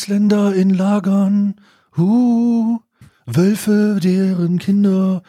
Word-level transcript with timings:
Ausländer 0.00 0.54
in 0.54 0.70
Lagern, 0.70 1.56
huh, 1.94 2.78
Wölfe, 3.26 3.98
deren 4.02 4.58
Kinder 4.58 5.22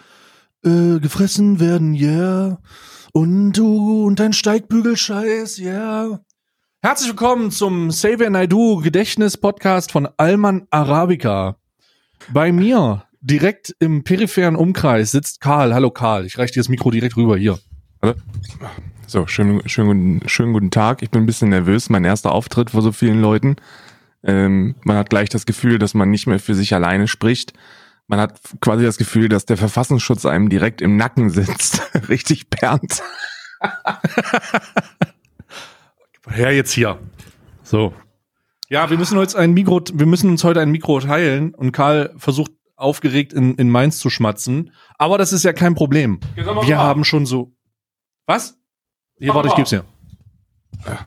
äh, 0.64 0.98
gefressen 1.02 1.60
werden, 1.60 1.94
yeah. 1.94 2.58
Und 3.12 3.52
du 3.52 4.06
und 4.06 4.22
dein 4.22 4.32
Steigbügelscheiß, 4.32 5.60
yeah. 5.60 6.22
Herzlich 6.82 7.10
willkommen 7.10 7.52
zum 7.52 7.90
Xavier 7.90 8.30
Naidu 8.30 8.78
Gedächtnis 8.78 9.36
Podcast 9.36 9.92
von 9.92 10.08
Alman 10.16 10.68
Arabica. 10.70 11.58
Bei 12.32 12.54
mir, 12.54 13.04
direkt 13.20 13.76
im 13.80 14.06
peripheren 14.06 14.56
Umkreis, 14.56 15.12
sitzt 15.12 15.42
Karl. 15.42 15.74
Hallo 15.74 15.92
Karl, 15.92 16.26
ich 16.26 16.38
reiche 16.38 16.54
dir 16.54 16.62
das 16.62 16.70
Mikro 16.70 16.92
direkt 16.92 17.18
rüber 17.18 17.36
hier. 17.36 17.60
Hallo. 18.02 18.14
So, 19.06 19.28
schönen, 19.28 19.68
schönen, 19.68 20.22
schönen 20.30 20.54
guten 20.54 20.72
Tag. 20.72 21.02
Ich 21.02 21.10
bin 21.10 21.24
ein 21.24 21.26
bisschen 21.26 21.50
nervös. 21.50 21.90
Mein 21.90 22.06
erster 22.06 22.32
Auftritt 22.32 22.70
vor 22.70 22.82
so 22.82 22.94
vielen 22.94 23.20
Leuten. 23.20 23.58
Ähm, 24.24 24.76
man 24.84 24.98
hat 24.98 25.10
gleich 25.10 25.30
das 25.30 25.46
Gefühl, 25.46 25.80
dass 25.80 25.94
man 25.94 26.10
nicht 26.10 26.28
mehr 26.28 26.40
für 26.40 26.56
sich 26.56 26.74
alleine 26.74 27.08
spricht. 27.08 27.54
Man 28.08 28.20
hat 28.20 28.40
quasi 28.60 28.84
das 28.84 28.98
Gefühl, 28.98 29.30
dass 29.30 29.46
der 29.46 29.58
Verfassungsschutz 29.58 30.26
einem 30.26 30.50
direkt 30.50 30.82
im 30.82 30.98
Nacken 30.98 31.30
sitzt. 31.30 31.82
Richtig 32.10 32.50
Bernd. 32.50 33.02
Her 36.30 36.54
jetzt 36.54 36.72
hier. 36.72 37.00
So. 37.64 37.94
Ja, 38.70 38.90
wir 38.90 38.98
müssen 38.98 39.18
uns 39.18 39.36
ein 39.36 39.54
Mikro, 39.54 39.82
wir 39.94 40.06
müssen 40.06 40.30
uns 40.30 40.44
heute 40.44 40.62
ein 40.62 40.72
Mikro 40.72 41.00
teilen 41.00 41.54
und 41.54 41.72
Karl 41.72 42.14
versucht 42.18 42.52
aufgeregt 42.76 43.34
in, 43.34 43.56
in 43.56 43.70
Mainz 43.70 44.00
zu 44.00 44.10
schmatzen. 44.10 44.72
Aber 44.98 45.18
das 45.18 45.34
ist 45.34 45.44
ja 45.44 45.54
kein 45.54 45.76
Problem. 45.76 46.20
Wir 46.36 46.78
haben 46.78 47.04
schon 47.04 47.26
so. 47.26 47.54
Was? 48.26 48.58
Hier, 49.20 49.34
warte, 49.34 49.50
ich 49.50 49.56
geb's 49.56 49.70
dir. 49.70 49.86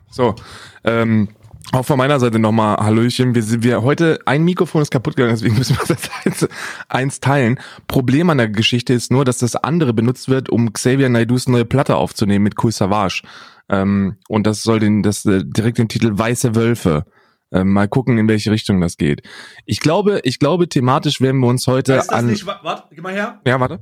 So, 0.09 0.35
ähm, 0.83 1.29
auch 1.71 1.83
von 1.83 1.97
meiner 1.97 2.19
Seite 2.19 2.39
nochmal 2.39 2.77
Hallöchen. 2.77 3.35
Wir 3.35 3.43
sind 3.43 3.63
wir 3.63 3.81
heute 3.81 4.19
ein 4.25 4.43
Mikrofon 4.43 4.81
ist 4.81 4.91
kaputt 4.91 5.15
gegangen, 5.15 5.35
deswegen 5.35 5.57
müssen 5.57 5.77
wir 5.77 5.95
das 5.95 6.09
eins, 6.25 6.47
eins 6.89 7.19
teilen. 7.19 7.59
Problem 7.87 8.29
an 8.29 8.37
der 8.37 8.49
Geschichte 8.49 8.93
ist 8.93 9.11
nur, 9.11 9.25
dass 9.25 9.39
das 9.39 9.55
andere 9.55 9.93
benutzt 9.93 10.29
wird, 10.29 10.49
um 10.49 10.71
Xavier 10.73 11.09
Naidus 11.09 11.47
neue 11.47 11.65
Platte 11.65 11.95
aufzunehmen 11.95 12.43
mit 12.43 12.63
Cool 12.63 12.71
Savage. 12.71 13.23
Ähm, 13.69 14.17
und 14.27 14.45
das 14.45 14.63
soll 14.63 14.79
den 14.79 15.01
das 15.01 15.25
äh, 15.25 15.43
direkt 15.43 15.77
den 15.77 15.87
Titel 15.87 16.11
Weiße 16.13 16.55
Wölfe. 16.55 17.05
Ähm, 17.51 17.71
mal 17.71 17.87
gucken, 17.87 18.17
in 18.17 18.27
welche 18.27 18.51
Richtung 18.51 18.81
das 18.81 18.97
geht. 18.97 19.21
Ich 19.65 19.79
glaube, 19.79 20.19
ich 20.23 20.39
glaube, 20.39 20.67
thematisch 20.67 21.21
werden 21.21 21.39
wir 21.39 21.47
uns 21.47 21.67
heute 21.67 21.97
heißt 21.97 22.09
das 22.09 22.17
an. 22.17 22.27
Nicht, 22.27 22.45
warte, 22.45 22.83
geh 22.93 23.01
mal 23.01 23.13
her. 23.13 23.41
Ja, 23.45 23.59
warte. 23.59 23.79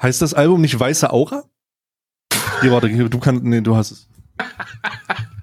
Heißt 0.00 0.22
das 0.22 0.34
Album 0.34 0.60
nicht 0.60 0.78
Weiße 0.78 1.12
Aura? 1.12 1.44
Hier, 2.60 2.72
warte, 2.72 2.88
du 2.88 3.18
kannst, 3.18 3.44
nee, 3.44 3.60
du 3.60 3.76
hast 3.76 3.90
es. 3.90 4.08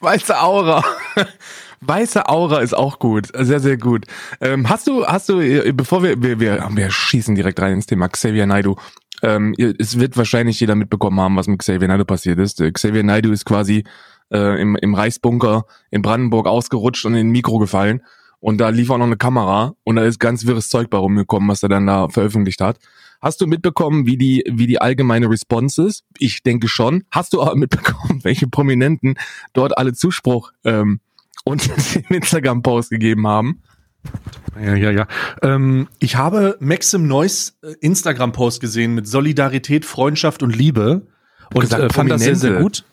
Weiße 0.00 0.40
Aura. 0.40 0.84
Weiße 1.80 2.28
Aura 2.28 2.60
ist 2.60 2.74
auch 2.74 2.98
gut, 2.98 3.28
sehr 3.36 3.58
sehr 3.58 3.76
gut. 3.76 4.06
Ähm, 4.40 4.68
hast 4.68 4.86
du 4.86 5.04
hast 5.04 5.28
du 5.28 5.40
äh, 5.40 5.72
bevor 5.72 6.02
wir 6.02 6.22
wir 6.22 6.38
wir, 6.38 6.68
wir 6.70 6.90
schießen 6.90 7.34
direkt 7.34 7.60
rein 7.60 7.74
ins 7.74 7.86
Thema 7.86 8.08
Xavier 8.08 8.46
Naidu. 8.46 8.76
Ähm, 9.22 9.54
es 9.56 9.98
wird 9.98 10.16
wahrscheinlich 10.16 10.58
jeder 10.60 10.74
mitbekommen 10.74 11.20
haben, 11.20 11.36
was 11.36 11.46
mit 11.46 11.60
Xavier 11.60 11.88
Naidu 11.88 12.04
passiert 12.04 12.38
ist. 12.38 12.60
Äh, 12.60 12.70
Xavier 12.70 13.02
Naidu 13.02 13.32
ist 13.32 13.44
quasi 13.44 13.84
äh, 14.32 14.60
im, 14.60 14.76
im 14.76 14.94
Reichsbunker 14.94 15.64
in 15.90 16.02
Brandenburg 16.02 16.46
ausgerutscht 16.46 17.04
und 17.04 17.14
in 17.14 17.28
ein 17.28 17.30
Mikro 17.30 17.58
gefallen. 17.58 18.02
Und 18.40 18.58
da 18.58 18.70
lief 18.70 18.90
auch 18.90 18.98
noch 18.98 19.06
eine 19.06 19.16
Kamera 19.16 19.74
und 19.84 19.96
da 19.96 20.04
ist 20.04 20.18
ganz 20.18 20.46
wirres 20.46 20.68
Zeug 20.68 20.90
bei 20.90 20.98
rumgekommen, 20.98 21.48
was 21.48 21.62
er 21.62 21.68
dann 21.68 21.86
da 21.86 22.08
veröffentlicht 22.08 22.60
hat. 22.60 22.78
Hast 23.22 23.40
du 23.40 23.46
mitbekommen, 23.46 24.04
wie 24.04 24.18
die, 24.18 24.44
wie 24.50 24.66
die 24.66 24.80
allgemeine 24.80 25.30
Response 25.30 25.84
ist? 25.84 26.02
Ich 26.18 26.42
denke 26.42 26.66
schon. 26.66 27.04
Hast 27.10 27.32
du 27.32 27.40
auch 27.40 27.54
mitbekommen, 27.54 28.24
welche 28.24 28.48
Prominenten 28.48 29.14
dort 29.52 29.78
alle 29.78 29.94
Zuspruch 29.94 30.52
ähm, 30.64 31.00
und 31.44 31.70
den 31.94 32.16
Instagram-Post 32.16 32.90
gegeben 32.90 33.26
haben? 33.28 33.62
Ja, 34.60 34.74
ja, 34.74 34.90
ja. 34.90 35.06
Ähm, 35.42 35.86
ich 36.00 36.16
habe 36.16 36.56
Maxim 36.58 37.06
Neuss 37.06 37.56
äh, 37.62 37.74
Instagram-Post 37.80 38.60
gesehen 38.60 38.96
mit 38.96 39.06
Solidarität, 39.06 39.84
Freundschaft 39.84 40.42
und 40.42 40.54
Liebe 40.54 41.06
und 41.54 41.60
gesagt, 41.60 41.84
äh, 41.84 41.94
fand 41.94 42.10
das 42.10 42.22
sehr, 42.22 42.34
sehr 42.34 42.60
gut. 42.60 42.84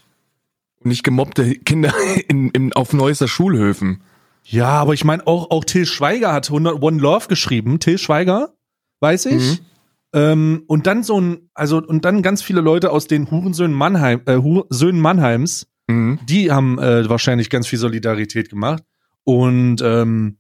Nicht 0.83 1.03
gemobbte 1.03 1.55
Kinder 1.55 1.91
in, 2.27 2.49
in, 2.51 2.73
auf 2.73 2.93
Neusser 2.93 3.27
Schulhöfen. 3.27 4.03
Ja, 4.43 4.69
aber 4.69 4.93
ich 4.93 5.03
meine, 5.03 5.25
auch, 5.25 5.49
auch 5.49 5.65
Till 5.65 5.87
Schweiger 5.87 6.31
hat 6.31 6.47
100 6.47 6.81
One 6.81 7.01
Love 7.01 7.27
geschrieben. 7.27 7.79
Till 7.79 7.97
Schweiger, 7.97 8.53
weiß 8.99 9.25
ich. 9.25 9.59
Mhm. 9.59 9.65
Ähm, 10.13 10.63
und 10.67 10.87
dann 10.87 11.03
so 11.03 11.19
ein, 11.19 11.49
also, 11.53 11.77
und 11.77 12.05
dann 12.05 12.21
ganz 12.21 12.41
viele 12.41 12.61
Leute 12.61 12.91
aus 12.91 13.07
den 13.07 13.29
Hurensöhnen 13.29 13.75
Mannheim, 13.75 14.21
äh, 14.25 14.39
Söhnen 14.69 15.01
Mannheims, 15.01 15.67
Mhm. 15.89 16.19
die 16.29 16.51
haben 16.51 16.77
äh, 16.77 17.09
wahrscheinlich 17.09 17.49
ganz 17.49 17.67
viel 17.67 17.79
Solidarität 17.79 18.49
gemacht. 18.49 18.83
Und 19.23 19.81
ähm, 19.83 20.37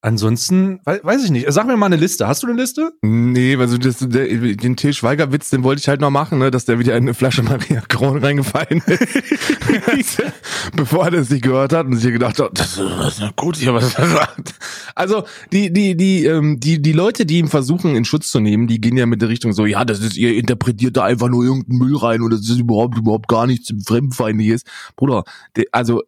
ansonsten, 0.00 0.80
wei 0.84 1.00
weiß 1.02 1.24
ich 1.24 1.30
nicht. 1.30 1.46
Sag 1.50 1.66
mir 1.66 1.76
mal 1.76 1.86
eine 1.86 1.96
Liste. 1.96 2.28
Hast 2.28 2.42
du 2.42 2.46
eine 2.46 2.56
Liste? 2.56 2.92
Nee, 3.02 3.56
also 3.56 3.78
das, 3.78 3.98
der, 3.98 4.26
den 4.26 4.76
Till 4.76 4.92
Schweiger-Witz, 4.92 5.50
den 5.50 5.64
wollte 5.64 5.80
ich 5.80 5.88
halt 5.88 6.00
noch 6.00 6.10
machen, 6.10 6.38
ne, 6.38 6.50
dass 6.50 6.64
der 6.64 6.78
wieder 6.78 6.96
in 6.96 7.04
eine 7.04 7.14
Flasche 7.14 7.42
Maria 7.42 7.82
Kron 7.88 8.18
reingefallen 8.18 8.82
ist. 8.86 10.22
Bevor 10.76 11.06
er 11.06 11.10
das 11.12 11.30
nicht 11.30 11.42
gehört 11.42 11.72
hat 11.72 11.86
und 11.86 11.96
sich 11.96 12.12
gedacht 12.12 12.38
hat, 12.38 12.58
das, 12.58 12.76
das 12.76 13.14
ist 13.14 13.20
ja 13.20 13.30
gut, 13.34 13.56
hier 13.56 13.74
was 13.74 13.94
er 13.94 14.08
sagt. 14.08 14.54
Also 14.94 15.24
die, 15.52 15.72
die, 15.72 15.96
die, 15.96 16.24
ähm, 16.24 16.60
die, 16.60 16.80
die 16.80 16.92
Leute, 16.92 17.26
die 17.26 17.38
ihn 17.38 17.48
versuchen 17.48 17.96
in 17.96 18.04
Schutz 18.04 18.30
zu 18.30 18.40
nehmen, 18.40 18.66
die 18.66 18.80
gehen 18.80 18.96
ja 18.96 19.06
mit 19.06 19.22
der 19.22 19.28
Richtung 19.28 19.52
so, 19.52 19.66
ja, 19.66 19.84
das 19.84 20.00
ist, 20.00 20.16
ihr 20.16 20.36
interpretiert 20.36 20.96
da 20.96 21.04
einfach 21.04 21.28
nur 21.28 21.44
irgendeinen 21.44 21.78
Müll 21.78 21.96
rein 21.96 22.22
und 22.22 22.32
das 22.32 22.40
ist 22.40 22.58
überhaupt, 22.58 22.98
überhaupt 22.98 23.28
gar 23.28 23.46
nichts 23.46 23.72
Fremdfeindliches. 23.86 24.62
Bruder, 24.96 25.24
der, 25.56 25.64
also 25.72 26.02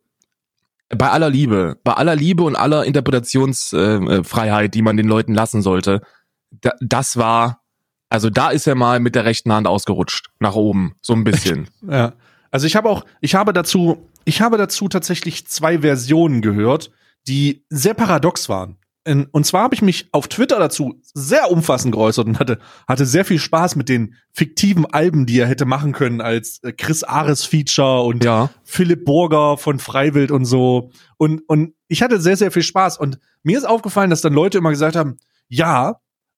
bei 0.91 1.11
aller 1.11 1.31
Liebe, 1.31 1.79
bei 1.85 1.95
aller 1.95 2.17
Liebe 2.17 2.43
und 2.43 2.57
aller 2.57 2.85
Interpretationsfreiheit, 2.85 4.75
die 4.75 4.83
man 4.83 4.97
den 4.97 5.07
Leuten 5.07 5.35
lassen 5.35 5.63
sollte, 5.63 6.03
da, 6.51 6.73
das 6.81 7.17
war, 7.17 7.63
also 8.09 8.29
da 8.29 8.51
ist 8.51 8.67
er 8.67 8.75
mal 8.75 9.01
mit 9.01 9.15
der 9.15 9.25
rechten 9.25 9.53
Hand 9.53 9.67
ausgerutscht, 9.67 10.31
nach 10.41 10.55
oben, 10.55 10.95
so 11.01 11.13
ein 11.15 11.25
bisschen. 11.25 11.69
Ja. 11.89 12.13
Also 12.53 12.67
ich 12.67 12.75
habe 12.75 12.89
auch, 12.89 13.05
ich 13.21 13.37
habe 13.37 13.53
dazu, 13.53 14.09
ich 14.25 14.41
habe 14.41 14.59
dazu 14.59 14.89
tatsächlich 14.89 15.47
zwei 15.47 15.83
Versionen 15.83 16.43
gehört, 16.43 16.91
die 17.29 17.65
sehr 17.69 17.95
paradox 17.95 18.49
waren. 18.49 18.77
In- 19.11 19.27
Und 19.27 19.45
zwar 19.45 19.65
habe 19.65 19.75
ich 19.75 19.83
mich 19.83 20.09
auf 20.13 20.29
Twitter 20.29 20.59
dazu 20.61 21.01
sehr 21.03 21.51
umfassend 21.51 21.93
geäußert 21.93 22.27
und 22.27 22.39
hatte, 22.39 22.59
hatte 22.87 23.05
sehr 23.07 23.25
viel 23.25 23.39
Spaß 23.41 23.75
mit 23.75 23.89
den 23.89 24.15
fiktiven 24.33 24.87
Alben, 24.87 25.27
die 25.27 25.39
er 25.41 25.49
hätte 25.49 25.65
machen 25.65 25.93
können 25.93 26.21
als 26.21 26.63
äh, 26.63 26.73
Chris 26.73 27.03
Ares 27.03 27.45
Feature 27.45 28.03
und 28.03 28.23
Ja. 28.25 28.51
Philipp 28.65 29.05
Burger 29.05 29.57
von 29.59 29.79
Freiwild 29.81 30.31
und 30.31 30.45
so. 30.45 30.91
Und, 31.17 31.41
und 31.49 31.75
ich 31.89 32.03
hatte 32.03 32.21
sehr, 32.21 32.37
sehr 32.37 32.53
viel 32.53 32.63
Spaß. 32.63 32.99
Und 32.99 33.19
mir 33.43 33.59
ist 33.59 33.65
aufgefallen, 33.65 34.11
dass 34.11 34.21
dann 34.21 34.33
Leute 34.33 34.59
immer 34.59 34.71
gesagt 34.71 34.95
haben, 34.95 35.17
ja, 35.49 35.97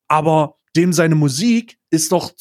aber 0.08 0.54
dem 0.74 0.94
seine 0.94 1.14
Musik 1.14 1.76
ist 1.90 2.12
doch, 2.12 2.32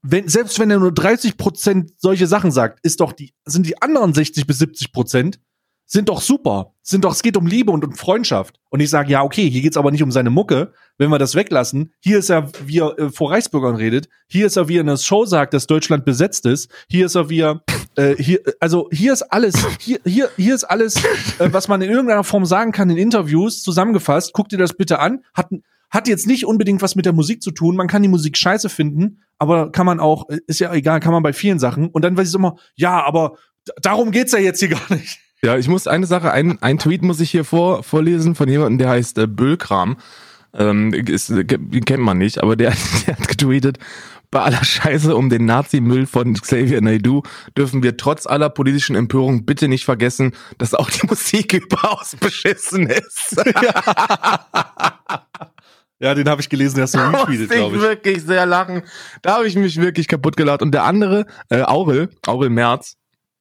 wenn, 0.00 0.28
selbst 0.28 0.58
wenn 0.58 0.70
er 0.70 0.78
nur 0.78 0.92
30 0.92 1.36
Prozent 1.36 1.92
solche 1.98 2.26
Sachen 2.26 2.50
sagt, 2.50 2.80
ist 2.82 3.00
doch 3.00 3.12
die, 3.12 3.34
sind 3.44 3.66
die 3.66 3.82
anderen 3.82 4.14
60 4.14 4.46
bis 4.46 4.58
70 4.60 4.92
Prozent 4.92 5.40
sind 5.86 6.08
doch 6.08 6.20
super. 6.20 6.74
Sind 6.82 7.04
doch, 7.04 7.12
es 7.12 7.22
geht 7.22 7.36
um 7.36 7.46
Liebe 7.46 7.70
und 7.70 7.84
um 7.84 7.92
Freundschaft. 7.94 8.58
Und 8.70 8.80
ich 8.80 8.90
sage, 8.90 9.10
ja, 9.10 9.22
okay, 9.22 9.48
hier 9.48 9.62
geht's 9.62 9.76
aber 9.76 9.90
nicht 9.90 10.02
um 10.02 10.10
seine 10.10 10.30
Mucke, 10.30 10.72
wenn 10.98 11.10
wir 11.10 11.18
das 11.18 11.34
weglassen. 11.34 11.92
Hier 12.00 12.18
ist 12.18 12.30
er, 12.30 12.50
wie 12.66 12.80
er 12.80 12.98
äh, 12.98 13.10
vor 13.10 13.30
Reichsbürgern 13.30 13.76
redet. 13.76 14.08
Hier 14.26 14.46
ist 14.46 14.56
er, 14.56 14.68
wie 14.68 14.76
er 14.76 14.80
in 14.82 14.86
der 14.86 14.96
Show 14.96 15.24
sagt, 15.24 15.54
dass 15.54 15.66
Deutschland 15.66 16.04
besetzt 16.04 16.46
ist. 16.46 16.70
Hier 16.88 17.06
ist 17.06 17.14
er, 17.14 17.30
wie 17.30 17.40
er, 17.40 17.62
äh, 17.96 18.16
hier, 18.16 18.40
also 18.60 18.88
hier 18.92 19.12
ist 19.12 19.22
alles, 19.22 19.54
hier, 19.78 20.00
hier, 20.04 20.30
hier 20.36 20.54
ist 20.54 20.64
alles, 20.64 20.96
äh, 21.38 21.52
was 21.52 21.68
man 21.68 21.80
in 21.82 21.90
irgendeiner 21.90 22.24
Form 22.24 22.44
sagen 22.44 22.72
kann 22.72 22.90
in 22.90 22.96
Interviews, 22.96 23.62
zusammengefasst. 23.62 24.32
Guck 24.32 24.48
dir 24.48 24.58
das 24.58 24.74
bitte 24.74 24.98
an. 24.98 25.24
Hat, 25.34 25.48
hat 25.90 26.08
jetzt 26.08 26.26
nicht 26.26 26.44
unbedingt 26.44 26.82
was 26.82 26.96
mit 26.96 27.06
der 27.06 27.12
Musik 27.12 27.42
zu 27.42 27.50
tun. 27.50 27.76
Man 27.76 27.88
kann 27.88 28.02
die 28.02 28.08
Musik 28.08 28.36
scheiße 28.36 28.68
finden, 28.68 29.22
aber 29.38 29.70
kann 29.70 29.86
man 29.86 30.00
auch, 30.00 30.28
äh, 30.28 30.40
ist 30.46 30.60
ja 30.60 30.72
egal, 30.72 31.00
kann 31.00 31.12
man 31.12 31.22
bei 31.22 31.32
vielen 31.32 31.58
Sachen. 31.58 31.88
Und 31.88 32.02
dann 32.02 32.16
weiß 32.16 32.28
ich 32.28 32.34
immer, 32.34 32.56
ja, 32.74 33.04
aber 33.04 33.36
darum 33.80 34.10
geht's 34.10 34.32
ja 34.32 34.38
jetzt 34.38 34.60
hier 34.60 34.68
gar 34.68 34.92
nicht. 34.92 35.18
Ja, 35.44 35.58
ich 35.58 35.68
muss 35.68 35.86
eine 35.86 36.06
Sache, 36.06 36.32
ein, 36.32 36.60
ein 36.62 36.78
Tweet 36.78 37.02
muss 37.02 37.20
ich 37.20 37.30
hier 37.30 37.44
vor, 37.44 37.82
vorlesen 37.82 38.34
von 38.34 38.48
jemandem, 38.48 38.78
der 38.78 38.88
heißt 38.88 39.18
äh, 39.18 39.26
Böllkram. 39.26 39.98
Ähm, 40.54 40.94
ist, 40.94 41.28
äh, 41.30 41.44
den 41.44 41.84
kennt 41.84 42.02
man 42.02 42.16
nicht, 42.16 42.42
aber 42.42 42.56
der, 42.56 42.72
der 43.06 43.18
hat 43.18 43.28
getweetet, 43.28 43.78
bei 44.30 44.40
aller 44.40 44.64
Scheiße 44.64 45.14
um 45.14 45.28
den 45.28 45.44
Nazi-Müll 45.44 46.06
von 46.06 46.34
Xavier 46.34 46.80
Naidoo 46.80 47.22
dürfen 47.56 47.82
wir 47.82 47.96
trotz 47.96 48.26
aller 48.26 48.48
politischen 48.48 48.96
Empörung 48.96 49.44
bitte 49.44 49.68
nicht 49.68 49.84
vergessen, 49.84 50.32
dass 50.58 50.74
auch 50.74 50.90
die 50.90 51.06
Musik 51.06 51.52
überaus 51.52 52.16
beschissen 52.18 52.88
ist. 52.88 53.36
Ja, 56.00 56.12
den 56.14 56.28
habe 56.28 56.40
ich 56.42 56.50
gelesen, 56.50 56.74
der 56.74 56.82
hast 56.82 56.94
du 56.94 56.98
Da 56.98 57.10
muss 57.10 57.20
retweetet, 57.22 57.50
ich 57.50 57.56
glaube 57.56 57.76
ich. 57.76 57.82
wirklich 57.82 58.22
sehr 58.22 58.44
lachen. 58.44 58.82
Da 59.22 59.36
habe 59.36 59.46
ich 59.46 59.54
mich 59.54 59.80
wirklich 59.80 60.06
kaputt 60.06 60.36
gelacht. 60.36 60.60
Und 60.60 60.72
der 60.72 60.82
andere, 60.84 61.24
äh, 61.48 61.62
Aurel, 61.62 62.10
Aurel 62.26 62.50
Merz, 62.50 62.96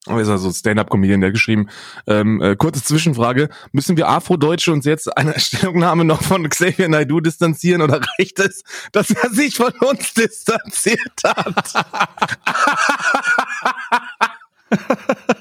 ist 0.08 0.28
also 0.28 0.52
Stand-Up-Comedian, 0.52 1.22
der 1.22 1.32
geschrieben, 1.32 1.70
ähm, 2.08 2.42
äh, 2.42 2.56
kurze 2.58 2.84
Zwischenfrage, 2.84 3.50
müssen 3.72 3.96
wir 3.96 4.10
Afrodeutsche 4.10 4.74
uns 4.74 4.86
jetzt 4.86 5.16
eine 5.18 5.40
Stellungnahme 5.40 6.04
noch 6.04 6.22
von 6.22 6.48
Xavier 6.50 6.90
Naidoo 6.90 7.22
distanzieren 7.22 7.82
oder 7.82 8.02
reicht 8.20 8.40
es, 8.40 8.64
dass 8.92 9.12
er 9.12 9.30
sich 9.30 9.56
von 9.56 9.72
uns 9.80 10.14
distanziert 10.14 11.22
hat? 11.24 11.86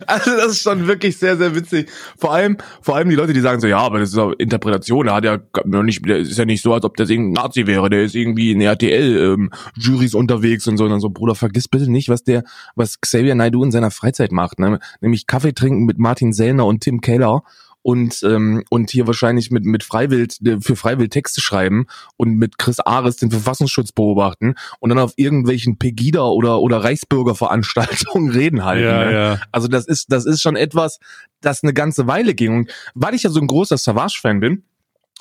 Also 0.07 0.31
das 0.37 0.53
ist 0.53 0.63
schon 0.63 0.87
wirklich 0.87 1.19
sehr, 1.19 1.37
sehr 1.37 1.55
witzig. 1.55 1.91
Vor 2.19 2.33
allem, 2.33 2.57
vor 2.81 2.97
allem 2.97 3.09
die 3.09 3.17
Leute, 3.17 3.33
die 3.33 3.41
sagen 3.41 3.61
so, 3.61 3.67
ja, 3.67 3.79
aber 3.79 3.99
das 3.99 4.11
ist 4.11 4.17
doch 4.17 4.33
Interpretation, 4.39 5.07
der 5.07 5.15
hat 5.15 5.25
ja 5.25 5.39
nicht, 5.65 6.07
ist 6.07 6.39
ja 6.39 6.45
nicht 6.45 6.63
so, 6.63 6.73
als 6.73 6.85
ob 6.85 6.97
der 6.97 7.09
irgendein 7.09 7.45
Nazi 7.45 7.67
wäre, 7.67 7.91
der 7.91 8.05
ist 8.05 8.15
irgendwie 8.15 8.53
in 8.53 8.61
RTL-Juries 8.61 10.15
ähm, 10.15 10.21
unterwegs 10.21 10.67
und 10.67 10.77
so. 10.77 10.85
Und 10.85 10.91
dann 10.91 11.01
so, 11.01 11.11
Bruder, 11.11 11.35
vergiss 11.35 11.69
bitte 11.69 11.91
nicht, 11.91 12.09
was 12.09 12.25
der, 12.25 12.45
was 12.75 13.01
Xavier 13.01 13.35
Naidoo 13.35 13.65
in 13.65 13.71
seiner 13.71 13.91
Freizeit 13.91 14.33
macht, 14.33 14.59
ne? 14.59 14.79
Nämlich 15.01 15.27
Kaffee 15.27 15.53
trinken 15.53 15.85
mit 15.85 15.99
Martin 15.99 16.33
Sellner 16.33 16.67
und 16.67 16.83
Tim 16.83 17.01
Keller 17.01 17.43
und 17.87 18.21
ähm, 18.25 18.65
und 18.69 18.91
hier 18.91 19.07
wahrscheinlich 19.07 19.53
mit 19.53 19.65
mit 19.65 19.85
Freiwild 19.85 20.45
äh, 20.45 20.61
für 20.61 20.75
Freiwild 20.75 21.13
Texte 21.13 21.41
schreiben 21.41 21.87
und 22.17 22.35
mit 22.35 22.59
Chris 22.59 22.81
Ares 22.81 23.15
den 23.15 23.31
Verfassungsschutz 23.31 23.93
beobachten 23.93 24.57
und 24.81 24.89
dann 24.89 24.99
auf 24.99 25.13
irgendwelchen 25.15 25.79
Pegida 25.79 26.25
oder 26.25 26.61
oder 26.61 26.83
Reichsbürgerveranstaltungen 26.83 28.31
reden 28.35 28.65
halt. 28.65 28.83
Ja, 28.83 29.05
ne? 29.05 29.13
ja. 29.13 29.41
Also 29.53 29.69
das 29.69 29.87
ist 29.87 30.11
das 30.11 30.27
ist 30.27 30.43
schon 30.43 30.57
etwas, 30.57 30.99
das 31.41 31.63
eine 31.63 31.73
ganze 31.73 32.09
Weile 32.09 32.35
ging 32.35 32.57
und 32.57 32.73
weil 32.97 33.15
ich 33.15 33.23
ja 33.23 33.31
so 33.31 33.39
ein 33.39 33.47
großer 33.47 33.79
Savage 33.79 34.19
Fan 34.21 34.41
bin, 34.41 34.65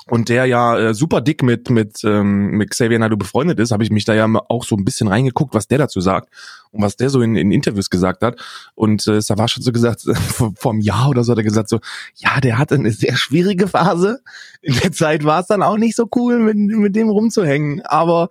und 0.08 0.28
der 0.28 0.46
ja 0.46 0.78
äh, 0.78 0.94
super 0.94 1.20
dick 1.20 1.42
mit 1.42 1.68
mit 1.68 2.04
ähm, 2.04 2.50
mit 2.52 2.70
Xavier 2.70 2.98
Naidoo 2.98 3.16
befreundet 3.16 3.58
ist, 3.58 3.72
habe 3.72 3.82
ich 3.82 3.90
mich 3.90 4.04
da 4.04 4.14
ja 4.14 4.28
auch 4.48 4.64
so 4.64 4.76
ein 4.76 4.84
bisschen 4.84 5.08
reingeguckt, 5.08 5.52
was 5.52 5.66
der 5.66 5.78
dazu 5.78 6.00
sagt 6.00 6.28
und 6.70 6.82
was 6.82 6.96
der 6.96 7.10
so 7.10 7.22
in, 7.22 7.34
in 7.34 7.50
Interviews 7.50 7.90
gesagt 7.90 8.22
hat. 8.22 8.40
Und 8.74 9.06
äh, 9.08 9.20
Savage 9.20 9.56
hat 9.56 9.64
so 9.64 9.72
gesagt, 9.72 10.02
vor, 10.14 10.52
vor 10.56 10.72
einem 10.72 10.80
Jahr 10.80 11.08
oder 11.08 11.24
so 11.24 11.32
hat 11.32 11.38
er 11.38 11.44
gesagt 11.44 11.68
so, 11.68 11.80
ja, 12.14 12.40
der 12.40 12.58
hatte 12.58 12.76
eine 12.76 12.92
sehr 12.92 13.16
schwierige 13.16 13.66
Phase. 13.66 14.20
In 14.62 14.74
der 14.76 14.92
Zeit 14.92 15.24
war 15.24 15.40
es 15.40 15.48
dann 15.48 15.62
auch 15.62 15.76
nicht 15.76 15.96
so 15.96 16.08
cool, 16.14 16.38
mit, 16.38 16.56
mit 16.56 16.94
dem 16.94 17.08
rumzuhängen. 17.08 17.82
Aber 17.84 18.28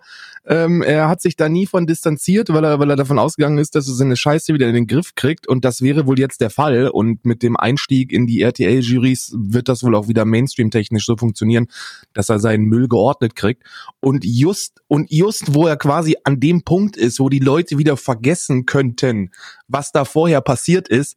ähm, 0.48 0.80
er 0.82 1.08
hat 1.08 1.20
sich 1.20 1.34
da 1.34 1.48
nie 1.48 1.66
von 1.66 1.86
distanziert, 1.86 2.50
weil 2.50 2.64
er, 2.64 2.78
weil 2.78 2.90
er 2.90 2.96
davon 2.96 3.18
ausgegangen 3.18 3.58
ist, 3.58 3.74
dass 3.74 3.88
er 3.88 3.94
seine 3.94 4.16
Scheiße 4.16 4.54
wieder 4.54 4.68
in 4.68 4.74
den 4.74 4.86
Griff 4.86 5.16
kriegt. 5.16 5.48
Und 5.48 5.64
das 5.64 5.82
wäre 5.82 6.06
wohl 6.06 6.18
jetzt 6.18 6.40
der 6.40 6.50
Fall. 6.50 6.88
Und 6.88 7.24
mit 7.24 7.42
dem 7.42 7.56
Einstieg 7.56 8.12
in 8.12 8.28
die 8.28 8.42
RTL-Juries 8.42 9.34
wird 9.36 9.68
das 9.68 9.82
wohl 9.82 9.96
auch 9.96 10.06
wieder 10.06 10.24
Mainstream-technisch 10.24 11.04
so 11.04 11.16
funktionieren, 11.16 11.66
dass 12.12 12.28
er 12.28 12.38
seinen 12.38 12.66
Müll 12.66 12.86
geordnet 12.86 13.34
kriegt. 13.34 13.64
Und 13.98 14.24
just, 14.24 14.80
und 14.86 15.10
just, 15.10 15.52
wo 15.52 15.66
er 15.66 15.76
quasi 15.76 16.16
an 16.22 16.38
dem 16.38 16.62
Punkt 16.62 16.96
ist, 16.96 17.18
wo 17.18 17.28
die 17.28 17.40
Leute 17.40 17.76
wieder 17.76 17.96
vergessen 17.96 18.66
könnten, 18.66 19.32
was 19.66 19.90
da 19.90 20.04
vorher 20.04 20.40
passiert 20.42 20.86
ist, 20.86 21.16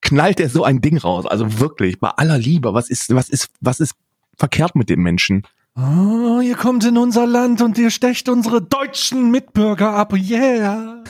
knallt 0.00 0.40
er 0.40 0.48
so 0.48 0.64
ein 0.64 0.80
Ding 0.80 0.98
raus. 0.98 1.26
Also 1.26 1.60
wirklich, 1.60 2.00
bei 2.00 2.08
aller 2.10 2.38
Liebe, 2.38 2.74
was 2.74 2.90
ist, 2.90 3.14
was 3.14 3.28
ist, 3.28 3.50
was 3.60 3.78
ist 3.78 3.94
verkehrt 4.36 4.74
mit 4.74 4.90
dem 4.90 5.00
Menschen? 5.00 5.44
Oh, 5.76 6.40
ihr 6.40 6.54
kommt 6.54 6.84
in 6.84 6.96
unser 6.96 7.26
Land 7.26 7.60
und 7.60 7.76
ihr 7.78 7.90
stecht 7.90 8.28
unsere 8.28 8.62
deutschen 8.62 9.30
Mitbürger 9.32 9.90
ab. 9.90 10.12
Yeah. 10.12 11.02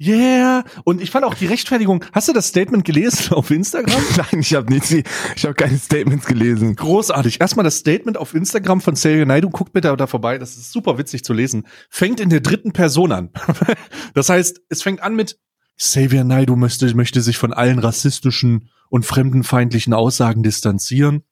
Yeah. 0.00 0.64
Und 0.84 1.00
ich 1.00 1.10
fand 1.10 1.24
auch 1.24 1.34
die 1.34 1.46
Rechtfertigung. 1.46 2.04
Hast 2.12 2.28
du 2.28 2.32
das 2.32 2.48
Statement 2.48 2.84
gelesen 2.84 3.32
auf 3.34 3.50
Instagram? 3.50 4.02
Nein, 4.16 4.40
ich 4.40 4.54
habe 4.54 4.72
nicht, 4.72 4.90
ich 4.90 5.44
habe 5.44 5.54
keine 5.54 5.78
Statements 5.78 6.26
gelesen. 6.26 6.74
Großartig. 6.74 7.40
Erstmal 7.40 7.64
das 7.64 7.76
Statement 7.76 8.16
auf 8.16 8.34
Instagram 8.34 8.80
von 8.80 8.94
Xavier 8.94 9.26
Naidoo. 9.26 9.50
Guckt 9.50 9.72
bitte 9.72 9.96
da 9.96 10.06
vorbei. 10.08 10.38
Das 10.38 10.56
ist 10.56 10.72
super 10.72 10.98
witzig 10.98 11.24
zu 11.24 11.32
lesen. 11.32 11.66
Fängt 11.88 12.18
in 12.18 12.30
der 12.30 12.40
dritten 12.40 12.72
Person 12.72 13.12
an. 13.12 13.30
das 14.14 14.28
heißt, 14.28 14.60
es 14.68 14.82
fängt 14.82 15.02
an 15.02 15.14
mit 15.14 15.38
Xavier 15.76 16.24
Naidoo 16.24 16.56
möchte, 16.56 16.92
möchte 16.96 17.20
sich 17.20 17.38
von 17.38 17.52
allen 17.52 17.78
rassistischen 17.78 18.70
und 18.90 19.06
fremdenfeindlichen 19.06 19.94
Aussagen 19.94 20.42
distanzieren. 20.42 21.22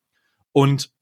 Und 0.52 0.92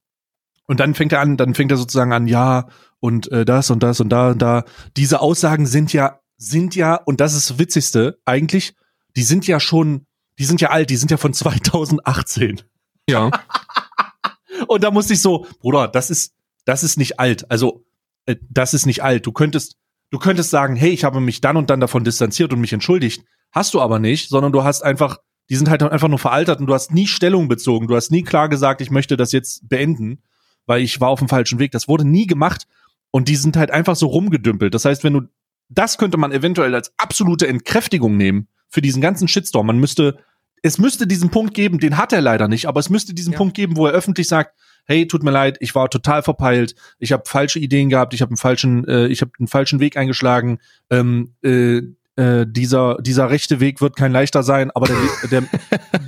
und 0.67 0.79
dann 0.79 0.95
fängt 0.95 1.13
er 1.13 1.21
an, 1.21 1.37
dann 1.37 1.53
fängt 1.53 1.71
er 1.71 1.77
sozusagen 1.77 2.13
an, 2.13 2.27
ja, 2.27 2.67
und 2.99 3.31
äh, 3.31 3.45
das 3.45 3.69
und 3.69 3.83
das 3.83 3.99
und 3.99 4.09
da 4.09 4.31
und 4.31 4.41
da. 4.41 4.63
Diese 4.97 5.19
Aussagen 5.21 5.65
sind 5.65 5.93
ja, 5.93 6.19
sind 6.37 6.75
ja, 6.75 6.95
und 6.95 7.19
das 7.19 7.33
ist 7.33 7.49
das 7.49 7.59
Witzigste, 7.59 8.19
eigentlich, 8.25 8.75
die 9.15 9.23
sind 9.23 9.47
ja 9.47 9.59
schon, 9.59 10.05
die 10.39 10.45
sind 10.45 10.61
ja 10.61 10.69
alt, 10.69 10.89
die 10.89 10.97
sind 10.97 11.11
ja 11.11 11.17
von 11.17 11.33
2018. 11.35 12.61
Ja. 13.09 13.29
Und 14.67 14.83
da 14.83 14.89
musste 14.89 15.13
ich 15.13 15.21
so, 15.21 15.45
Bruder, 15.59 15.87
das 15.87 16.09
ist, 16.09 16.33
das 16.63 16.81
ist 16.81 16.97
nicht 16.97 17.19
alt. 17.19 17.51
Also, 17.51 17.85
äh, 18.25 18.35
das 18.49 18.73
ist 18.73 18.85
nicht 18.85 19.03
alt. 19.03 19.25
Du 19.25 19.31
könntest, 19.31 19.77
du 20.09 20.17
könntest 20.17 20.49
sagen, 20.49 20.75
hey, 20.75 20.91
ich 20.91 21.03
habe 21.03 21.19
mich 21.19 21.41
dann 21.41 21.57
und 21.57 21.69
dann 21.69 21.81
davon 21.81 22.03
distanziert 22.03 22.53
und 22.53 22.61
mich 22.61 22.73
entschuldigt. 22.73 23.23
Hast 23.51 23.73
du 23.73 23.81
aber 23.81 23.99
nicht, 23.99 24.29
sondern 24.29 24.51
du 24.51 24.63
hast 24.63 24.81
einfach, 24.81 25.19
die 25.49 25.55
sind 25.55 25.69
halt 25.69 25.83
einfach 25.83 26.07
nur 26.07 26.19
veraltet 26.19 26.59
und 26.59 26.67
du 26.67 26.73
hast 26.73 26.91
nie 26.91 27.05
Stellung 27.05 27.47
bezogen. 27.47 27.87
Du 27.87 27.95
hast 27.95 28.11
nie 28.11 28.23
klar 28.23 28.49
gesagt, 28.49 28.81
ich 28.81 28.89
möchte 28.89 29.17
das 29.17 29.31
jetzt 29.31 29.67
beenden 29.69 30.23
weil 30.65 30.81
ich 30.81 30.99
war 31.01 31.09
auf 31.09 31.19
dem 31.19 31.29
falschen 31.29 31.59
Weg. 31.59 31.71
Das 31.71 31.87
wurde 31.87 32.05
nie 32.05 32.27
gemacht 32.27 32.67
und 33.11 33.27
die 33.27 33.35
sind 33.35 33.57
halt 33.57 33.71
einfach 33.71 33.95
so 33.95 34.07
rumgedümpelt. 34.07 34.73
Das 34.73 34.85
heißt, 34.85 35.03
wenn 35.03 35.13
du, 35.13 35.21
das 35.69 35.97
könnte 35.97 36.17
man 36.17 36.31
eventuell 36.31 36.75
als 36.75 36.93
absolute 36.97 37.47
Entkräftigung 37.47 38.17
nehmen 38.17 38.47
für 38.69 38.81
diesen 38.81 39.01
ganzen 39.01 39.27
Shitstorm. 39.27 39.67
Man 39.67 39.79
müsste, 39.79 40.17
es 40.61 40.77
müsste 40.77 41.07
diesen 41.07 41.29
Punkt 41.29 41.53
geben, 41.53 41.79
den 41.79 41.97
hat 41.97 42.13
er 42.13 42.21
leider 42.21 42.47
nicht, 42.47 42.67
aber 42.67 42.79
es 42.79 42.89
müsste 42.89 43.13
diesen 43.13 43.33
ja. 43.33 43.37
Punkt 43.37 43.55
geben, 43.55 43.77
wo 43.77 43.87
er 43.87 43.93
öffentlich 43.93 44.27
sagt, 44.27 44.55
hey, 44.85 45.07
tut 45.07 45.23
mir 45.23 45.31
leid, 45.31 45.57
ich 45.59 45.75
war 45.75 45.89
total 45.89 46.23
verpeilt, 46.23 46.75
ich 46.99 47.11
habe 47.11 47.23
falsche 47.25 47.59
Ideen 47.59 47.89
gehabt, 47.89 48.13
ich 48.13 48.21
habe 48.21 48.31
einen 48.31 48.37
falschen, 48.37 48.87
äh, 48.87 49.07
ich 49.07 49.21
habe 49.21 49.31
einen 49.39 49.47
falschen 49.47 49.79
Weg 49.79 49.97
eingeschlagen, 49.97 50.59
ähm, 50.89 51.35
äh, 51.43 51.81
äh, 52.17 52.45
dieser 52.47 52.97
dieser 53.01 53.29
rechte 53.29 53.59
Weg 53.59 53.81
wird 53.81 53.95
kein 53.95 54.11
leichter 54.11 54.43
sein, 54.43 54.71
aber 54.71 54.87
der, 54.87 54.97
der 55.29 55.43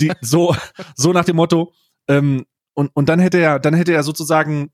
die, 0.00 0.12
so 0.20 0.54
so 0.94 1.12
nach 1.12 1.24
dem 1.24 1.36
Motto, 1.36 1.72
ähm, 2.08 2.46
und, 2.78 2.94
und 2.94 3.08
dann 3.08 3.18
hätte 3.18 3.38
er, 3.38 3.58
dann 3.58 3.74
hätte 3.74 3.92
er 3.92 4.04
sozusagen 4.04 4.70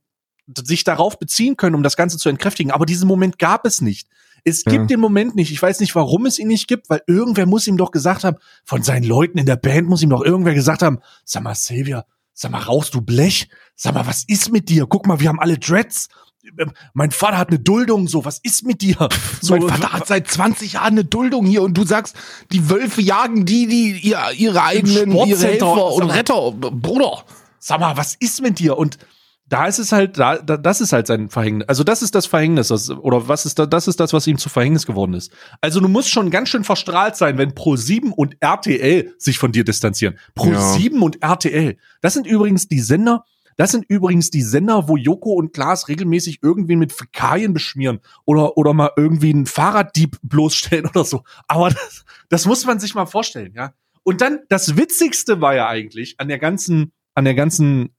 sich 0.63 0.85
darauf 0.85 1.19
beziehen 1.19 1.57
können, 1.57 1.75
um 1.75 1.83
das 1.83 1.97
Ganze 1.97 2.19
zu 2.19 2.29
entkräftigen. 2.29 2.71
Aber 2.71 2.85
diesen 2.85 3.09
Moment 3.09 3.39
gab 3.39 3.65
es 3.65 3.81
nicht. 3.81 4.09
Es 4.45 4.65
gibt 4.65 4.77
ja. 4.77 4.85
den 4.89 5.01
Moment 5.01 5.37
nicht. 5.37 5.51
Ich 5.51 5.63
weiß 5.63 5.81
nicht, 5.81 5.95
warum 5.95 6.27
es 6.27 6.39
ihn 6.39 6.49
nicht 6.49 6.69
gibt, 6.69 6.91
weil 6.91 7.01
irgendwer 7.07 7.47
muss 7.47 7.67
ihm 7.67 7.79
doch 7.79 7.93
gesagt 7.93 8.25
haben, 8.25 8.37
von 8.63 8.83
seinen 8.83 9.05
Leuten 9.05 9.39
in 9.39 9.47
der 9.47 9.57
Band 9.57 9.89
muss 9.89 10.03
ihm 10.03 10.11
doch 10.11 10.23
irgendwer 10.23 10.53
gesagt 10.53 10.83
haben, 10.83 10.99
sag 11.25 11.45
mal, 11.45 11.55
Xavier, 11.55 12.05
sag 12.35 12.51
mal, 12.51 12.61
rauchst 12.61 12.93
du 12.93 13.01
Blech? 13.01 13.49
Sag 13.75 13.95
mal, 13.95 14.07
was 14.07 14.25
ist 14.29 14.53
mit 14.53 14.69
dir? 14.69 14.85
Guck 14.87 15.07
mal, 15.07 15.21
wir 15.21 15.31
haben 15.31 15.41
alle 15.41 15.57
Dreads. 15.57 16.11
Ähm, 16.59 16.73
mein 16.93 17.11
Vater 17.11 17.39
hat 17.39 17.49
eine 17.49 17.59
Duldung, 17.59 18.07
so, 18.07 18.27
was 18.27 18.39
ist 18.41 18.67
mit 18.67 18.83
dir? 18.83 19.09
So, 19.41 19.57
mein 19.57 19.67
Vater 19.67 19.95
hat 19.95 20.07
seit 20.07 20.29
20 20.29 20.75
Jahren 20.75 20.93
eine 20.93 21.07
Duldung 21.07 21.47
hier 21.47 21.63
und 21.63 21.73
du 21.73 21.87
sagst, 21.87 22.17
die 22.53 22.69
Wölfe 22.69 23.01
jagen 23.01 23.47
die, 23.47 23.67
die 23.67 23.93
ihr, 24.07 24.21
ihre 24.37 24.63
eigenen 24.63 25.11
ihre 25.11 25.41
Helfer 25.41 25.95
und 25.95 26.11
Retter. 26.11 26.53
Bruder 26.53 27.25
sag 27.65 27.81
mal, 27.81 27.97
was 27.97 28.15
ist 28.15 28.43
mit 28.43 28.59
dir? 28.59 28.77
Und 28.77 28.99
da 29.47 29.67
ist 29.67 29.79
es 29.79 29.93
halt, 29.93 30.19
da, 30.19 30.37
da, 30.39 30.57
das 30.57 30.81
ist 30.81 30.93
halt 30.93 31.07
sein 31.07 31.31
Verhängnis. 31.31 31.69
Also 31.69 31.83
das 31.85 32.03
ist 32.03 32.15
das 32.15 32.27
Verhängnis, 32.27 32.69
das, 32.69 32.91
oder 32.91 33.29
was 33.29 33.47
ist 33.47 33.59
da, 33.59 33.67
das 33.67 33.89
ist 33.89 34.01
das, 34.01 34.13
was 34.13 34.27
ihm 34.27 34.39
zu 34.39 34.49
Verhängnis 34.49 34.87
geworden 34.87 35.15
ist. 35.15 35.33
Also 35.61 35.81
du 35.81 35.89
musst 35.89 36.11
schon 36.11 36.31
ganz 36.31 36.51
schön 36.51 36.65
verstrahlt 36.65 37.17
sein, 37.17 37.39
wenn 37.39 37.53
Pro7 37.53 38.11
und 38.11 38.37
RTL 38.41 39.15
sich 39.19 39.39
von 39.39 39.53
dir 39.53 39.65
distanzieren. 39.65 40.19
Pro7 40.37 40.95
ja. 40.95 41.01
und 41.01 41.23
RTL. 41.23 41.77
Das 42.01 42.15
sind 42.15 42.27
übrigens 42.27 42.69
die 42.69 42.81
Sender, 42.81 43.25
das 43.57 43.71
sind 43.71 43.85
übrigens 43.89 44.31
die 44.31 44.43
Sender, 44.43 44.89
wo 44.89 44.97
Joko 44.97 45.33
und 45.35 45.53
Klaas 45.53 45.89
regelmäßig 45.89 46.41
irgendwie 46.43 46.77
mit 46.77 46.93
Fäkalien 46.93 47.55
beschmieren 47.55 48.01
oder, 48.25 48.57
oder 48.57 48.75
mal 48.75 48.91
irgendwie 48.97 49.31
einen 49.31 49.47
Fahrraddieb 49.47 50.19
bloßstellen 50.23 50.87
oder 50.87 51.05
so. 51.05 51.23
Aber 51.49 51.71
das, 51.71 52.05
das 52.29 52.47
muss 52.47 52.67
man 52.67 52.81
sich 52.81 52.95
mal 52.95 53.07
vorstellen, 53.07 53.53
ja. 53.55 53.73
Und 54.03 54.21
dann, 54.21 54.41
das 54.51 54.77
Witzigste 54.77 55.41
war 55.41 55.55
ja 55.55 55.67
eigentlich 55.67 56.17
an 56.19 56.29
der 56.29 56.39
ganzen 56.39 56.93
an 57.15 57.25
der 57.25 57.35
ganzen 57.35 57.95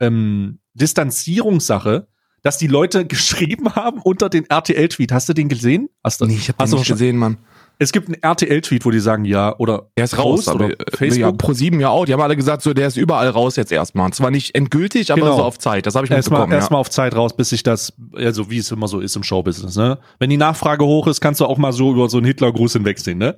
ähm, 0.00 0.60
Distanzierungssache, 0.74 2.08
dass 2.42 2.58
die 2.58 2.66
Leute 2.66 3.06
geschrieben 3.06 3.74
haben 3.74 4.00
unter 4.00 4.28
den 4.28 4.48
RTL-Tweet. 4.48 5.12
Hast 5.12 5.28
du 5.28 5.32
den 5.34 5.48
gesehen? 5.48 5.88
Hast 6.02 6.20
du, 6.20 6.26
nee, 6.26 6.34
ich 6.34 6.48
hab 6.48 6.58
den 6.58 6.70
nicht 6.70 6.88
gesehen, 6.88 7.16
Mann. 7.16 7.38
Es 7.80 7.92
gibt 7.92 8.08
einen 8.08 8.20
RTL-Tweet, 8.20 8.84
wo 8.84 8.90
die 8.90 8.98
sagen, 8.98 9.24
ja, 9.24 9.56
oder 9.58 9.90
er 9.94 10.04
ist 10.04 10.18
raus, 10.18 10.48
oder 10.48 10.64
aber, 10.64 10.74
Facebook. 10.94 11.20
Ja, 11.20 11.30
pro 11.30 11.52
sieben 11.52 11.78
ja 11.78 11.90
auch. 11.90 12.06
Die 12.06 12.12
haben 12.12 12.20
alle 12.20 12.34
gesagt, 12.34 12.62
so, 12.62 12.74
der 12.74 12.88
ist 12.88 12.96
überall 12.96 13.28
raus 13.28 13.54
jetzt 13.54 13.70
erstmal. 13.70 14.12
Zwar 14.12 14.32
nicht 14.32 14.56
endgültig, 14.56 15.12
aber 15.12 15.20
genau. 15.20 15.36
so 15.36 15.44
auf 15.44 15.58
Zeit. 15.58 15.86
Das 15.86 15.94
habe 15.94 16.04
ich 16.04 16.10
erstmal 16.10 16.40
mitbekommen. 16.40 16.60
Erstmal 16.60 16.78
ja. 16.78 16.80
auf 16.80 16.90
Zeit 16.90 17.14
raus, 17.14 17.36
bis 17.36 17.50
sich 17.50 17.62
das, 17.62 17.92
also 18.14 18.50
wie 18.50 18.58
es 18.58 18.72
immer 18.72 18.88
so 18.88 18.98
ist 18.98 19.14
im 19.14 19.22
Showbusiness, 19.22 19.76
ne? 19.76 19.98
Wenn 20.18 20.28
die 20.28 20.36
Nachfrage 20.36 20.84
hoch 20.84 21.06
ist, 21.06 21.20
kannst 21.20 21.40
du 21.40 21.46
auch 21.46 21.56
mal 21.56 21.72
so 21.72 21.92
über 21.92 22.08
so 22.08 22.16
einen 22.16 22.26
Hitlergruß 22.26 22.72
hinwegsehen, 22.72 23.18
ne? 23.18 23.36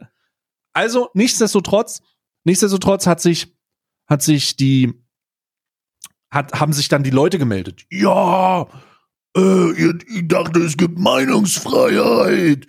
Also, 0.72 1.08
nichtsdestotrotz, 1.12 2.00
nichtsdestotrotz 2.44 3.06
hat 3.06 3.20
sich 3.20 3.54
hat 4.10 4.22
sich 4.22 4.56
die, 4.56 4.92
hat, 6.30 6.52
haben 6.52 6.72
sich 6.72 6.88
dann 6.88 7.04
die 7.04 7.10
Leute 7.10 7.38
gemeldet. 7.38 7.86
Ja, 7.90 8.66
äh, 9.36 9.72
ich 9.72 10.28
dachte, 10.28 10.60
es 10.60 10.76
gibt 10.76 10.98
Meinungsfreiheit. 10.98 12.66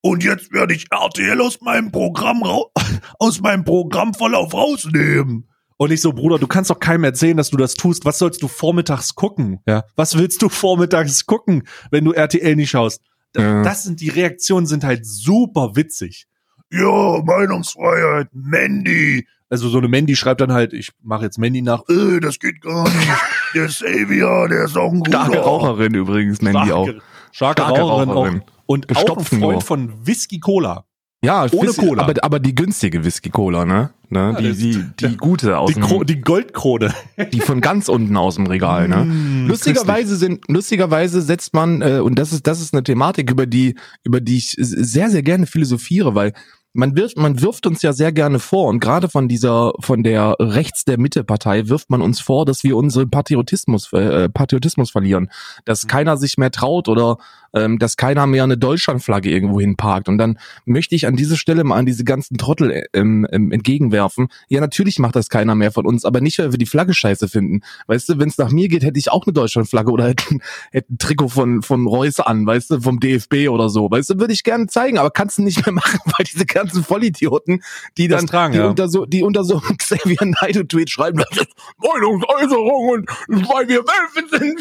Und 0.00 0.24
jetzt 0.24 0.52
werde 0.52 0.74
ich 0.74 0.86
RTL 0.90 1.40
aus 1.40 1.60
meinem 1.60 1.92
Programm 1.92 2.42
aus 3.18 3.40
meinem 3.40 3.64
Programmverlauf 3.64 4.54
rausnehmen. 4.54 5.48
Und 5.76 5.92
ich 5.92 6.00
so, 6.00 6.12
Bruder, 6.12 6.38
du 6.38 6.46
kannst 6.46 6.70
doch 6.70 6.80
keinem 6.80 7.04
erzählen, 7.04 7.36
dass 7.36 7.50
du 7.50 7.56
das 7.56 7.74
tust. 7.74 8.04
Was 8.04 8.18
sollst 8.18 8.42
du 8.42 8.48
vormittags 8.48 9.14
gucken? 9.14 9.60
Ja. 9.66 9.84
Was 9.94 10.16
willst 10.16 10.42
du 10.42 10.48
vormittags 10.48 11.26
gucken, 11.26 11.68
wenn 11.90 12.04
du 12.04 12.12
RTL 12.12 12.56
nicht 12.56 12.70
schaust? 12.70 13.02
Ja. 13.36 13.62
Das 13.62 13.84
sind 13.84 14.00
die 14.00 14.08
Reaktionen 14.08 14.66
sind 14.66 14.84
halt 14.84 15.06
super 15.06 15.76
witzig. 15.76 16.26
Ja, 16.70 17.22
Meinungsfreiheit, 17.22 18.28
Mandy, 18.32 19.26
also 19.50 19.68
so 19.68 19.78
eine 19.78 19.88
Mandy 19.88 20.16
schreibt 20.16 20.40
dann 20.40 20.52
halt, 20.52 20.72
ich 20.72 20.90
mache 21.02 21.24
jetzt 21.24 21.38
Mandy 21.38 21.62
nach, 21.62 21.82
äh, 21.88 22.20
das 22.20 22.38
geht 22.38 22.60
gar 22.60 22.84
nicht. 22.84 23.08
Der 23.54 23.66
Xavier, 23.66 24.46
der 24.48 24.64
ist 24.64 24.76
auch 24.76 24.92
ein 24.92 24.98
guter. 24.98 25.10
Starke 25.10 25.38
Raucherin 25.38 25.94
übrigens, 25.94 26.42
Mandy 26.42 26.66
starke, 26.66 26.74
auch. 26.76 26.86
Starke, 27.32 27.62
starke 27.62 27.80
Raucherin, 27.80 28.10
Raucherin, 28.10 28.40
auch. 28.42 28.52
Und 28.66 28.96
auch 28.96 29.16
ein 29.18 29.24
Freund 29.24 29.40
nur. 29.40 29.60
von 29.62 30.06
Whisky 30.06 30.40
Cola. 30.40 30.84
Ja, 31.24 31.46
ohne 31.50 31.70
Whisky, 31.70 31.86
Cola. 31.86 32.04
Aber, 32.04 32.14
aber 32.22 32.38
die 32.38 32.54
günstige 32.54 33.04
Whisky 33.04 33.30
Cola, 33.30 33.64
ne? 33.64 33.90
Ne? 34.10 34.34
Ja, 34.34 34.40
die, 34.40 34.54
die, 34.54 34.84
die 35.08 35.16
gute 35.16 35.58
aus 35.58 35.72
Die, 35.74 35.80
dem, 35.80 36.06
die 36.06 36.20
Goldkrone. 36.20 36.94
die 37.32 37.40
von 37.40 37.60
ganz 37.60 37.88
unten 37.88 38.16
aus 38.16 38.36
dem 38.36 38.46
Regal, 38.46 38.88
ne? 38.88 39.04
Mm, 39.04 39.48
Lustigerweise 39.48 40.16
sind, 40.16 40.44
lustigerweise 40.48 41.20
setzt 41.20 41.54
man, 41.54 41.82
äh, 41.82 41.98
und 41.98 42.18
das 42.18 42.32
ist, 42.32 42.46
das 42.46 42.60
ist 42.60 42.72
eine 42.72 42.84
Thematik, 42.84 43.30
über 43.30 43.46
die, 43.46 43.74
über 44.04 44.20
die 44.20 44.36
ich 44.36 44.54
sehr, 44.58 45.10
sehr 45.10 45.22
gerne 45.22 45.46
philosophiere, 45.46 46.14
weil 46.14 46.34
man 46.78 46.96
wirft, 46.96 47.18
man 47.18 47.42
wirft 47.42 47.66
uns 47.66 47.82
ja 47.82 47.92
sehr 47.92 48.12
gerne 48.12 48.38
vor, 48.38 48.68
und 48.68 48.78
gerade 48.78 49.08
von 49.08 49.26
dieser, 49.26 49.72
von 49.80 50.04
der 50.04 50.36
rechts 50.38 50.84
der 50.84 50.96
Mitte-Partei 50.96 51.68
wirft 51.68 51.90
man 51.90 52.00
uns 52.00 52.20
vor, 52.20 52.46
dass 52.46 52.62
wir 52.62 52.76
unseren 52.76 53.10
Patriotismus, 53.10 53.92
äh, 53.92 54.28
Patriotismus 54.28 54.92
verlieren, 54.92 55.28
dass 55.64 55.82
Mhm. 55.84 55.88
keiner 55.88 56.16
sich 56.16 56.38
mehr 56.38 56.52
traut 56.52 56.86
oder 56.88 57.18
ähm, 57.54 57.78
dass 57.78 57.96
keiner 57.96 58.26
mehr 58.26 58.44
eine 58.44 58.58
Deutschlandflagge 58.58 59.30
irgendwo 59.30 59.60
hinparkt. 59.60 60.08
Und 60.08 60.18
dann 60.18 60.38
möchte 60.64 60.94
ich 60.94 61.06
an 61.06 61.16
dieser 61.16 61.36
Stelle 61.36 61.64
mal 61.64 61.76
an 61.76 61.86
diese 61.86 62.04
ganzen 62.04 62.36
Trottel 62.38 62.70
äh, 62.70 62.84
ähm, 62.92 63.26
ähm, 63.32 63.52
entgegenwerfen. 63.52 64.28
Ja, 64.48 64.60
natürlich 64.60 64.98
macht 64.98 65.16
das 65.16 65.28
keiner 65.28 65.54
mehr 65.54 65.72
von 65.72 65.86
uns, 65.86 66.04
aber 66.04 66.20
nicht, 66.20 66.38
weil 66.38 66.52
wir 66.52 66.58
die 66.58 66.66
Flagge 66.66 66.94
scheiße 66.94 67.28
finden. 67.28 67.62
Weißt 67.86 68.08
du, 68.08 68.18
wenn 68.18 68.28
es 68.28 68.38
nach 68.38 68.50
mir 68.50 68.68
geht, 68.68 68.84
hätte 68.84 68.98
ich 68.98 69.10
auch 69.10 69.26
eine 69.26 69.32
Deutschlandflagge 69.32 69.90
oder 69.90 70.08
hätte, 70.08 70.38
hätte 70.70 70.92
ein 70.92 70.98
Trikot 70.98 71.28
von, 71.28 71.62
von 71.62 71.86
Reus 71.86 72.20
an, 72.20 72.46
weißt 72.46 72.70
du, 72.70 72.80
vom 72.80 73.00
DFB 73.00 73.48
oder 73.48 73.68
so. 73.68 73.90
Weißt 73.90 74.10
du, 74.10 74.18
würde 74.18 74.32
ich 74.32 74.44
gerne 74.44 74.66
zeigen, 74.66 74.98
aber 74.98 75.10
kannst 75.10 75.38
du 75.38 75.42
nicht 75.42 75.64
mehr 75.64 75.72
machen, 75.78 76.00
weil 76.04 76.26
diese 76.26 76.46
ganzen 76.46 76.84
Vollidioten, 76.84 77.62
die 77.96 78.08
Das 78.08 78.20
dann, 78.20 78.26
tragen, 78.26 78.52
die 78.52 78.58
ja. 78.58 78.68
unter 78.68 78.88
so, 78.88 79.06
die 79.06 79.22
unter 79.22 79.44
so 79.44 79.60
einem 79.60 79.76
Xavier 79.78 80.18
Naidoo-Tweet 80.20 80.90
schreiben, 80.90 81.18
das 81.18 81.38
ist 81.38 81.48
Meinungsäußerung 81.78 82.88
und 82.88 83.10
weil 83.48 83.68
wir 83.68 83.78
Wölfe 83.80 84.38
sind. 84.38 84.58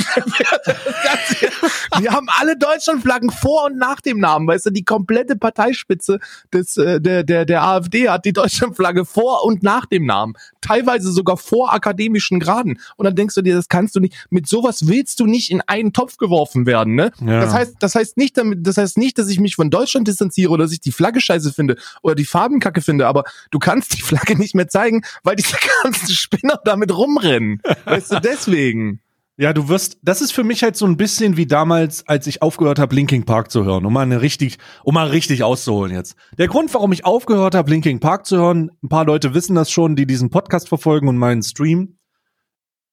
Die 2.00 2.10
haben 2.10 2.28
alle 2.40 2.58
Deutschlandflaggen 2.78 3.32
vor 3.32 3.66
und 3.66 3.78
nach 3.78 4.02
dem 4.02 4.20
Namen, 4.20 4.48
weißt 4.48 4.68
du, 4.68 4.70
die 4.70 4.84
komplette 4.84 5.36
Parteispitze 5.36 6.20
des, 6.54 6.78
äh, 6.78 7.02
der, 7.02 7.24
der, 7.24 7.46
der 7.46 7.64
AfD 7.64 8.08
hat 8.08 8.26
die 8.26 8.34
Deutschlandflagge 8.34 9.04
vor 9.04 9.44
und 9.44 9.64
nach 9.64 9.88
dem 9.88 10.06
Namen. 10.06 10.34
Teilweise 10.62 11.12
sogar 11.12 11.38
vor 11.38 11.74
akademischen 11.74 12.40
Graden. 12.40 12.80
Und 12.96 13.06
dann 13.06 13.16
denkst 13.16 13.34
du 13.34 13.42
dir, 13.42 13.56
das 13.56 13.68
kannst 13.68 13.96
du 13.96 14.00
nicht, 14.00 14.28
mit 14.30 14.48
sowas 14.48 14.88
willst 14.88 15.20
du 15.20 15.26
nicht 15.26 15.50
in 15.50 15.62
einen 15.62 15.92
Topf 15.92 16.18
geworfen 16.18 16.68
werden, 16.68 16.94
ne? 16.94 17.12
Ja. 17.26 17.42
Das 17.42 17.54
heißt, 17.54 17.76
das 17.80 17.96
heißt 17.96 18.18
nicht 18.18 18.38
damit, 18.38 18.66
das 18.68 18.78
heißt 18.78 18.98
nicht, 18.98 19.18
dass 19.18 19.28
ich 19.30 19.40
mich 19.40 19.56
von 19.56 19.72
Deutschland 19.72 20.08
distanziere 20.08 20.52
oder 20.52 20.66
dass 20.66 20.74
ich 20.74 20.82
die 20.82 20.92
Flagge 20.92 21.20
scheiße 21.20 21.52
finde 21.54 21.78
oder 22.04 22.14
die 22.14 22.26
Farben 22.26 22.60
kacke 22.60 22.82
finde, 22.82 23.08
aber 23.08 23.24
du 23.50 23.58
kannst 23.58 23.98
die 23.98 24.02
Flagge 24.02 24.38
nicht 24.38 24.54
mehr 24.54 24.68
zeigen, 24.68 25.02
weil 25.24 25.36
diese 25.36 25.58
ganzen 25.84 26.14
Spinner 26.14 26.60
damit 26.64 26.96
rumrennen. 26.96 27.62
Weißt 27.86 28.12
du, 28.12 28.22
deswegen. 28.22 29.02
Ja, 29.40 29.54
du 29.54 29.70
wirst, 29.70 30.00
das 30.02 30.22
ist 30.22 30.32
für 30.32 30.44
mich 30.44 30.64
halt 30.64 30.76
so 30.76 30.88
ein 30.88 30.98
bisschen 30.98 31.38
wie 31.38 31.46
damals, 31.46 32.08
als 32.08 32.26
ich 32.26 32.42
aufgehört 32.42 32.80
habe, 32.80 32.96
Linking 32.96 33.24
Park 33.24 33.52
zu 33.52 33.64
hören, 33.66 33.86
um 33.86 33.94
mal 33.94 34.02
eine 34.02 34.24
richtig, 34.24 34.58
um 34.84 34.96
mal 34.96 35.10
richtig 35.10 35.44
auszuholen 35.44 35.94
jetzt. 35.94 36.16
Der 36.40 36.48
Grund, 36.48 36.74
warum 36.74 36.92
ich 36.92 37.06
aufgehört 37.06 37.54
habe, 37.54 37.70
Linking 37.70 38.00
Park 38.00 38.26
zu 38.26 38.38
hören, 38.38 38.72
ein 38.82 38.90
paar 38.90 39.06
Leute 39.06 39.36
wissen 39.36 39.54
das 39.54 39.70
schon, 39.70 39.96
die 39.96 40.08
diesen 40.08 40.32
Podcast 40.32 40.68
verfolgen 40.68 41.08
und 41.08 41.18
meinen 41.18 41.44
Stream, 41.44 42.00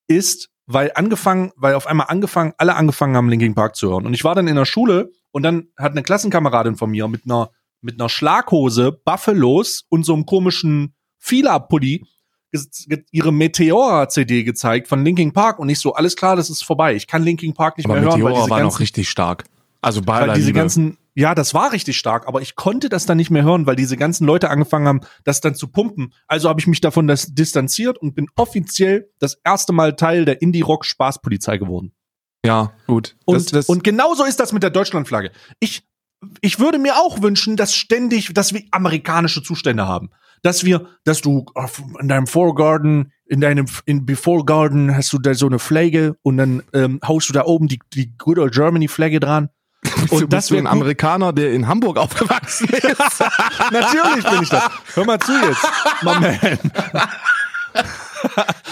ist, 0.06 0.50
weil 0.66 0.92
angefangen, 0.94 1.50
weil 1.56 1.76
auf 1.76 1.86
einmal 1.86 2.08
angefangen, 2.10 2.52
alle 2.58 2.76
angefangen 2.76 3.16
haben, 3.16 3.30
Linking 3.30 3.54
Park 3.54 3.74
zu 3.74 3.88
hören. 3.88 4.04
Und 4.04 4.12
ich 4.12 4.24
war 4.24 4.34
dann 4.34 4.46
in 4.46 4.56
der 4.56 4.66
Schule 4.66 5.12
und 5.30 5.44
dann 5.44 5.68
hat 5.78 5.92
eine 5.92 6.02
Klassenkameradin 6.02 6.76
von 6.76 6.90
mir 6.90 7.08
mit 7.08 7.22
einer, 7.24 7.52
mit 7.80 7.98
einer 7.98 8.10
Schlaghose, 8.10 8.92
Buffalos 8.92 9.86
und 9.88 10.04
so 10.04 10.12
einem 10.12 10.26
komischen 10.26 10.94
Fila-Pulli 11.20 12.04
ihre 13.11 13.32
Meteora-CD 13.32 14.44
gezeigt 14.44 14.88
von 14.88 15.04
Linking 15.04 15.32
Park 15.32 15.58
und 15.58 15.68
ich 15.68 15.78
so, 15.78 15.94
alles 15.94 16.16
klar, 16.16 16.37
das 16.37 16.50
ist 16.50 16.64
vorbei. 16.64 16.94
Ich 16.94 17.06
kann 17.06 17.23
Linking 17.23 17.54
Park 17.54 17.78
nicht 17.78 17.87
Aber 17.87 17.94
mehr 17.94 18.02
hören, 18.02 18.23
weil 18.23 18.32
Meteora 18.32 18.50
war 18.50 18.58
noch 18.58 18.64
ganzen, 18.64 18.78
richtig 18.78 19.08
stark. 19.08 19.44
Also 19.80 20.02
bei 20.02 20.20
weil 20.20 20.34
diese 20.34 20.46
Liebe. 20.49 20.58
ganzen, 20.58 20.99
ja, 21.14 21.34
das 21.34 21.52
war 21.52 21.73
richtig 21.73 21.99
stark, 21.99 22.26
aber 22.26 22.40
ich 22.40 22.54
konnte 22.56 22.88
das 22.88 23.06
dann 23.06 23.16
nicht 23.16 23.30
mehr 23.30 23.44
hören, 23.44 23.66
weil 23.66 23.76
diese 23.76 23.96
ganzen 23.96 24.26
Leute 24.26 24.50
angefangen 24.50 24.87
haben, 24.87 25.00
das 25.25 25.40
dann 25.40 25.54
zu 25.54 25.68
pumpen. 25.68 26.12
Also 26.26 26.49
habe 26.49 26.61
ich 26.61 26.66
mich 26.66 26.80
davon 26.80 27.06
das 27.06 27.34
distanziert 27.34 27.99
und 27.99 28.14
bin 28.14 28.28
offiziell 28.37 29.11
das 29.18 29.38
erste 29.44 29.73
Mal 29.73 29.96
Teil 29.96 30.25
der 30.25 30.40
Indie-Rock-Spaßpolizei 30.40 31.58
geworden. 31.58 31.92
ja, 32.46 32.73
gut. 32.87 33.16
Und, 33.25 33.37
das, 33.37 33.46
das, 33.46 33.66
und 33.66 33.84
genauso 33.84 34.25
ist 34.25 34.40
das 34.40 34.52
mit 34.52 34.62
der 34.62 34.70
Deutschlandflagge. 34.70 35.32
Ich, 35.61 35.82
ich 36.40 36.58
würde 36.58 36.78
mir 36.78 36.96
auch 36.96 37.20
wünschen, 37.20 37.56
dass 37.56 37.75
ständig, 37.75 38.32
dass 38.32 38.54
wir 38.54 38.62
amerikanische 38.70 39.42
Zustände 39.42 39.87
haben. 39.87 40.11
Dass 40.44 40.62
wir, 40.62 40.86
dass 41.04 41.20
du 41.22 41.46
auf- 41.54 41.82
in 41.98 42.06
deinem 42.08 42.26
Vorgarten, 42.28 43.12
in 43.26 43.40
deinem 43.40 43.66
in 43.86 44.04
Before 44.06 44.44
Garden 44.44 44.94
hast 44.94 45.12
du 45.12 45.18
da 45.18 45.34
so 45.34 45.46
eine 45.46 45.58
Flagge 45.58 46.16
und 46.22 46.36
dann 46.36 46.62
ähm, 46.74 47.00
haust 47.04 47.28
du 47.30 47.32
da 47.32 47.44
oben 47.46 47.66
die, 47.66 47.80
die 47.94 48.12
Good 48.18 48.38
Old 48.38 48.52
Germany 48.54 48.86
Flagge 48.86 49.18
dran. 49.20 49.48
und 50.10 50.20
das 50.22 50.28
das 50.28 50.46
du 50.48 50.54
wär 50.54 50.60
ein. 50.60 50.66
Amerikaner, 50.66 51.32
der 51.32 51.52
in 51.52 51.66
Hamburg 51.66 51.96
aufgewachsen 52.04 52.68
ist. 52.68 53.20
Natürlich 53.72 54.24
bin 54.28 54.42
ich 54.42 54.48
das. 54.50 54.70
Hör 54.94 55.04
mal 55.06 55.18
zu 55.18 55.32
jetzt, 55.32 55.66
my 56.02 56.20
man. 56.20 56.58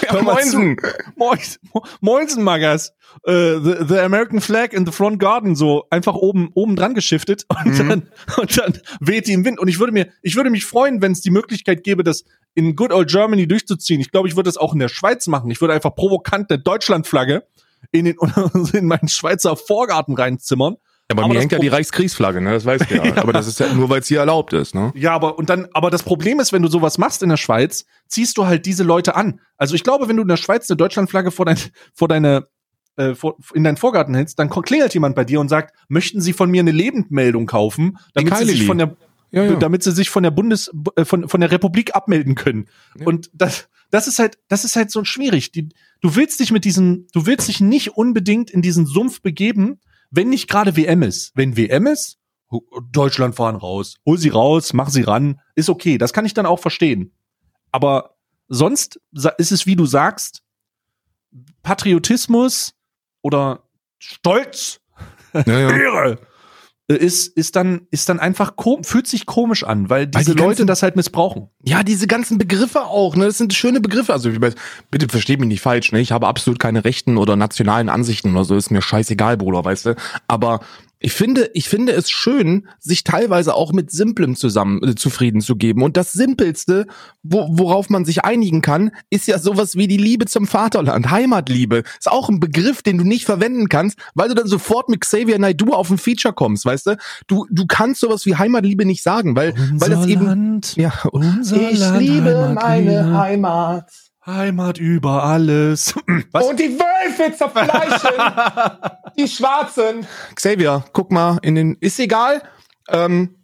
Ja. 0.02 0.22
Moinsen. 0.22 0.76
Moins, 1.16 1.58
Mo- 1.72 1.84
Moinsen, 2.00 2.42
Magas. 2.42 2.92
Äh, 3.26 3.58
the, 3.60 3.74
the 3.88 3.98
American 3.98 4.40
Flag 4.40 4.72
in 4.72 4.86
the 4.86 4.92
Front 4.92 5.18
Garden 5.20 5.54
so 5.54 5.84
einfach 5.90 6.14
oben 6.14 6.50
oben 6.54 6.76
dran 6.76 6.94
geschiftet 6.94 7.44
und 7.64 7.78
Mhm. 7.78 7.88
dann 7.88 8.08
und 8.38 8.58
dann 8.58 8.78
weht 9.00 9.26
die 9.26 9.32
im 9.34 9.44
Wind 9.44 9.58
und 9.60 9.68
ich 9.68 9.78
würde 9.78 9.92
mir 9.92 10.08
ich 10.22 10.34
würde 10.36 10.48
mich 10.50 10.64
freuen, 10.64 11.02
wenn 11.02 11.12
es 11.12 11.20
die 11.20 11.30
Möglichkeit 11.30 11.84
gäbe, 11.84 12.04
das 12.04 12.24
in 12.54 12.74
Good 12.74 12.92
Old 12.92 13.10
Germany 13.10 13.46
durchzuziehen. 13.46 14.00
Ich 14.00 14.10
glaube, 14.10 14.28
ich 14.28 14.36
würde 14.36 14.48
das 14.48 14.56
auch 14.56 14.72
in 14.72 14.78
der 14.78 14.88
Schweiz 14.88 15.26
machen. 15.26 15.50
Ich 15.50 15.60
würde 15.60 15.74
einfach 15.74 15.94
provokant 15.94 16.50
eine 16.50 16.58
Deutschlandflagge 16.62 17.44
in 17.90 18.06
den 18.06 18.16
in 18.72 18.86
meinen 18.86 19.08
Schweizer 19.08 19.56
Vorgarten 19.56 20.14
reinzimmern. 20.14 20.76
Aber, 21.12 21.24
Aber 21.24 21.34
mir 21.34 21.40
hängt 21.40 21.52
ja 21.52 21.58
Pro- 21.58 21.62
die 21.62 21.68
Reichskriegsflagge, 21.68 22.40
ne? 22.40 22.50
Das 22.52 22.64
weißt 22.64 22.90
du 22.90 22.94
ja. 22.96 23.16
Aber 23.22 23.32
das 23.32 23.46
ist 23.46 23.60
ja 23.60 23.72
nur, 23.72 23.88
weil 23.88 24.00
es 24.00 24.08
hier 24.08 24.18
erlaubt 24.20 24.52
ist, 24.52 24.74
ne? 24.74 24.92
Ja, 24.94 25.14
aber 25.14 25.38
und 25.38 25.48
dann, 25.50 25.68
aber 25.72 25.90
das 25.90 26.02
Problem 26.02 26.40
ist, 26.40 26.52
wenn 26.52 26.62
du 26.62 26.68
sowas 26.68 26.98
machst 26.98 27.22
in 27.22 27.28
der 27.28 27.36
Schweiz, 27.36 27.84
ziehst 28.08 28.36
du 28.38 28.46
halt 28.46 28.66
diese 28.66 28.82
Leute 28.84 29.14
an. 29.14 29.40
Also 29.56 29.74
ich 29.74 29.84
glaube, 29.84 30.08
wenn 30.08 30.16
du 30.16 30.22
in 30.22 30.28
der 30.28 30.36
Schweiz 30.36 30.68
eine 30.70 30.76
Deutschlandflagge 30.76 31.30
vor 31.30 31.46
dein, 31.46 31.58
vor 31.94 32.08
deine, 32.08 32.46
äh, 32.96 33.14
vor, 33.14 33.36
in 33.54 33.64
deinen 33.64 33.76
Vorgarten 33.76 34.14
hältst, 34.14 34.38
dann 34.38 34.50
klingelt 34.50 34.92
jemand 34.94 35.14
bei 35.16 35.24
dir 35.24 35.40
und 35.40 35.48
sagt, 35.48 35.74
möchten 35.88 36.20
Sie 36.20 36.32
von 36.32 36.50
mir 36.50 36.60
eine 36.60 36.72
Lebendmeldung 36.72 37.46
kaufen, 37.46 37.98
damit 38.14 38.36
sie 38.36 38.44
sich 38.46 38.66
von 38.66 38.78
der, 38.78 38.96
Ja, 39.30 39.44
ja. 39.44 39.56
damit 39.56 39.82
sie 39.82 39.92
sich 39.92 40.10
von 40.10 40.22
der 40.22 40.30
Bundes, 40.30 40.70
äh, 40.96 41.04
von, 41.04 41.28
von 41.28 41.40
der 41.40 41.50
Republik 41.50 41.94
abmelden 41.94 42.34
können. 42.34 42.68
Und 43.04 43.30
das, 43.32 43.68
das 43.90 44.06
ist 44.08 44.18
halt, 44.18 44.38
das 44.48 44.64
ist 44.64 44.76
halt 44.76 44.90
so 44.90 45.04
schwierig. 45.04 45.52
Die, 45.52 45.68
du 46.02 46.16
willst 46.16 46.40
dich 46.40 46.50
mit 46.52 46.64
diesen, 46.66 47.06
du 47.14 47.24
willst 47.26 47.48
dich 47.48 47.60
nicht 47.60 47.96
unbedingt 47.96 48.50
in 48.50 48.60
diesen 48.62 48.84
Sumpf 48.86 49.22
begeben, 49.22 49.80
wenn 50.12 50.28
nicht 50.28 50.48
gerade 50.48 50.76
WM 50.76 51.02
ist. 51.02 51.32
Wenn 51.34 51.56
WM 51.56 51.86
ist, 51.86 52.18
Deutschland 52.90 53.34
fahren 53.34 53.56
raus, 53.56 53.96
hol 54.06 54.18
sie 54.18 54.28
raus, 54.28 54.72
mach 54.74 54.90
sie 54.90 55.02
ran, 55.02 55.40
ist 55.54 55.70
okay. 55.70 55.98
Das 55.98 56.12
kann 56.12 56.26
ich 56.26 56.34
dann 56.34 56.46
auch 56.46 56.60
verstehen. 56.60 57.12
Aber 57.72 58.16
sonst 58.48 59.00
ist 59.38 59.52
es, 59.52 59.66
wie 59.66 59.74
du 59.74 59.86
sagst, 59.86 60.42
Patriotismus 61.62 62.74
oder 63.22 63.66
Stolz, 63.98 64.80
Ja, 65.32 65.58
ja. 65.58 65.70
Ehre, 65.70 66.18
ist, 66.94 67.28
ist 67.36 67.56
dann, 67.56 67.82
ist 67.90 68.08
dann 68.08 68.20
einfach, 68.20 68.56
kom 68.56 68.84
fühlt 68.84 69.06
sich 69.06 69.26
komisch 69.26 69.64
an, 69.64 69.90
weil 69.90 70.02
Weil 70.04 70.06
diese 70.22 70.32
die 70.34 70.38
Leute 70.38 70.48
ganzen- 70.48 70.66
das 70.66 70.82
halt 70.82 70.96
missbrauchen. 70.96 71.48
Ja, 71.64 71.82
diese 71.82 72.06
ganzen 72.06 72.38
Begriffe 72.38 72.82
auch, 72.82 73.16
ne? 73.16 73.26
Das 73.26 73.38
sind 73.38 73.54
schöne 73.54 73.80
Begriffe. 73.80 74.12
Also 74.12 74.30
ich 74.30 74.40
weiß, 74.40 74.54
bitte 74.90 75.08
versteht 75.08 75.40
mich 75.40 75.48
nicht 75.48 75.60
falsch, 75.60 75.92
ne? 75.92 76.00
Ich 76.00 76.12
habe 76.12 76.26
absolut 76.26 76.58
keine 76.58 76.84
rechten 76.84 77.16
oder 77.16 77.36
nationalen 77.36 77.88
Ansichten 77.88 78.32
oder 78.32 78.44
so, 78.44 78.56
ist 78.56 78.70
mir 78.70 78.82
scheißegal, 78.82 79.36
Bruder, 79.36 79.64
weißt 79.64 79.86
du? 79.86 79.96
Aber 80.28 80.60
ich 81.02 81.12
finde, 81.12 81.50
ich 81.52 81.68
finde 81.68 81.92
es 81.92 82.10
schön, 82.10 82.68
sich 82.78 83.02
teilweise 83.02 83.54
auch 83.54 83.72
mit 83.72 83.90
Simplem 83.90 84.36
zusammen 84.36 84.82
äh, 84.82 84.94
zufrieden 84.94 85.40
zu 85.40 85.56
geben. 85.56 85.82
Und 85.82 85.96
das 85.96 86.12
Simpelste, 86.12 86.86
wo, 87.22 87.48
worauf 87.50 87.90
man 87.90 88.04
sich 88.04 88.24
einigen 88.24 88.62
kann, 88.62 88.92
ist 89.10 89.26
ja 89.26 89.38
sowas 89.38 89.76
wie 89.76 89.88
die 89.88 89.96
Liebe 89.96 90.26
zum 90.26 90.46
Vaterland, 90.46 91.10
Heimatliebe. 91.10 91.82
Ist 91.98 92.10
auch 92.10 92.28
ein 92.28 92.38
Begriff, 92.38 92.82
den 92.82 92.98
du 92.98 93.04
nicht 93.04 93.24
verwenden 93.24 93.68
kannst, 93.68 93.98
weil 94.14 94.28
du 94.28 94.34
dann 94.34 94.46
sofort 94.46 94.88
mit 94.88 95.00
Xavier 95.00 95.38
Naidoo 95.38 95.72
auf 95.72 95.90
ein 95.90 95.98
Feature 95.98 96.34
kommst, 96.34 96.64
weißt 96.64 96.86
du? 96.86 96.96
Du, 97.26 97.46
du 97.50 97.66
kannst 97.66 98.00
sowas 98.00 98.24
wie 98.24 98.36
Heimatliebe 98.36 98.84
nicht 98.84 99.02
sagen, 99.02 99.34
weil, 99.34 99.54
weil 99.74 99.90
das 99.90 100.06
eben 100.06 100.24
Land, 100.24 100.76
ja, 100.76 100.92
unser 101.10 101.70
ich 101.70 101.78
Land, 101.78 102.00
liebe 102.00 102.36
Heimat, 102.36 102.54
meine. 102.54 103.18
Heimat. 103.18 104.11
Heimat 104.24 104.78
über 104.78 105.24
alles. 105.24 105.94
Was? 106.32 106.46
Und 106.46 106.60
die 106.60 106.78
Wölfe 106.78 107.36
zerfleischen. 107.36 108.10
die 109.16 109.26
Schwarzen. 109.26 110.06
Xavier, 110.34 110.84
guck 110.92 111.10
mal 111.10 111.38
in 111.42 111.56
den. 111.56 111.76
Ist 111.80 111.98
egal. 111.98 112.42
Ähm, 112.88 113.34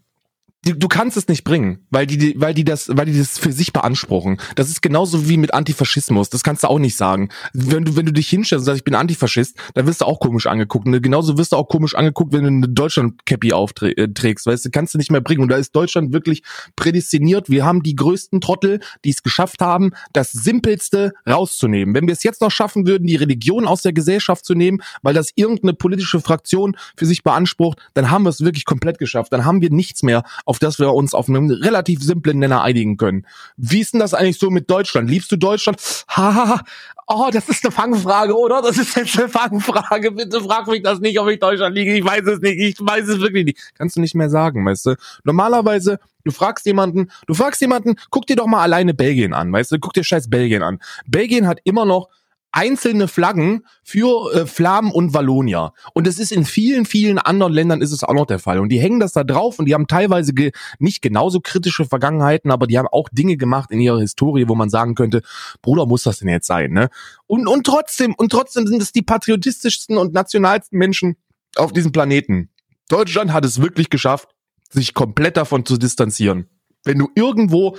du, 0.68 0.74
du 0.74 0.88
kannst 0.88 1.16
es 1.16 1.28
nicht 1.28 1.44
bringen, 1.44 1.78
weil 1.90 2.06
die, 2.06 2.34
weil 2.38 2.54
die 2.54 2.64
das, 2.64 2.88
weil 2.88 3.06
die 3.06 3.18
das 3.18 3.38
für 3.38 3.52
sich 3.52 3.72
beanspruchen. 3.72 4.38
Das 4.54 4.68
ist 4.68 4.82
genauso 4.82 5.28
wie 5.28 5.36
mit 5.36 5.54
Antifaschismus. 5.54 6.30
Das 6.30 6.42
kannst 6.42 6.62
du 6.62 6.68
auch 6.68 6.78
nicht 6.78 6.96
sagen. 6.96 7.30
Wenn 7.52 7.84
du, 7.84 7.96
wenn 7.96 8.06
du 8.06 8.12
dich 8.12 8.28
hinstellst 8.28 8.62
und 8.62 8.66
sagst, 8.66 8.78
ich 8.78 8.84
bin 8.84 8.94
Antifaschist, 8.94 9.56
dann 9.74 9.86
wirst 9.86 10.00
du 10.00 10.04
auch 10.04 10.20
komisch 10.20 10.46
angeguckt. 10.46 10.86
Und 10.86 11.02
genauso 11.02 11.38
wirst 11.38 11.52
du 11.52 11.56
auch 11.56 11.68
komisch 11.68 11.94
angeguckt, 11.94 12.32
wenn 12.32 12.42
du 12.42 12.48
eine 12.48 12.68
Deutschland-Cappy 12.68 13.52
aufträgst. 13.52 14.46
Weißt 14.46 14.64
du, 14.64 14.70
kannst 14.70 14.94
du 14.94 14.98
nicht 14.98 15.10
mehr 15.10 15.20
bringen. 15.20 15.42
Und 15.42 15.48
da 15.48 15.56
ist 15.56 15.74
Deutschland 15.74 16.12
wirklich 16.12 16.42
prädestiniert. 16.76 17.48
Wir 17.48 17.64
haben 17.64 17.82
die 17.82 17.96
größten 17.96 18.40
Trottel, 18.40 18.80
die 19.04 19.10
es 19.10 19.22
geschafft 19.22 19.60
haben, 19.60 19.92
das 20.12 20.32
Simpelste 20.32 21.12
rauszunehmen. 21.28 21.94
Wenn 21.94 22.06
wir 22.06 22.12
es 22.12 22.22
jetzt 22.22 22.40
noch 22.40 22.50
schaffen 22.50 22.86
würden, 22.86 23.06
die 23.06 23.16
Religion 23.16 23.66
aus 23.66 23.82
der 23.82 23.92
Gesellschaft 23.92 24.44
zu 24.44 24.54
nehmen, 24.54 24.82
weil 25.02 25.14
das 25.14 25.32
irgendeine 25.34 25.74
politische 25.74 26.20
Fraktion 26.20 26.76
für 26.96 27.06
sich 27.06 27.22
beansprucht, 27.22 27.78
dann 27.94 28.10
haben 28.10 28.24
wir 28.24 28.30
es 28.30 28.40
wirklich 28.40 28.64
komplett 28.64 28.98
geschafft. 28.98 29.32
Dann 29.32 29.44
haben 29.44 29.60
wir 29.60 29.70
nichts 29.70 30.02
mehr, 30.02 30.22
auf 30.44 30.57
auf 30.58 30.60
das 30.60 30.78
wir 30.80 30.92
uns 30.92 31.14
auf 31.14 31.28
einen 31.28 31.50
relativ 31.50 32.02
simplen 32.02 32.40
Nenner 32.40 32.62
einigen 32.62 32.96
können. 32.96 33.26
Wie 33.56 33.80
ist 33.80 33.94
denn 33.94 34.00
das 34.00 34.12
eigentlich 34.12 34.38
so 34.38 34.50
mit 34.50 34.68
Deutschland? 34.68 35.08
Liebst 35.08 35.30
du 35.30 35.36
Deutschland? 35.36 35.80
Haha, 36.08 36.62
oh, 37.06 37.28
das 37.32 37.48
ist 37.48 37.64
eine 37.64 37.70
Fangfrage, 37.70 38.36
oder? 38.36 38.60
Das 38.60 38.76
ist 38.76 38.96
jetzt 38.96 39.16
eine 39.18 39.28
Fangfrage. 39.28 40.10
Bitte 40.10 40.40
frag 40.40 40.66
mich 40.66 40.82
das 40.82 40.98
nicht, 40.98 41.20
ob 41.20 41.28
ich 41.28 41.38
Deutschland 41.38 41.76
liege. 41.76 41.94
Ich 41.96 42.04
weiß 42.04 42.26
es 42.26 42.40
nicht. 42.40 42.58
Ich 42.58 42.76
weiß 42.80 43.06
es 43.06 43.20
wirklich 43.20 43.44
nicht. 43.44 43.58
Kannst 43.76 43.96
du 43.96 44.00
nicht 44.00 44.16
mehr 44.16 44.30
sagen, 44.30 44.66
weißt 44.66 44.86
du? 44.86 44.94
Normalerweise, 45.22 46.00
du 46.24 46.32
fragst 46.32 46.66
jemanden, 46.66 47.10
du 47.28 47.34
fragst 47.34 47.60
jemanden, 47.60 47.94
guck 48.10 48.26
dir 48.26 48.34
doch 48.34 48.46
mal 48.46 48.62
alleine 48.62 48.94
Belgien 48.94 49.34
an, 49.34 49.52
weißt 49.52 49.72
du? 49.72 49.78
Guck 49.78 49.92
dir 49.92 50.02
scheiß 50.02 50.28
Belgien 50.28 50.62
an. 50.62 50.80
Belgien 51.06 51.46
hat 51.46 51.60
immer 51.62 51.84
noch 51.84 52.08
einzelne 52.52 53.08
Flaggen 53.08 53.64
für 53.84 54.32
äh, 54.34 54.46
Flamen 54.46 54.90
und 54.90 55.14
Wallonia. 55.14 55.72
Und 55.94 56.06
es 56.06 56.18
ist 56.18 56.32
in 56.32 56.44
vielen, 56.44 56.86
vielen 56.86 57.18
anderen 57.18 57.52
Ländern 57.52 57.82
ist 57.82 57.92
es 57.92 58.04
auch 58.04 58.14
noch 58.14 58.26
der 58.26 58.38
Fall. 58.38 58.58
Und 58.58 58.70
die 58.70 58.80
hängen 58.80 59.00
das 59.00 59.12
da 59.12 59.24
drauf 59.24 59.58
und 59.58 59.66
die 59.66 59.74
haben 59.74 59.86
teilweise 59.86 60.32
ge 60.32 60.52
nicht 60.78 61.02
genauso 61.02 61.40
kritische 61.40 61.84
Vergangenheiten, 61.84 62.50
aber 62.50 62.66
die 62.66 62.78
haben 62.78 62.88
auch 62.90 63.08
Dinge 63.10 63.36
gemacht 63.36 63.70
in 63.70 63.80
ihrer 63.80 64.00
Historie, 64.00 64.48
wo 64.48 64.54
man 64.54 64.70
sagen 64.70 64.94
könnte, 64.94 65.22
Bruder, 65.62 65.86
muss 65.86 66.02
das 66.02 66.18
denn 66.18 66.28
jetzt 66.28 66.46
sein, 66.46 66.72
ne? 66.72 66.88
Und, 67.26 67.46
und 67.46 67.64
trotzdem, 67.64 68.14
und 68.16 68.32
trotzdem 68.32 68.66
sind 68.66 68.80
es 68.80 68.92
die 68.92 69.02
patriotistischsten 69.02 69.98
und 69.98 70.14
nationalsten 70.14 70.78
Menschen 70.78 71.16
auf 71.56 71.72
diesem 71.72 71.92
Planeten. 71.92 72.50
Deutschland 72.88 73.32
hat 73.32 73.44
es 73.44 73.60
wirklich 73.60 73.90
geschafft, 73.90 74.30
sich 74.70 74.94
komplett 74.94 75.36
davon 75.36 75.66
zu 75.66 75.76
distanzieren. 75.76 76.48
Wenn 76.84 76.98
du 76.98 77.08
irgendwo 77.14 77.76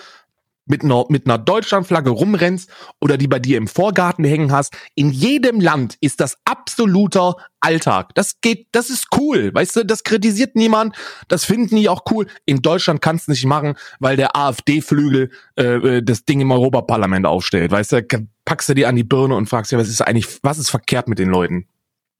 mit 0.69 0.83
einer, 0.83 1.05
mit 1.09 1.25
einer 1.25 1.37
Deutschlandflagge 1.37 2.09
rumrennst 2.09 2.69
oder 3.01 3.17
die 3.17 3.27
bei 3.27 3.39
dir 3.39 3.57
im 3.57 3.67
Vorgarten 3.67 4.23
hängen 4.23 4.51
hast. 4.51 4.75
In 4.95 5.09
jedem 5.09 5.59
Land 5.59 5.97
ist 5.99 6.19
das 6.19 6.37
absoluter 6.45 7.35
Alltag. 7.59 8.13
Das 8.15 8.39
geht, 8.41 8.67
das 8.71 8.89
ist 8.89 9.07
cool. 9.17 9.53
Weißt 9.53 9.75
du, 9.75 9.85
das 9.85 10.03
kritisiert 10.03 10.55
niemand. 10.55 10.95
Das 11.27 11.43
finden 11.43 11.75
die 11.75 11.89
auch 11.89 12.03
cool. 12.11 12.27
In 12.45 12.61
Deutschland 12.61 13.01
kannst 13.01 13.27
du 13.27 13.31
nicht 13.31 13.45
machen, 13.45 13.75
weil 13.99 14.15
der 14.15 14.35
AfD-Flügel 14.35 15.31
äh, 15.57 15.63
äh, 15.63 16.03
das 16.03 16.25
Ding 16.25 16.39
im 16.39 16.51
Europaparlament 16.51 17.25
aufstellt. 17.25 17.71
Weißt 17.71 17.91
du, 17.91 18.27
packst 18.45 18.69
du 18.69 18.75
dir 18.75 18.87
an 18.87 18.95
die 18.95 19.03
Birne 19.03 19.35
und 19.35 19.47
fragst 19.47 19.71
ja, 19.71 19.77
was 19.77 19.89
ist 19.89 20.01
eigentlich, 20.01 20.39
was 20.43 20.59
ist 20.59 20.69
verkehrt 20.69 21.07
mit 21.07 21.19
den 21.19 21.29
Leuten? 21.29 21.67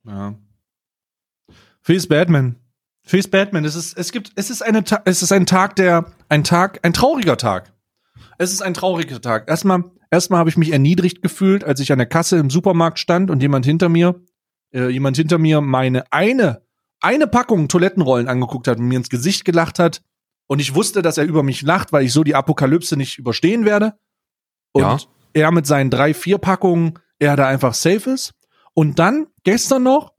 Ja. 0.06 0.36
Fierce 1.82 2.08
Batman. 2.08 2.56
Fierce 3.03 3.27
Batman. 3.27 3.65
Es 3.65 3.75
ist, 3.75 3.98
es 3.98 4.12
gibt, 4.12 4.32
es 4.36 4.50
ist 4.50 4.62
eine, 4.62 4.84
es 5.06 5.24
ist 5.24 5.32
ein 5.32 5.46
Tag, 5.46 5.75
der, 5.75 6.06
ein 6.27 6.44
Tag, 6.44 6.79
ein 6.84 6.94
trauriger 6.94 7.38
Tag. 7.38 7.72
Es 8.38 8.52
ist 8.52 8.62
ein 8.62 8.74
trauriger 8.74 9.22
Tag. 9.22 9.50
Erstmal, 9.50 9.84
erstmal 10.12 10.40
habe 10.40 10.50
ich 10.50 10.58
mich 10.58 10.72
erniedrigt 10.72 11.22
gefühlt, 11.22 11.64
als 11.64 11.80
ich 11.80 11.92
an 11.92 12.00
der 12.00 12.08
Kasse 12.08 12.38
im 12.38 12.50
Supermarkt 12.50 13.00
stand 13.00 13.30
und 13.30 13.42
jemand 13.42 13.66
hinter 13.66 13.90
mir, 13.90 14.22
äh, 14.74 14.90
jemand 14.90 15.18
hinter 15.18 15.38
mir 15.38 15.62
meine 15.62 16.12
eine, 16.12 16.64
eine 17.02 17.28
Packung 17.28 17.68
Toilettenrollen 17.68 18.28
angeguckt 18.28 18.68
hat 18.68 18.80
und 18.80 18.88
mir 18.88 18.98
ins 18.98 19.10
Gesicht 19.10 19.46
gelacht 19.46 19.80
hat. 19.80 20.02
Und 20.48 20.60
ich 20.60 20.74
wusste, 20.76 21.02
dass 21.02 21.18
er 21.18 21.26
über 21.26 21.44
mich 21.44 21.62
lacht, 21.62 21.92
weil 21.92 22.06
ich 22.06 22.14
so 22.14 22.24
die 22.24 22.36
Apokalypse 22.36 22.98
nicht 22.98 23.18
überstehen 23.20 23.66
werde. 23.66 23.94
Und 24.72 24.82
ja. 24.82 24.98
er 25.34 25.52
mit 25.52 25.68
seinen 25.68 25.90
drei, 25.90 26.14
vier 26.14 26.38
Packungen, 26.38 27.00
er 27.20 27.36
da 27.36 27.48
einfach 27.48 27.74
safe 27.74 28.10
ist. 28.10 28.34
Und 28.74 29.00
dann, 29.00 29.28
gestern 29.44 29.84
noch, 29.84 30.14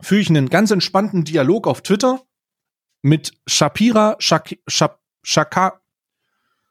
führe 0.00 0.20
ich 0.20 0.30
einen 0.30 0.48
ganz 0.48 0.70
entspannten 0.70 1.24
Dialog 1.24 1.66
auf 1.66 1.82
Twitter 1.82 2.22
mit 3.02 3.32
Shapira 3.46 4.16
Shak 4.18 4.58
Shak 4.66 4.98
Shaka 5.22 5.79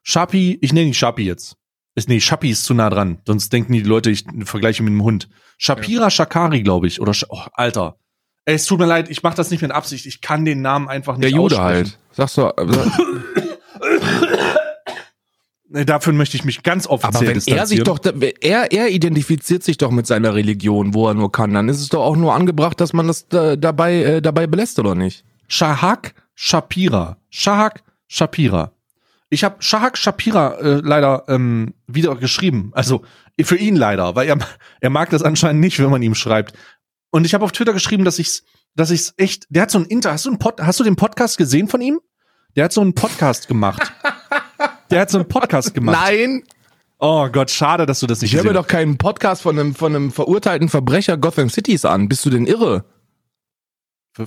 Shapi, 0.03 0.57
ich 0.61 0.73
nenne 0.73 0.87
ihn 0.87 0.93
Shapi 0.93 1.23
jetzt. 1.23 1.55
Ist, 1.95 2.07
nee, 2.07 2.19
Shapi 2.19 2.49
ist 2.49 2.63
zu 2.63 2.73
nah 2.73 2.89
dran. 2.89 3.19
Sonst 3.25 3.51
denken 3.51 3.73
die 3.73 3.81
Leute, 3.81 4.09
ich 4.09 4.25
vergleiche 4.45 4.83
mit 4.83 4.91
einem 4.91 5.03
Hund. 5.03 5.29
Shapira 5.57 6.03
ja. 6.03 6.09
Shakari, 6.09 6.63
glaube 6.63 6.87
ich. 6.87 7.01
Oder, 7.01 7.13
oh, 7.29 7.41
Alter. 7.53 7.97
Ey, 8.45 8.55
es 8.55 8.65
tut 8.65 8.79
mir 8.79 8.85
leid, 8.85 9.09
ich 9.09 9.21
mache 9.21 9.35
das 9.35 9.51
nicht 9.51 9.61
mit 9.61 9.71
Absicht. 9.71 10.05
Ich 10.05 10.21
kann 10.21 10.45
den 10.45 10.61
Namen 10.61 10.87
einfach 10.87 11.17
nicht 11.17 11.23
Der 11.23 11.31
Jude 11.31 11.61
halt. 11.61 11.99
Sagst 12.11 12.37
du. 12.37 12.43
Äh, 12.47 12.65
nee, 15.67 15.83
dafür 15.85 16.13
möchte 16.13 16.37
ich 16.37 16.45
mich 16.45 16.63
ganz 16.63 16.87
offiziell 16.87 17.31
Aber 17.31 17.45
wenn 17.45 17.57
er 17.57 17.67
sich 17.67 17.83
doch, 17.83 17.99
er, 18.41 18.71
er 18.71 18.89
identifiziert 18.89 19.63
sich 19.63 19.77
doch 19.77 19.91
mit 19.91 20.07
seiner 20.07 20.33
Religion, 20.33 20.93
wo 20.93 21.07
er 21.07 21.13
nur 21.13 21.31
kann. 21.31 21.53
Dann 21.53 21.69
ist 21.69 21.81
es 21.81 21.89
doch 21.89 22.01
auch 22.01 22.15
nur 22.15 22.33
angebracht, 22.33 22.79
dass 22.79 22.93
man 22.93 23.07
das 23.07 23.23
äh, 23.33 23.57
dabei, 23.57 23.95
äh, 23.95 24.21
dabei 24.21 24.47
belässt, 24.47 24.79
oder 24.79 24.95
nicht? 24.95 25.25
Shahak 25.47 26.13
Shapira. 26.33 27.17
Shahak 27.29 27.83
Shapira. 28.07 28.71
Ich 29.29 29.43
habe 29.43 29.57
Shahak 29.59 29.97
Shapira 29.97 30.55
äh, 30.55 30.81
leider 30.83 31.23
ähm, 31.27 31.73
wieder 31.87 32.15
geschrieben. 32.15 32.71
Also 32.73 33.03
für 33.41 33.57
ihn 33.57 33.75
leider, 33.75 34.15
weil 34.15 34.27
er, 34.27 34.37
er 34.81 34.89
mag 34.89 35.09
das 35.11 35.23
anscheinend 35.23 35.61
nicht, 35.61 35.79
wenn 35.79 35.89
man 35.89 36.01
ihm 36.01 36.15
schreibt. 36.15 36.53
Und 37.11 37.25
ich 37.25 37.33
habe 37.33 37.45
auf 37.45 37.51
Twitter 37.51 37.73
geschrieben, 37.73 38.05
dass 38.05 38.19
ich's, 38.19 38.43
dass 38.75 38.91
ich's 38.91 39.13
echt. 39.17 39.45
Der 39.49 39.63
hat 39.63 39.71
so 39.71 39.79
ein 39.79 39.85
Inter. 39.85 40.11
Hast 40.11 40.25
du 40.25 40.29
einen 40.29 40.39
Pod, 40.39 40.61
Hast 40.61 40.79
du 40.79 40.83
den 40.83 40.95
Podcast 40.95 41.37
gesehen 41.37 41.67
von 41.67 41.81
ihm? 41.81 41.99
Der 42.55 42.65
hat 42.65 42.73
so 42.73 42.81
einen 42.81 42.93
Podcast 42.93 43.47
gemacht. 43.47 43.91
Der 44.89 45.01
hat 45.01 45.11
so 45.11 45.19
einen 45.19 45.27
Podcast 45.27 45.75
gemacht. 45.75 45.99
Nein. 46.03 46.43
Oh 46.97 47.29
Gott, 47.29 47.51
schade, 47.51 47.85
dass 47.85 47.99
du 47.99 48.07
das 48.07 48.21
nicht 48.21 48.33
Ich 48.33 48.37
höre 48.37 48.43
mir 48.43 48.53
doch 48.53 48.67
keinen 48.67 48.97
Podcast 48.97 49.43
von 49.43 49.57
einem, 49.57 49.75
von 49.75 49.95
einem 49.95 50.11
verurteilten 50.11 50.67
Verbrecher 50.67 51.15
Gotham 51.15 51.49
Cities 51.49 51.85
an. 51.85 52.09
Bist 52.09 52.25
du 52.25 52.31
denn 52.31 52.47
irre? 52.47 52.85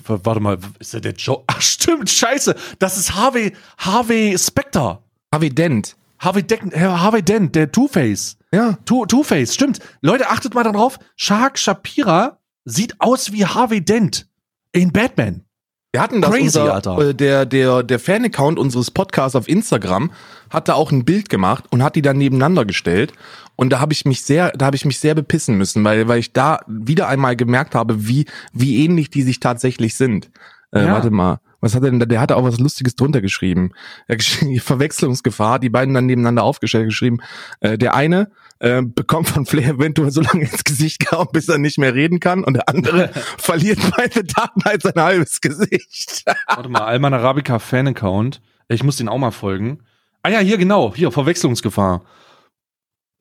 Warte 0.07 0.41
mal, 0.41 0.59
ist 0.79 0.95
der 0.95 1.01
der 1.01 1.13
Joe? 1.13 1.43
Ach 1.47 1.61
stimmt, 1.61 2.11
scheiße. 2.11 2.55
Das 2.79 2.97
ist 2.97 3.15
Harvey, 3.15 3.53
Harvey 3.79 4.37
Specter. 4.39 5.03
Harvey 5.33 5.51
Dent. 5.51 5.97
Harvey, 6.19 6.45
Dent, 6.45 6.75
Harvey 6.77 7.23
Dent, 7.23 7.55
der 7.57 7.73
Two-Face. 7.73 8.37
Ja. 8.53 8.79
Two-Face, 8.85 9.55
stimmt. 9.55 9.81
Leute, 10.03 10.31
achtet 10.31 10.55
mal 10.55 10.63
darauf. 10.63 10.99
Shark 11.17 11.59
Shapira 11.59 12.39
sieht 12.65 13.01
aus 13.01 13.33
wie 13.33 13.45
Harvey 13.45 13.85
Dent 13.85 14.29
in 14.71 14.93
Batman. 14.93 15.45
Wir 15.93 16.01
hatten 16.01 16.23
das 16.23 16.31
Crazy, 16.31 16.59
unser, 16.59 16.75
Alter. 16.75 16.99
Äh, 16.99 17.15
der 17.15 17.45
der 17.45 17.83
der 17.83 17.99
Fan-Account 17.99 18.59
unseres 18.59 18.91
Podcasts 18.91 19.37
auf 19.37 19.47
Instagram 19.47 20.11
hat 20.49 20.69
da 20.69 20.75
auch 20.75 20.91
ein 20.91 21.05
Bild 21.05 21.29
gemacht 21.29 21.65
und 21.71 21.83
hat 21.83 21.97
die 21.97 22.03
dann 22.03 22.17
nebeneinander 22.17 22.65
gestellt 22.65 23.13
und 23.57 23.71
da 23.71 23.81
habe 23.81 23.93
ich 23.93 24.07
mich 24.07 24.23
sehr 24.23 24.53
da 24.53 24.67
habe 24.67 24.77
ich 24.77 24.87
mich 24.87 24.99
sehr 24.99 25.15
bepissen 25.15 25.59
müssen, 25.59 25.85
weil 25.85 26.09
weil 26.09 26.19
ich 26.19 26.33
da 26.33 26.61
wieder 26.67 27.09
einmal 27.09 27.37
gemerkt 27.37 27.75
habe, 27.75 28.09
wie 28.09 28.25
wie 28.55 28.83
ähnlich 28.83 29.11
die 29.11 29.23
sich 29.23 29.39
tatsächlich 29.39 29.95
sind. 29.95 30.31
Äh, 30.73 30.85
ja. 30.85 30.93
Warte 30.93 31.11
mal. 31.11 31.41
Was 31.61 31.77
hat 31.77 31.85
er 31.85 31.91
denn 31.91 32.01
da? 32.01 32.07
Der 32.07 32.21
hatte 32.21 32.37
auch 32.37 32.43
was 32.43 32.59
Lustiges 32.59 32.97
drunter 32.97 33.21
geschrieben. 33.21 33.71
Er 34.09 34.17
geschrieben 34.17 34.59
Verwechslungsgefahr, 34.61 35.61
die 35.61 35.69
beiden 35.71 35.95
dann 35.95 36.07
nebeneinander 36.07 36.43
aufgestellt 36.43 36.87
geschrieben. 36.87 37.19
Äh, 37.61 37.79
der 37.79 37.95
eine 37.95 38.33
äh, 38.59 38.83
bekommt 38.83 39.29
von 39.29 39.47
Flair 39.47 39.75
eventuell 39.75 40.11
so 40.11 40.21
lange 40.21 40.43
ins 40.43 40.65
Gesicht 40.65 40.99
gehauen, 41.09 41.29
bis 41.33 41.49
er 41.49 41.59
nicht 41.59 41.79
mehr 41.79 41.95
reden 41.95 42.21
kann 42.21 42.43
und 42.43 42.55
der 42.55 42.69
andere 42.69 43.11
verliert 43.39 43.79
bei 43.97 44.09
Bedarf 44.09 44.51
halt 44.65 44.83
sein 44.83 44.95
halbes 44.97 45.41
Gesicht. 45.41 46.25
Warte 46.47 46.69
mal, 46.69 46.81
Alman 46.81 47.15
Arabica 47.15 47.59
Fan-Account. 47.59 48.41
Ich 48.69 48.83
muss 48.83 48.97
den 48.97 49.09
auch 49.09 49.19
mal 49.19 49.31
folgen. 49.31 49.85
Ah 50.23 50.31
ja, 50.31 50.39
hier 50.39 50.59
genau, 50.59 50.95
hier, 50.95 51.13
Verwechslungsgefahr. 51.13 52.05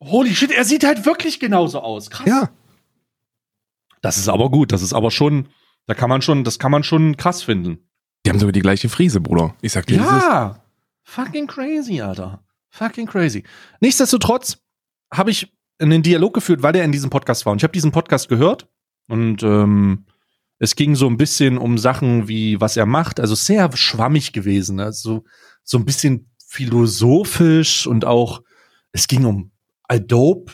Holy 0.00 0.34
shit, 0.34 0.50
er 0.50 0.64
sieht 0.64 0.84
halt 0.84 1.06
wirklich 1.06 1.38
genauso 1.38 1.80
aus. 1.80 2.10
Krass. 2.10 2.26
Ja. 2.26 2.50
Das 4.00 4.18
ist 4.18 4.28
aber 4.28 4.50
gut, 4.50 4.72
das 4.72 4.82
ist 4.82 4.92
aber 4.92 5.12
schon, 5.12 5.48
da 5.86 5.94
kann 5.94 6.08
man 6.08 6.22
schon, 6.22 6.44
das 6.44 6.58
kann 6.58 6.70
man 6.70 6.82
schon 6.82 7.16
krass 7.16 7.42
finden. 7.42 7.88
Die 8.24 8.30
haben 8.30 8.38
sogar 8.38 8.52
die 8.52 8.60
gleiche 8.60 8.88
Frise, 8.88 9.20
Bruder. 9.20 9.54
Ich 9.60 9.72
sag 9.72 9.86
dir, 9.86 9.96
ja. 9.96 10.62
Fucking 11.02 11.46
crazy, 11.46 12.00
Alter. 12.00 12.42
Fucking 12.70 13.06
crazy. 13.06 13.42
Nichtsdestotrotz 13.80 14.58
habe 15.12 15.30
ich 15.30 15.52
einen 15.78 16.02
Dialog 16.02 16.32
geführt, 16.34 16.62
weil 16.62 16.72
der 16.72 16.84
in 16.84 16.92
diesem 16.92 17.10
Podcast 17.10 17.44
war. 17.44 17.52
Und 17.52 17.58
ich 17.58 17.64
habe 17.64 17.72
diesen 17.72 17.92
Podcast 17.92 18.28
gehört 18.28 18.68
und 19.08 19.42
ähm, 19.42 20.06
es 20.58 20.76
ging 20.76 20.94
so 20.94 21.08
ein 21.08 21.16
bisschen 21.16 21.58
um 21.58 21.76
Sachen 21.76 22.28
wie, 22.28 22.60
was 22.60 22.76
er 22.76 22.86
macht. 22.86 23.18
Also 23.18 23.34
sehr 23.34 23.76
schwammig 23.76 24.32
gewesen. 24.32 24.78
Also 24.78 25.24
so 25.64 25.76
ein 25.76 25.84
bisschen 25.84 26.30
philosophisch 26.46 27.86
und 27.86 28.04
auch, 28.04 28.42
es 28.92 29.08
ging 29.08 29.24
um 29.24 29.50
Adobe, 29.88 30.52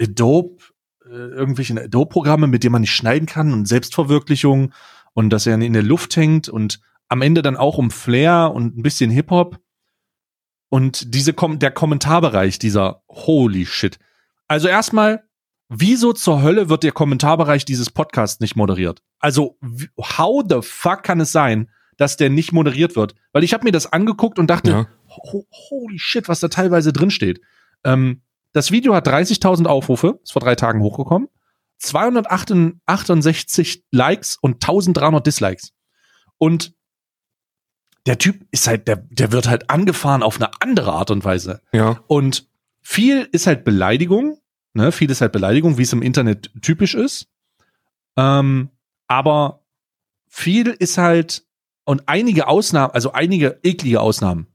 Adobe, 0.00 0.62
äh, 1.12 1.14
irgendwelche 1.14 1.78
Adobe-Programme, 1.78 2.46
mit 2.46 2.64
denen 2.64 2.72
man 2.72 2.80
nicht 2.80 2.94
schneiden 2.94 3.26
kann 3.26 3.52
und 3.52 3.68
Selbstverwirklichung 3.68 4.72
und 5.12 5.30
dass 5.30 5.46
er 5.46 5.60
in 5.60 5.72
der 5.74 5.82
Luft 5.82 6.16
hängt 6.16 6.48
und 6.48 6.80
am 7.08 7.20
Ende 7.20 7.42
dann 7.42 7.56
auch 7.56 7.76
um 7.76 7.90
Flair 7.90 8.52
und 8.54 8.78
ein 8.78 8.82
bisschen 8.82 9.10
Hip-Hop. 9.10 9.58
Und 10.70 11.14
diese 11.14 11.34
Kom 11.34 11.58
der 11.58 11.70
Kommentarbereich 11.70 12.58
dieser 12.58 13.02
Holy 13.10 13.66
shit. 13.66 13.98
Also 14.48 14.68
erstmal, 14.68 15.22
wieso 15.68 16.14
zur 16.14 16.42
Hölle 16.42 16.70
wird 16.70 16.82
der 16.82 16.92
Kommentarbereich 16.92 17.66
dieses 17.66 17.90
Podcasts 17.90 18.40
nicht 18.40 18.56
moderiert? 18.56 19.02
Also, 19.18 19.58
how 19.98 20.42
the 20.48 20.60
fuck 20.62 21.02
kann 21.02 21.20
es 21.20 21.30
sein, 21.30 21.68
dass 21.98 22.16
der 22.16 22.30
nicht 22.30 22.52
moderiert 22.52 22.96
wird? 22.96 23.14
Weil 23.32 23.44
ich 23.44 23.52
habe 23.52 23.64
mir 23.64 23.72
das 23.72 23.92
angeguckt 23.92 24.38
und 24.38 24.48
dachte, 24.48 24.70
ja. 24.70 24.86
holy 25.06 25.98
shit, 25.98 26.26
was 26.28 26.40
da 26.40 26.48
teilweise 26.48 26.94
drin 26.94 27.10
steht. 27.10 27.42
Ähm, 27.84 28.22
das 28.52 28.70
Video 28.70 28.94
hat 28.94 29.08
30.000 29.08 29.66
Aufrufe, 29.66 30.20
ist 30.22 30.32
vor 30.32 30.40
drei 30.40 30.54
Tagen 30.54 30.82
hochgekommen. 30.82 31.28
268 31.78 33.84
Likes 33.90 34.36
und 34.40 34.54
1300 34.56 35.26
Dislikes. 35.26 35.72
Und 36.38 36.74
der 38.06 38.18
Typ 38.18 38.46
ist 38.50 38.66
halt, 38.66 38.88
der, 38.88 38.96
der 38.96 39.32
wird 39.32 39.48
halt 39.48 39.70
angefahren 39.70 40.22
auf 40.22 40.36
eine 40.36 40.50
andere 40.60 40.92
Art 40.92 41.10
und 41.10 41.24
Weise. 41.24 41.60
Ja. 41.72 42.02
Und 42.06 42.48
viel 42.80 43.28
ist 43.32 43.46
halt 43.46 43.64
Beleidigung, 43.64 44.38
ne? 44.74 44.92
Viel 44.92 45.10
ist 45.10 45.20
halt 45.20 45.32
Beleidigung, 45.32 45.78
wie 45.78 45.82
es 45.82 45.92
im 45.92 46.02
Internet 46.02 46.50
typisch 46.62 46.94
ist. 46.94 47.28
Ähm, 48.16 48.70
aber 49.06 49.64
viel 50.28 50.68
ist 50.68 50.98
halt 50.98 51.44
und 51.84 52.02
einige 52.06 52.48
Ausnahmen, 52.48 52.92
also 52.92 53.12
einige 53.12 53.58
eklige 53.62 54.00
Ausnahmen, 54.00 54.46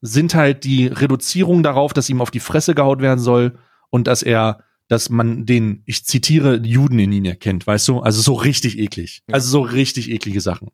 sind 0.00 0.34
halt 0.34 0.64
die 0.64 0.86
Reduzierung 0.86 1.62
darauf, 1.62 1.92
dass 1.92 2.10
ihm 2.10 2.20
auf 2.20 2.30
die 2.30 2.40
Fresse 2.40 2.74
gehaut 2.74 3.00
werden 3.00 3.18
soll 3.18 3.58
und 3.90 4.06
dass 4.06 4.22
er, 4.22 4.60
dass 4.88 5.10
man 5.10 5.46
den, 5.46 5.82
ich 5.86 6.04
zitiere, 6.04 6.60
Juden 6.62 6.98
in 6.98 7.12
ihn 7.12 7.24
erkennt, 7.24 7.66
weißt 7.66 7.88
du? 7.88 8.00
Also 8.00 8.20
so 8.22 8.34
richtig 8.34 8.78
eklig. 8.78 9.22
Ja. 9.28 9.34
Also 9.34 9.48
so 9.48 9.60
richtig 9.60 10.10
eklige 10.10 10.40
Sachen. 10.40 10.70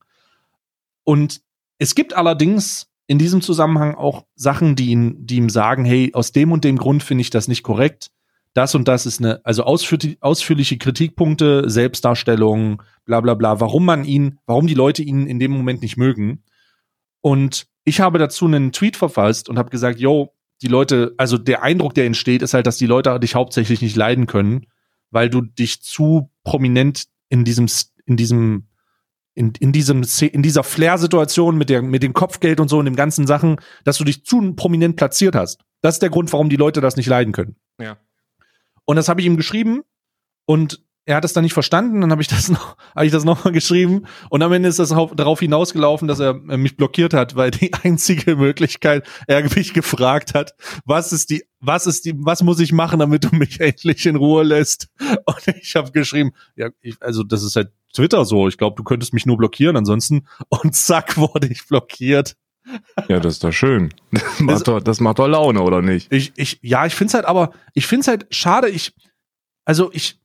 Und 1.05 1.41
es 1.79 1.95
gibt 1.95 2.15
allerdings 2.15 2.89
in 3.07 3.19
diesem 3.19 3.43
Zusammenhang 3.43 3.95
auch 3.95 4.27
Sachen, 4.35 4.77
die 4.77 4.91
ihn, 4.91 5.27
die 5.27 5.37
ihm 5.37 5.51
sagen, 5.51 5.85
hey, 5.85 6.13
aus 6.15 6.33
dem 6.33 6.53
und 6.53 6.65
dem 6.65 6.79
Grund 6.79 7.03
finde 7.03 7.23
ich 7.23 7.31
das 7.31 7.49
nicht 7.49 7.63
korrekt. 7.63 8.11
Das 8.55 8.75
und 8.75 8.87
das 8.87 9.07
ist 9.07 9.21
eine, 9.21 9.45
also 9.45 9.65
ausführ 9.65 9.99
ausführliche 10.21 10.77
Kritikpunkte, 10.77 11.69
Selbstdarstellung, 11.71 12.83
bla 13.05 13.21
bla 13.21 13.35
bla, 13.35 13.61
warum 13.61 13.85
man 13.85 14.05
ihn, 14.05 14.39
warum 14.47 14.67
die 14.67 14.75
Leute 14.75 15.03
ihn 15.03 15.27
in 15.27 15.39
dem 15.39 15.51
Moment 15.51 15.81
nicht 15.81 15.97
mögen. 15.97 16.43
Und 17.23 17.67
ich 17.85 18.01
habe 18.01 18.19
dazu 18.19 18.47
einen 18.47 18.73
Tweet 18.73 18.97
verfasst 18.97 19.49
und 19.49 19.59
habe 19.59 19.71
gesagt, 19.71 19.99
yo, 19.99 20.35
die 20.63 20.69
Leute, 20.69 21.15
also 21.19 21.39
der 21.39 21.63
Eindruck, 21.63 21.95
der 21.95 22.07
entsteht, 22.07 22.43
ist 22.43 22.55
halt, 22.55 22.67
dass 22.67 22.77
die 22.77 22.87
Leute 22.87 23.19
dich 23.19 23.35
hauptsächlich 23.35 23.83
nicht 23.83 23.97
leiden 23.97 24.27
können, 24.27 24.67
weil 25.11 25.29
du 25.29 25.41
dich 25.41 25.83
zu 25.83 26.31
prominent 26.45 27.07
in 27.29 27.45
diesem, 27.45 27.67
in 28.07 28.17
diesem, 28.17 28.69
in, 29.35 29.53
in 29.59 29.73
diesem, 29.73 30.05
in 30.21 30.43
dieser 30.43 30.63
Flair-Situation 30.63 31.59
mit 31.59 31.69
der, 31.69 31.83
mit 31.83 32.03
dem 32.03 32.13
Kopfgeld 32.13 32.61
und 32.61 32.69
so 32.69 32.79
und 32.79 32.85
den 32.85 32.97
ganzen 32.97 33.27
Sachen, 33.27 33.57
dass 33.85 33.99
du 33.99 34.05
dich 34.05 34.25
zu 34.25 34.55
prominent 34.55 34.97
platziert 34.97 35.35
hast. 35.35 35.61
Das 35.81 35.97
ist 35.97 36.03
der 36.03 36.11
Grund, 36.11 36.33
warum 36.33 36.49
die 36.49 36.57
Leute 36.57 36.81
das 36.81 36.97
nicht 36.97 37.09
leiden 37.09 37.33
können. 37.33 37.57
Ja. 37.81 37.97
Und 38.85 38.97
das 38.97 39.09
habe 39.09 39.21
ich 39.21 39.27
ihm 39.27 39.37
geschrieben 39.37 39.83
und 40.45 40.85
er 41.05 41.17
hat 41.17 41.25
es 41.25 41.33
dann 41.33 41.43
nicht 41.43 41.53
verstanden, 41.53 42.01
dann 42.01 42.11
habe 42.11 42.23
ich 42.23 42.29
das 42.29 42.49
noch, 42.51 42.77
habe 42.95 43.07
ich 43.07 43.13
das 43.13 43.25
nochmal 43.25 43.53
geschrieben 43.53 44.07
und 44.31 44.43
am 44.43 44.53
Ende 44.53 44.69
ist 44.69 44.79
das 44.79 44.93
auf, 44.93 45.15
darauf 45.15 45.41
hinausgelaufen, 45.41 46.09
dass 46.09 46.21
er 46.21 46.41
äh, 46.49 46.57
mich 46.57 46.77
blockiert 46.77 47.15
hat, 47.15 47.37
weil 47.37 47.51
die 47.51 47.73
einzige 47.83 48.37
Möglichkeit, 48.37 49.07
er 49.27 49.43
mich 49.55 49.75
gefragt 49.75 50.35
hat, 50.35 50.55
was 50.85 51.13
ist 51.13 51.31
die, 51.31 51.45
was 51.61 51.87
ist 51.87 52.05
die, 52.05 52.15
was 52.17 52.43
muss 52.43 52.61
ich 52.61 52.73
machen, 52.73 53.01
damit 53.01 53.25
du 53.25 53.35
mich 53.35 53.61
endlich 53.61 54.07
in 54.07 54.17
Ruhe 54.17 54.43
lässt? 54.45 54.89
Und 55.25 55.57
ich 55.61 55.75
habe 55.77 55.91
geschrieben, 55.93 56.33
ja, 56.57 56.71
ich, 56.81 56.97
also 57.01 57.23
das 57.23 57.43
ist 57.43 57.57
halt 57.57 57.73
Twitter 57.95 58.25
so. 58.25 58.49
Ich 58.49 58.57
glaube, 58.57 58.77
du 58.77 58.85
könntest 58.85 59.13
mich 59.13 59.27
nur 59.27 59.37
blockieren, 59.37 59.77
ansonsten 59.77 60.27
und 60.49 60.75
zack 60.75 61.17
wurde 61.17 61.49
ich 61.49 61.67
blockiert. 61.67 62.37
Ja, 63.09 63.19
das 63.19 63.35
ist 63.35 63.45
doch 63.45 63.53
schön. 63.53 63.93
Das 64.13 64.41
macht 64.41 64.69
doch, 64.69 64.81
das 64.81 65.01
macht 65.01 65.19
doch 65.19 65.27
Laune, 65.27 65.61
oder 65.63 65.83
nicht? 65.83 66.13
Ich, 66.13 66.33
ich, 66.37 66.61
ja, 66.63 66.87
ich 66.87 66.95
find's 66.95 67.13
halt, 67.13 67.25
aber 67.25 67.53
ich 67.75 67.87
find's 67.87 68.07
halt 68.07 68.27
schade. 68.31 68.69
Ich, 68.69 68.95
also 69.65 69.91
ich 69.93 70.21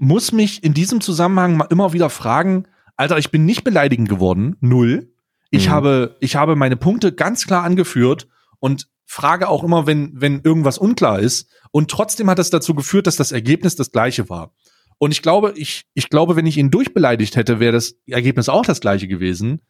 muss 0.00 0.32
mich 0.32 0.62
in 0.64 0.74
diesem 0.74 1.00
Zusammenhang 1.00 1.56
mal 1.56 1.66
immer 1.70 1.92
wieder 1.92 2.10
fragen, 2.10 2.64
Alter, 2.96 3.18
ich 3.18 3.30
bin 3.30 3.44
nicht 3.44 3.64
beleidigend 3.64 4.08
geworden, 4.08 4.56
null. 4.60 5.12
Ich 5.50 5.66
Mhm. 5.68 5.72
habe, 5.72 6.16
ich 6.20 6.36
habe 6.36 6.56
meine 6.56 6.76
Punkte 6.76 7.12
ganz 7.12 7.46
klar 7.46 7.64
angeführt 7.64 8.28
und 8.58 8.88
frage 9.06 9.48
auch 9.48 9.64
immer, 9.64 9.86
wenn, 9.86 10.12
wenn 10.20 10.40
irgendwas 10.42 10.78
unklar 10.78 11.18
ist. 11.20 11.50
Und 11.70 11.90
trotzdem 11.90 12.28
hat 12.28 12.38
es 12.38 12.50
dazu 12.50 12.74
geführt, 12.74 13.06
dass 13.06 13.16
das 13.16 13.32
Ergebnis 13.32 13.74
das 13.76 13.90
gleiche 13.90 14.28
war. 14.28 14.52
Und 14.98 15.12
ich 15.12 15.22
glaube, 15.22 15.52
ich, 15.56 15.84
ich 15.94 16.10
glaube, 16.10 16.36
wenn 16.36 16.46
ich 16.46 16.56
ihn 16.58 16.70
durchbeleidigt 16.70 17.36
hätte, 17.36 17.60
wäre 17.60 17.72
das 17.72 17.94
Ergebnis 18.06 18.48
auch 18.48 18.66
das 18.66 18.80
gleiche 18.80 19.06
gewesen. 19.08 19.60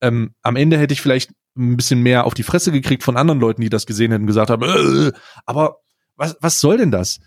Ähm, 0.00 0.34
am 0.42 0.56
Ende 0.56 0.78
hätte 0.78 0.94
ich 0.94 1.00
vielleicht 1.02 1.30
ein 1.56 1.76
bisschen 1.76 2.02
mehr 2.02 2.24
auf 2.24 2.34
die 2.34 2.42
Fresse 2.42 2.72
gekriegt 2.72 3.02
von 3.04 3.16
anderen 3.16 3.38
Leuten, 3.40 3.60
die 3.62 3.68
das 3.68 3.86
gesehen 3.86 4.10
hätten 4.10 4.22
und 4.22 4.26
gesagt 4.26 4.50
haben, 4.50 4.62
äh, 4.64 5.12
aber 5.46 5.76
was, 6.16 6.36
was 6.40 6.60
soll 6.60 6.78
denn 6.78 6.90
das? 6.90 7.20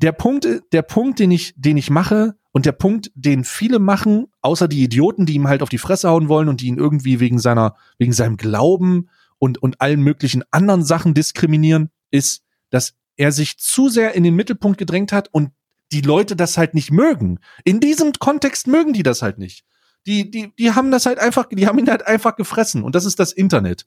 Der 0.00 0.12
Punkt, 0.12 0.46
der 0.72 0.82
Punkt, 0.82 1.18
den 1.18 1.30
ich, 1.30 1.54
den 1.56 1.76
ich 1.76 1.90
mache 1.90 2.36
und 2.52 2.66
der 2.66 2.72
Punkt, 2.72 3.10
den 3.14 3.44
viele 3.44 3.78
machen, 3.78 4.26
außer 4.40 4.68
die 4.68 4.82
Idioten, 4.82 5.26
die 5.26 5.34
ihm 5.34 5.48
halt 5.48 5.62
auf 5.62 5.68
die 5.68 5.78
Fresse 5.78 6.08
hauen 6.08 6.28
wollen 6.28 6.48
und 6.48 6.60
die 6.60 6.68
ihn 6.68 6.78
irgendwie 6.78 7.18
wegen 7.18 7.38
seiner, 7.38 7.74
wegen 7.98 8.12
seinem 8.12 8.36
Glauben 8.36 9.08
und, 9.38 9.62
und 9.62 9.80
allen 9.80 10.00
möglichen 10.00 10.44
anderen 10.52 10.84
Sachen 10.84 11.14
diskriminieren, 11.14 11.90
ist, 12.10 12.42
dass 12.70 12.94
er 13.16 13.32
sich 13.32 13.58
zu 13.58 13.88
sehr 13.88 14.14
in 14.14 14.22
den 14.22 14.36
Mittelpunkt 14.36 14.78
gedrängt 14.78 15.12
hat 15.12 15.28
und 15.32 15.50
die 15.92 16.00
Leute 16.00 16.36
das 16.36 16.58
halt 16.58 16.74
nicht 16.74 16.90
mögen. 16.90 17.38
In 17.64 17.80
diesem 17.80 18.12
Kontext 18.12 18.66
mögen 18.66 18.92
die 18.92 19.02
das 19.02 19.22
halt 19.22 19.38
nicht. 19.38 19.64
Die, 20.06 20.30
die, 20.30 20.54
die 20.56 20.72
haben 20.72 20.90
das 20.90 21.06
halt 21.06 21.18
einfach, 21.18 21.48
die 21.50 21.66
haben 21.66 21.78
ihn 21.78 21.90
halt 21.90 22.06
einfach 22.06 22.36
gefressen. 22.36 22.82
Und 22.82 22.94
das 22.94 23.04
ist 23.04 23.18
das 23.18 23.32
Internet. 23.32 23.86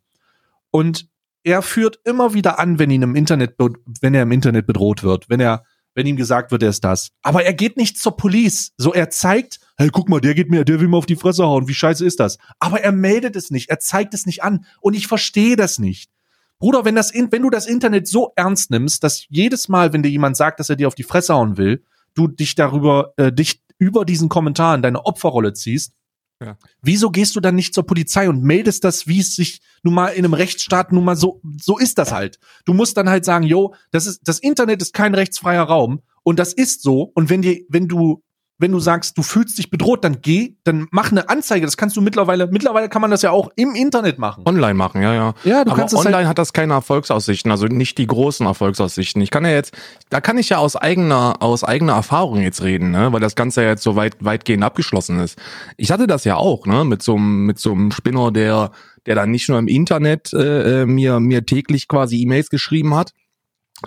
Und 0.72 1.10
er 1.44 1.62
führt 1.62 2.00
immer 2.04 2.34
wieder 2.34 2.60
an, 2.60 2.80
wenn 2.80 2.92
ihn 2.92 3.02
im 3.02 3.16
Internet, 3.16 3.56
wenn 4.02 4.14
er 4.14 4.24
im 4.24 4.32
Internet 4.32 4.68
bedroht 4.68 5.04
wird, 5.04 5.30
wenn 5.30 5.40
er, 5.40 5.64
wenn 6.00 6.08
ihm 6.08 6.16
gesagt 6.16 6.52
wird, 6.52 6.64
er 6.64 6.70
ist 6.70 6.86
das. 6.86 7.12
Aber 7.24 7.44
er 7.44 7.54
geht 7.54 7.76
nicht 7.76 8.00
zur 8.00 8.16
Police. 8.16 8.72
So, 8.78 8.94
er 8.94 9.10
zeigt, 9.10 9.60
hey, 9.78 9.90
guck 9.92 10.08
mal, 10.08 10.22
der 10.22 10.34
geht 10.34 10.50
mir, 10.50 10.64
der 10.64 10.80
will 10.80 10.88
mir 10.88 10.96
auf 10.96 11.06
die 11.06 11.18
Fresse 11.18 11.44
hauen. 11.44 11.68
Wie 11.68 11.74
scheiße 11.74 12.06
ist 12.06 12.22
das? 12.22 12.38
Aber 12.58 12.80
er 12.80 12.94
meldet 12.94 13.36
es 13.36 13.52
nicht. 13.52 13.70
Er 13.70 13.80
zeigt 13.80 14.14
es 14.14 14.26
nicht 14.26 14.42
an. 14.42 14.66
Und 14.80 14.94
ich 14.94 15.08
verstehe 15.08 15.58
das 15.58 15.78
nicht. 15.78 16.10
Bruder, 16.58 16.86
wenn 16.86 16.96
das, 16.96 17.14
wenn 17.14 17.42
du 17.42 17.50
das 17.50 17.68
Internet 17.68 18.08
so 18.08 18.32
ernst 18.38 18.72
nimmst, 18.72 19.04
dass 19.04 19.26
jedes 19.28 19.68
Mal, 19.68 19.92
wenn 19.92 20.02
dir 20.02 20.10
jemand 20.10 20.38
sagt, 20.38 20.62
dass 20.62 20.70
er 20.70 20.78
dir 20.78 20.88
auf 20.88 20.96
die 20.96 21.04
Fresse 21.04 21.34
hauen 21.34 21.58
will, 21.58 21.84
du 22.14 22.30
dich 22.30 22.56
darüber, 22.56 23.12
äh, 23.18 23.34
dich 23.34 23.62
über 23.78 24.06
diesen 24.06 24.30
Kommentar 24.30 24.76
in 24.76 24.82
deine 24.82 25.06
Opferrolle 25.06 25.52
ziehst, 25.52 25.92
Ja. 26.42 26.58
wieso 26.82 27.10
gehst 27.10 27.36
du 27.36 27.42
dann 27.42 27.56
nicht 27.56 27.74
zur 27.74 27.86
Polizei 27.86 28.30
und 28.30 28.44
meldest 28.44 28.86
das, 28.86 29.08
wie 29.08 29.20
es 29.20 29.36
sich 29.36 29.60
nun 29.84 29.94
mal 29.94 30.08
in 30.08 30.24
einem 30.24 30.34
Rechtsstaat 30.34 30.94
nun 30.94 31.04
mal 31.04 31.18
so, 31.18 31.42
so 31.62 31.78
ist 31.78 31.98
das 31.98 32.14
halt. 32.14 32.40
Du 32.64 32.74
musst 32.74 32.96
dann 32.96 33.10
halt 33.10 33.26
sagen, 33.26 33.46
yo, 33.46 33.74
das 33.92 34.08
ist, 34.08 34.22
das 34.24 34.40
Internet 34.40 34.82
ist 34.82 34.94
kein 34.94 35.14
rechtsfreier 35.14 35.64
Raum 35.64 36.02
und 36.24 36.40
das 36.40 36.54
ist 36.54 36.82
so. 36.82 37.12
Und 37.14 37.30
wenn 37.30 37.42
dir, 37.42 37.60
wenn 37.68 37.90
du, 37.90 38.24
wenn 38.60 38.72
du 38.74 38.80
sagst, 38.80 39.18
du 39.18 39.24
fühlst 39.24 39.58
dich 39.58 39.72
bedroht, 39.72 40.04
dann 40.04 40.22
geh, 40.22 40.56
dann 40.66 40.88
mach 40.92 41.12
eine 41.12 41.30
Anzeige. 41.30 41.66
Das 41.66 41.78
kannst 41.78 41.96
du 41.96 42.02
mittlerweile, 42.02 42.48
mittlerweile 42.48 42.90
kann 42.90 43.02
man 43.02 43.10
das 43.10 43.22
ja 43.22 43.32
auch 43.32 43.50
im 43.56 43.74
Internet 43.74 44.20
machen. 44.20 44.44
Online 44.46 44.74
machen, 44.74 45.02
ja, 45.02 45.14
ja. 45.14 45.34
Ja, 45.46 45.64
du 45.64 45.72
Aber 45.72 45.80
kannst 45.80 45.94
es 45.94 46.00
online 46.00 46.18
halt- 46.18 46.28
hat 46.28 46.38
das 46.38 46.52
keine 46.52 46.74
Erfolgsaussichten, 46.74 47.50
also 47.52 47.68
nicht 47.68 47.98
die 47.98 48.06
großen 48.06 48.46
Erfolgsaussichten. 48.46 49.22
Ich 49.22 49.32
kann 49.32 49.46
ja 49.46 49.52
jetzt, 49.52 49.74
da 50.10 50.20
kann 50.20 50.38
ich 50.38 50.50
ja 50.50 50.58
aus 50.58 50.76
eigener, 50.76 51.38
aus 51.42 51.64
eigener 51.64 51.94
Erfahrung 51.94 52.42
jetzt 52.42 52.62
reden, 52.62 52.92
ne, 52.92 53.12
weil 53.14 53.22
das 53.22 53.36
Ganze 53.36 53.64
ja 53.64 53.70
jetzt 53.70 53.84
so 53.84 53.96
weit, 53.96 54.18
weitgehend 54.20 54.64
abgeschlossen 54.64 55.20
ist. 55.20 55.40
Ich 55.78 55.90
hatte 55.92 56.06
das 56.06 56.26
ja 56.26 56.36
auch, 56.36 56.66
ne, 56.66 56.84
mit 56.84 57.02
so 57.02 57.16
einem, 57.16 57.46
mit 57.46 57.60
so 57.60 57.72
einem 57.72 57.92
Spinner, 57.92 58.32
der, 58.32 58.72
der 59.06 59.16
dann 59.16 59.32
nicht 59.32 59.48
nur 59.48 59.58
im 59.58 59.70
Internet 59.70 60.34
äh, 60.34 60.82
äh, 60.82 60.86
mir, 60.86 61.22
mir 61.22 61.46
täglich 61.46 61.88
quasi 61.88 62.22
E-Mails 62.22 62.50
geschrieben 62.50 62.94
hat, 62.94 63.14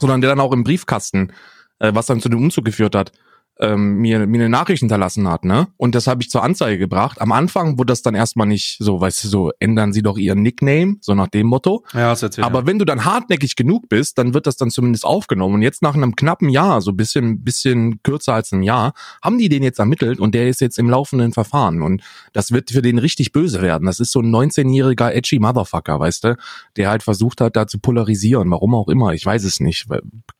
sondern 0.00 0.22
der 0.22 0.30
dann 0.30 0.40
auch 0.40 0.52
im 0.52 0.64
Briefkasten, 0.64 1.32
äh, 1.78 1.92
was 1.94 2.06
dann 2.06 2.20
zu 2.20 2.30
dem 2.30 2.38
Umzug 2.40 2.64
geführt 2.64 2.94
hat, 2.94 3.12
ähm, 3.62 3.98
mir, 3.98 4.26
mir 4.26 4.40
eine 4.40 4.48
Nachricht 4.48 4.80
hinterlassen 4.80 5.28
hat, 5.28 5.44
ne? 5.44 5.68
Und 5.76 5.94
das 5.94 6.08
habe 6.08 6.20
ich 6.20 6.28
zur 6.28 6.42
Anzeige 6.42 6.78
gebracht. 6.78 7.20
Am 7.20 7.30
Anfang 7.30 7.78
wurde 7.78 7.92
das 7.92 8.02
dann 8.02 8.14
erstmal 8.14 8.48
nicht 8.48 8.76
so, 8.80 9.00
weißt 9.00 9.24
du, 9.24 9.28
so, 9.28 9.52
ändern 9.60 9.92
Sie 9.92 10.02
doch 10.02 10.18
Ihren 10.18 10.42
Nickname, 10.42 10.96
so 11.00 11.14
nach 11.14 11.28
dem 11.28 11.46
Motto. 11.46 11.84
Ja, 11.94 12.10
das 12.10 12.22
erzählt. 12.22 12.44
Aber 12.44 12.66
wenn 12.66 12.80
du 12.80 12.84
dann 12.84 13.04
hartnäckig 13.04 13.54
genug 13.54 13.88
bist, 13.88 14.18
dann 14.18 14.34
wird 14.34 14.48
das 14.48 14.56
dann 14.56 14.70
zumindest 14.70 15.06
aufgenommen. 15.06 15.54
Und 15.54 15.62
jetzt 15.62 15.80
nach 15.80 15.94
einem 15.94 16.16
knappen 16.16 16.48
Jahr, 16.48 16.80
so 16.80 16.90
ein 16.90 16.96
bisschen, 16.96 17.44
bisschen 17.44 18.02
kürzer 18.02 18.34
als 18.34 18.50
ein 18.50 18.64
Jahr, 18.64 18.94
haben 19.22 19.38
die 19.38 19.48
den 19.48 19.62
jetzt 19.62 19.78
ermittelt 19.78 20.18
und 20.18 20.34
der 20.34 20.48
ist 20.48 20.60
jetzt 20.60 20.78
im 20.78 20.90
laufenden 20.90 21.32
Verfahren. 21.32 21.82
Und 21.82 22.02
das 22.32 22.50
wird 22.50 22.72
für 22.72 22.82
den 22.82 22.98
richtig 22.98 23.30
böse 23.30 23.62
werden. 23.62 23.86
Das 23.86 24.00
ist 24.00 24.10
so 24.10 24.20
ein 24.20 24.34
19-jähriger 24.34 25.12
edgy 25.12 25.38
Motherfucker, 25.38 26.00
weißt 26.00 26.24
du, 26.24 26.36
der 26.76 26.90
halt 26.90 27.04
versucht 27.04 27.40
hat, 27.40 27.54
da 27.54 27.68
zu 27.68 27.78
polarisieren. 27.78 28.50
Warum 28.50 28.74
auch 28.74 28.88
immer. 28.88 29.12
Ich 29.12 29.24
weiß 29.24 29.44
es 29.44 29.60
nicht. 29.60 29.86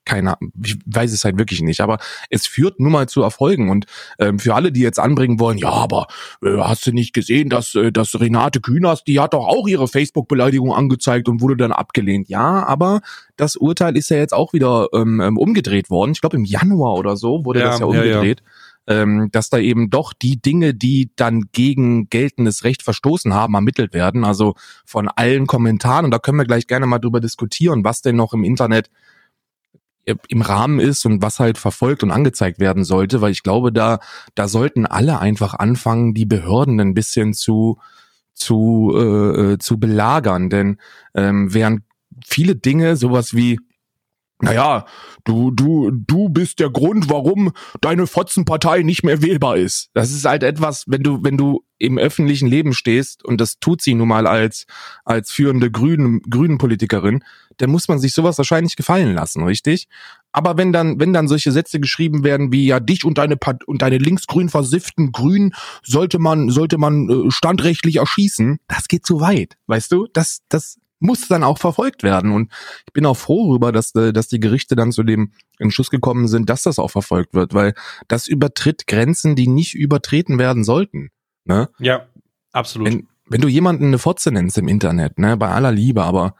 Keine, 0.04 0.36
ich 0.64 0.78
weiß 0.86 1.12
es 1.12 1.24
halt 1.24 1.38
wirklich 1.38 1.62
nicht. 1.62 1.80
Aber 1.80 1.98
es 2.28 2.48
führt 2.48 2.80
nun 2.80 2.90
mal 2.90 3.08
zu 3.12 3.22
Erfolgen. 3.22 3.70
Und 3.70 3.86
ähm, 4.18 4.38
für 4.38 4.54
alle, 4.54 4.72
die 4.72 4.80
jetzt 4.80 4.98
anbringen 4.98 5.38
wollen, 5.38 5.58
ja, 5.58 5.70
aber 5.70 6.06
äh, 6.42 6.56
hast 6.58 6.86
du 6.86 6.92
nicht 6.92 7.12
gesehen, 7.12 7.48
dass, 7.48 7.74
äh, 7.74 7.92
dass 7.92 8.18
Renate 8.18 8.60
Künast, 8.60 9.06
die 9.06 9.20
hat 9.20 9.34
doch 9.34 9.46
auch 9.46 9.68
ihre 9.68 9.86
Facebook-Beleidigung 9.86 10.72
angezeigt 10.72 11.28
und 11.28 11.40
wurde 11.40 11.56
dann 11.56 11.72
abgelehnt. 11.72 12.28
Ja, 12.28 12.66
aber 12.66 13.00
das 13.36 13.56
Urteil 13.56 13.96
ist 13.96 14.10
ja 14.10 14.16
jetzt 14.16 14.34
auch 14.34 14.52
wieder 14.52 14.88
ähm, 14.92 15.20
ähm, 15.20 15.36
umgedreht 15.36 15.90
worden. 15.90 16.12
Ich 16.12 16.20
glaube 16.20 16.36
im 16.36 16.44
Januar 16.44 16.94
oder 16.94 17.16
so 17.16 17.44
wurde 17.44 17.60
Ja, 17.60 17.66
das 17.66 17.80
ja 17.80 17.86
ja, 17.86 18.04
ja. 18.04 18.16
umgedreht. 18.16 18.42
Ähm, 18.88 19.28
dass 19.30 19.48
da 19.48 19.58
eben 19.58 19.90
doch 19.90 20.12
die 20.12 20.42
Dinge, 20.42 20.74
die 20.74 21.12
dann 21.14 21.44
gegen 21.52 22.08
geltendes 22.10 22.64
Recht 22.64 22.82
verstoßen 22.82 23.32
haben, 23.32 23.54
ermittelt 23.54 23.94
werden. 23.94 24.24
Also 24.24 24.54
von 24.84 25.06
allen 25.08 25.46
Kommentaren. 25.46 26.06
Und 26.06 26.10
da 26.10 26.18
können 26.18 26.38
wir 26.38 26.46
gleich 26.46 26.66
gerne 26.66 26.86
mal 26.86 26.98
drüber 26.98 27.20
diskutieren, 27.20 27.84
was 27.84 28.02
denn 28.02 28.16
noch 28.16 28.32
im 28.32 28.42
Internet 28.42 28.90
im 30.04 30.42
Rahmen 30.42 30.80
ist 30.80 31.04
und 31.06 31.22
was 31.22 31.38
halt 31.38 31.58
verfolgt 31.58 32.02
und 32.02 32.10
angezeigt 32.10 32.58
werden 32.58 32.84
sollte, 32.84 33.20
weil 33.20 33.32
ich 33.32 33.42
glaube, 33.42 33.72
da, 33.72 34.00
da 34.34 34.48
sollten 34.48 34.86
alle 34.86 35.20
einfach 35.20 35.54
anfangen, 35.54 36.14
die 36.14 36.26
Behörden 36.26 36.80
ein 36.80 36.94
bisschen 36.94 37.34
zu, 37.34 37.78
zu, 38.34 38.92
äh, 38.96 39.58
zu 39.58 39.78
belagern. 39.78 40.50
Denn 40.50 40.78
ähm, 41.14 41.54
während 41.54 41.82
viele 42.24 42.56
Dinge, 42.56 42.96
sowas 42.96 43.34
wie 43.34 43.58
naja, 44.42 44.86
du, 45.22 45.52
du, 45.52 45.92
du 45.92 46.28
bist 46.28 46.58
der 46.58 46.68
Grund, 46.68 47.08
warum 47.08 47.52
deine 47.80 48.08
Fotzenpartei 48.08 48.82
nicht 48.82 49.04
mehr 49.04 49.22
wählbar 49.22 49.56
ist. 49.56 49.90
Das 49.94 50.10
ist 50.10 50.24
halt 50.24 50.42
etwas, 50.42 50.84
wenn 50.88 51.04
du, 51.04 51.22
wenn 51.22 51.36
du 51.36 51.64
im 51.78 51.96
öffentlichen 51.96 52.48
Leben 52.48 52.72
stehst, 52.74 53.24
und 53.24 53.40
das 53.40 53.60
tut 53.60 53.82
sie 53.82 53.94
nun 53.94 54.08
mal 54.08 54.26
als, 54.26 54.66
als 55.04 55.30
führende 55.30 55.70
Grünen, 55.70 56.22
Grünen 56.22 56.58
Politikerin, 56.58 57.22
dann 57.56 57.70
muss 57.70 57.88
man 57.88 57.98
sich 57.98 58.12
sowas 58.12 58.38
wahrscheinlich 58.38 58.76
gefallen 58.76 59.14
lassen, 59.14 59.44
richtig? 59.44 59.88
Aber 60.32 60.56
wenn 60.56 60.72
dann, 60.72 60.98
wenn 60.98 61.12
dann 61.12 61.28
solche 61.28 61.52
Sätze 61.52 61.80
geschrieben 61.80 62.24
werden 62.24 62.52
wie 62.52 62.66
ja 62.66 62.80
dich 62.80 63.04
und 63.04 63.18
deine 63.18 63.36
Part 63.36 63.64
und 63.64 63.82
deine 63.82 63.98
linksgrün 63.98 64.48
versifften 64.48 65.12
Grün 65.12 65.52
sollte 65.82 66.18
man 66.18 66.50
sollte 66.50 66.78
man 66.78 67.08
äh, 67.08 67.30
standrechtlich 67.30 67.96
erschießen, 67.96 68.58
das 68.68 68.88
geht 68.88 69.06
zu 69.06 69.20
weit, 69.20 69.56
weißt 69.66 69.92
du? 69.92 70.08
Das 70.12 70.40
das 70.48 70.78
muss 71.00 71.26
dann 71.26 71.42
auch 71.42 71.58
verfolgt 71.58 72.02
werden 72.02 72.30
und 72.30 72.52
ich 72.86 72.92
bin 72.92 73.04
auch 73.06 73.16
froh 73.16 73.48
darüber, 73.48 73.72
dass 73.72 73.94
äh, 73.94 74.12
dass 74.12 74.28
die 74.28 74.40
Gerichte 74.40 74.76
dann 74.76 74.92
zu 74.92 75.02
dem 75.02 75.32
Entschluss 75.58 75.90
gekommen 75.90 76.28
sind, 76.28 76.48
dass 76.48 76.62
das 76.62 76.78
auch 76.78 76.90
verfolgt 76.90 77.34
wird, 77.34 77.54
weil 77.54 77.74
das 78.08 78.26
übertritt 78.26 78.86
Grenzen, 78.86 79.36
die 79.36 79.48
nicht 79.48 79.74
übertreten 79.74 80.38
werden 80.38 80.64
sollten. 80.64 81.10
Ne? 81.44 81.68
Ja, 81.78 82.06
absolut. 82.52 82.88
Wenn, 82.88 83.08
wenn 83.26 83.40
du 83.40 83.48
jemanden 83.48 83.86
eine 83.86 83.98
Fotze 83.98 84.30
nennst 84.30 84.58
im 84.58 84.68
Internet, 84.68 85.18
ne, 85.18 85.36
bei 85.36 85.48
aller 85.48 85.72
Liebe, 85.72 86.02
aber 86.04 86.34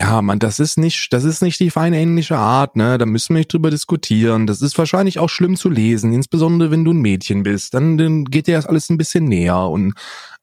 ja, 0.00 0.22
man, 0.22 0.38
das 0.38 0.60
ist 0.60 0.78
nicht, 0.78 1.12
das 1.12 1.24
ist 1.24 1.42
nicht 1.42 1.58
die 1.58 1.70
feine 1.70 1.98
ähnliche 2.00 2.36
Art, 2.36 2.76
ne? 2.76 2.98
Da 2.98 3.06
müssen 3.06 3.34
wir 3.34 3.40
nicht 3.40 3.52
drüber 3.52 3.70
diskutieren. 3.70 4.46
Das 4.46 4.62
ist 4.62 4.78
wahrscheinlich 4.78 5.18
auch 5.18 5.28
schlimm 5.28 5.56
zu 5.56 5.68
lesen, 5.68 6.12
insbesondere 6.12 6.70
wenn 6.70 6.84
du 6.84 6.92
ein 6.92 7.00
Mädchen 7.00 7.42
bist. 7.42 7.74
Dann, 7.74 7.98
dann 7.98 8.24
geht 8.24 8.46
dir 8.46 8.56
das 8.56 8.66
alles 8.66 8.90
ein 8.90 8.98
bisschen 8.98 9.24
näher 9.24 9.58
und, 9.58 9.94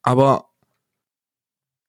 aber, 0.02 0.50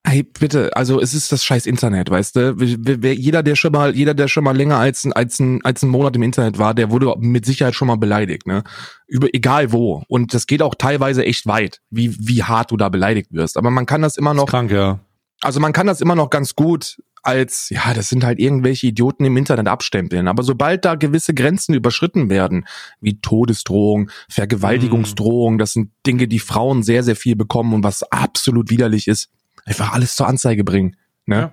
hey, 0.06 0.22
bitte, 0.22 0.76
also 0.76 1.00
es 1.00 1.12
ist 1.12 1.32
das 1.32 1.44
scheiß 1.44 1.66
Internet, 1.66 2.08
weißt 2.08 2.36
du? 2.36 2.56
Jeder, 2.62 3.42
der 3.42 3.56
schon 3.56 3.72
mal, 3.72 3.96
jeder, 3.96 4.14
der 4.14 4.28
schon 4.28 4.44
mal 4.44 4.56
länger 4.56 4.76
als, 4.76 5.04
als, 5.10 5.40
ein, 5.40 5.64
als 5.64 5.82
ein 5.82 5.88
Monat 5.88 6.14
im 6.14 6.22
Internet 6.22 6.58
war, 6.58 6.72
der 6.72 6.92
wurde 6.92 7.14
mit 7.18 7.44
Sicherheit 7.44 7.74
schon 7.74 7.88
mal 7.88 7.96
beleidigt, 7.96 8.46
ne? 8.46 8.62
Über, 9.08 9.26
egal 9.34 9.72
wo. 9.72 10.04
Und 10.06 10.34
das 10.34 10.46
geht 10.46 10.62
auch 10.62 10.76
teilweise 10.76 11.24
echt 11.24 11.48
weit, 11.48 11.80
wie, 11.90 12.14
wie 12.20 12.44
hart 12.44 12.70
du 12.70 12.76
da 12.76 12.90
beleidigt 12.90 13.32
wirst. 13.32 13.56
Aber 13.56 13.72
man 13.72 13.86
kann 13.86 14.02
das 14.02 14.16
immer 14.16 14.34
noch. 14.34 14.46
krank, 14.46 14.70
ja. 14.70 15.00
Also 15.42 15.60
man 15.60 15.72
kann 15.72 15.86
das 15.86 16.00
immer 16.00 16.14
noch 16.14 16.30
ganz 16.30 16.54
gut 16.54 16.96
als, 17.26 17.70
ja, 17.70 17.92
das 17.94 18.08
sind 18.08 18.24
halt 18.24 18.38
irgendwelche 18.38 18.86
Idioten 18.86 19.24
im 19.24 19.36
Internet 19.36 19.68
abstempeln. 19.68 20.28
Aber 20.28 20.42
sobald 20.42 20.84
da 20.84 20.94
gewisse 20.94 21.34
Grenzen 21.34 21.74
überschritten 21.74 22.30
werden, 22.30 22.66
wie 23.00 23.20
Todesdrohung, 23.20 24.10
Vergewaltigungsdrohung, 24.28 25.58
das 25.58 25.72
sind 25.72 25.90
Dinge, 26.06 26.28
die 26.28 26.38
Frauen 26.38 26.82
sehr, 26.82 27.02
sehr 27.02 27.16
viel 27.16 27.36
bekommen 27.36 27.74
und 27.74 27.84
was 27.84 28.02
absolut 28.04 28.70
widerlich 28.70 29.08
ist, 29.08 29.28
einfach 29.64 29.92
alles 29.92 30.16
zur 30.16 30.28
Anzeige 30.28 30.64
bringen. 30.64 30.96
Ne? 31.26 31.36
Ja. 31.36 31.52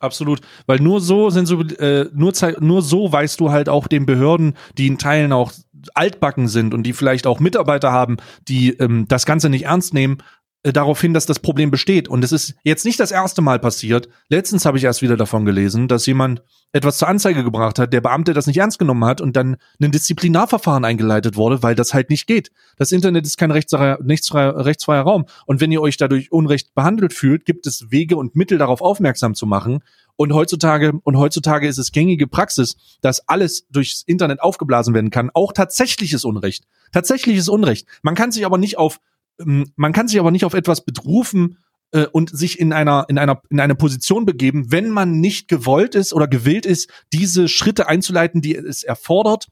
Absolut, 0.00 0.40
weil 0.66 0.78
nur 0.78 1.00
so 1.00 1.28
sind 1.30 1.46
so 1.46 1.60
äh, 1.60 2.08
nur 2.14 2.32
nur 2.60 2.82
so 2.82 3.10
weißt 3.10 3.40
du 3.40 3.50
halt 3.50 3.68
auch 3.68 3.88
den 3.88 4.06
Behörden, 4.06 4.54
die 4.76 4.86
in 4.86 4.96
Teilen 4.96 5.32
auch 5.32 5.50
altbacken 5.94 6.46
sind 6.46 6.72
und 6.72 6.84
die 6.84 6.92
vielleicht 6.92 7.26
auch 7.26 7.40
Mitarbeiter 7.40 7.90
haben, 7.90 8.18
die 8.46 8.70
ähm, 8.78 9.06
das 9.08 9.26
Ganze 9.26 9.48
nicht 9.48 9.64
ernst 9.64 9.94
nehmen, 9.94 10.18
äh, 10.64 10.72
darauf 10.72 11.00
hin, 11.00 11.14
dass 11.14 11.26
das 11.26 11.38
Problem 11.38 11.70
besteht. 11.70 12.08
Und 12.08 12.24
es 12.24 12.32
ist 12.32 12.54
jetzt 12.64 12.84
nicht 12.84 12.98
das 12.98 13.12
erste 13.12 13.42
Mal 13.42 13.60
passiert. 13.60 14.08
Letztens 14.28 14.64
habe 14.64 14.76
ich 14.76 14.84
erst 14.84 15.02
wieder 15.02 15.16
davon 15.16 15.44
gelesen, 15.44 15.86
dass 15.86 16.06
jemand 16.06 16.42
etwas 16.72 16.98
zur 16.98 17.08
Anzeige 17.08 17.44
gebracht 17.44 17.78
hat, 17.78 17.92
der 17.92 18.00
Beamte 18.00 18.34
das 18.34 18.46
nicht 18.46 18.58
ernst 18.58 18.78
genommen 18.78 19.04
hat 19.04 19.20
und 19.20 19.36
dann 19.36 19.56
ein 19.80 19.92
Disziplinarverfahren 19.92 20.84
eingeleitet 20.84 21.36
wurde, 21.36 21.62
weil 21.62 21.74
das 21.74 21.94
halt 21.94 22.10
nicht 22.10 22.26
geht. 22.26 22.50
Das 22.76 22.92
Internet 22.92 23.24
ist 23.24 23.38
kein 23.38 23.52
rechtsfreier, 23.52 23.98
rechtsfreier 24.04 25.02
Raum. 25.02 25.26
Und 25.46 25.60
wenn 25.60 25.72
ihr 25.72 25.80
euch 25.80 25.96
dadurch 25.96 26.32
unrecht 26.32 26.74
behandelt 26.74 27.14
fühlt, 27.14 27.44
gibt 27.44 27.66
es 27.66 27.90
Wege 27.90 28.16
und 28.16 28.34
Mittel, 28.34 28.58
darauf 28.58 28.82
aufmerksam 28.82 29.34
zu 29.34 29.46
machen. 29.46 29.78
Und 30.16 30.32
heutzutage, 30.32 30.92
und 31.04 31.16
heutzutage 31.16 31.68
ist 31.68 31.78
es 31.78 31.92
gängige 31.92 32.26
Praxis, 32.26 32.76
dass 33.00 33.26
alles 33.28 33.68
durchs 33.70 34.02
Internet 34.02 34.42
aufgeblasen 34.42 34.92
werden 34.92 35.10
kann. 35.10 35.30
Auch 35.32 35.52
tatsächliches 35.52 36.24
Unrecht. 36.24 36.64
Tatsächliches 36.90 37.48
Unrecht. 37.48 37.86
Man 38.02 38.16
kann 38.16 38.32
sich 38.32 38.44
aber 38.44 38.58
nicht 38.58 38.76
auf 38.76 38.98
man 39.44 39.92
kann 39.92 40.08
sich 40.08 40.18
aber 40.18 40.30
nicht 40.30 40.44
auf 40.44 40.54
etwas 40.54 40.84
berufen 40.84 41.58
äh, 41.92 42.06
und 42.06 42.36
sich 42.36 42.58
in 42.58 42.72
einer 42.72 43.06
in 43.08 43.18
einer 43.18 43.42
in 43.50 43.60
eine 43.60 43.74
Position 43.74 44.26
begeben, 44.26 44.70
wenn 44.72 44.90
man 44.90 45.20
nicht 45.20 45.48
gewollt 45.48 45.94
ist 45.94 46.12
oder 46.12 46.28
gewillt 46.28 46.66
ist, 46.66 46.90
diese 47.12 47.48
Schritte 47.48 47.88
einzuleiten, 47.88 48.42
die 48.42 48.54
es 48.54 48.82
erfordert, 48.82 49.48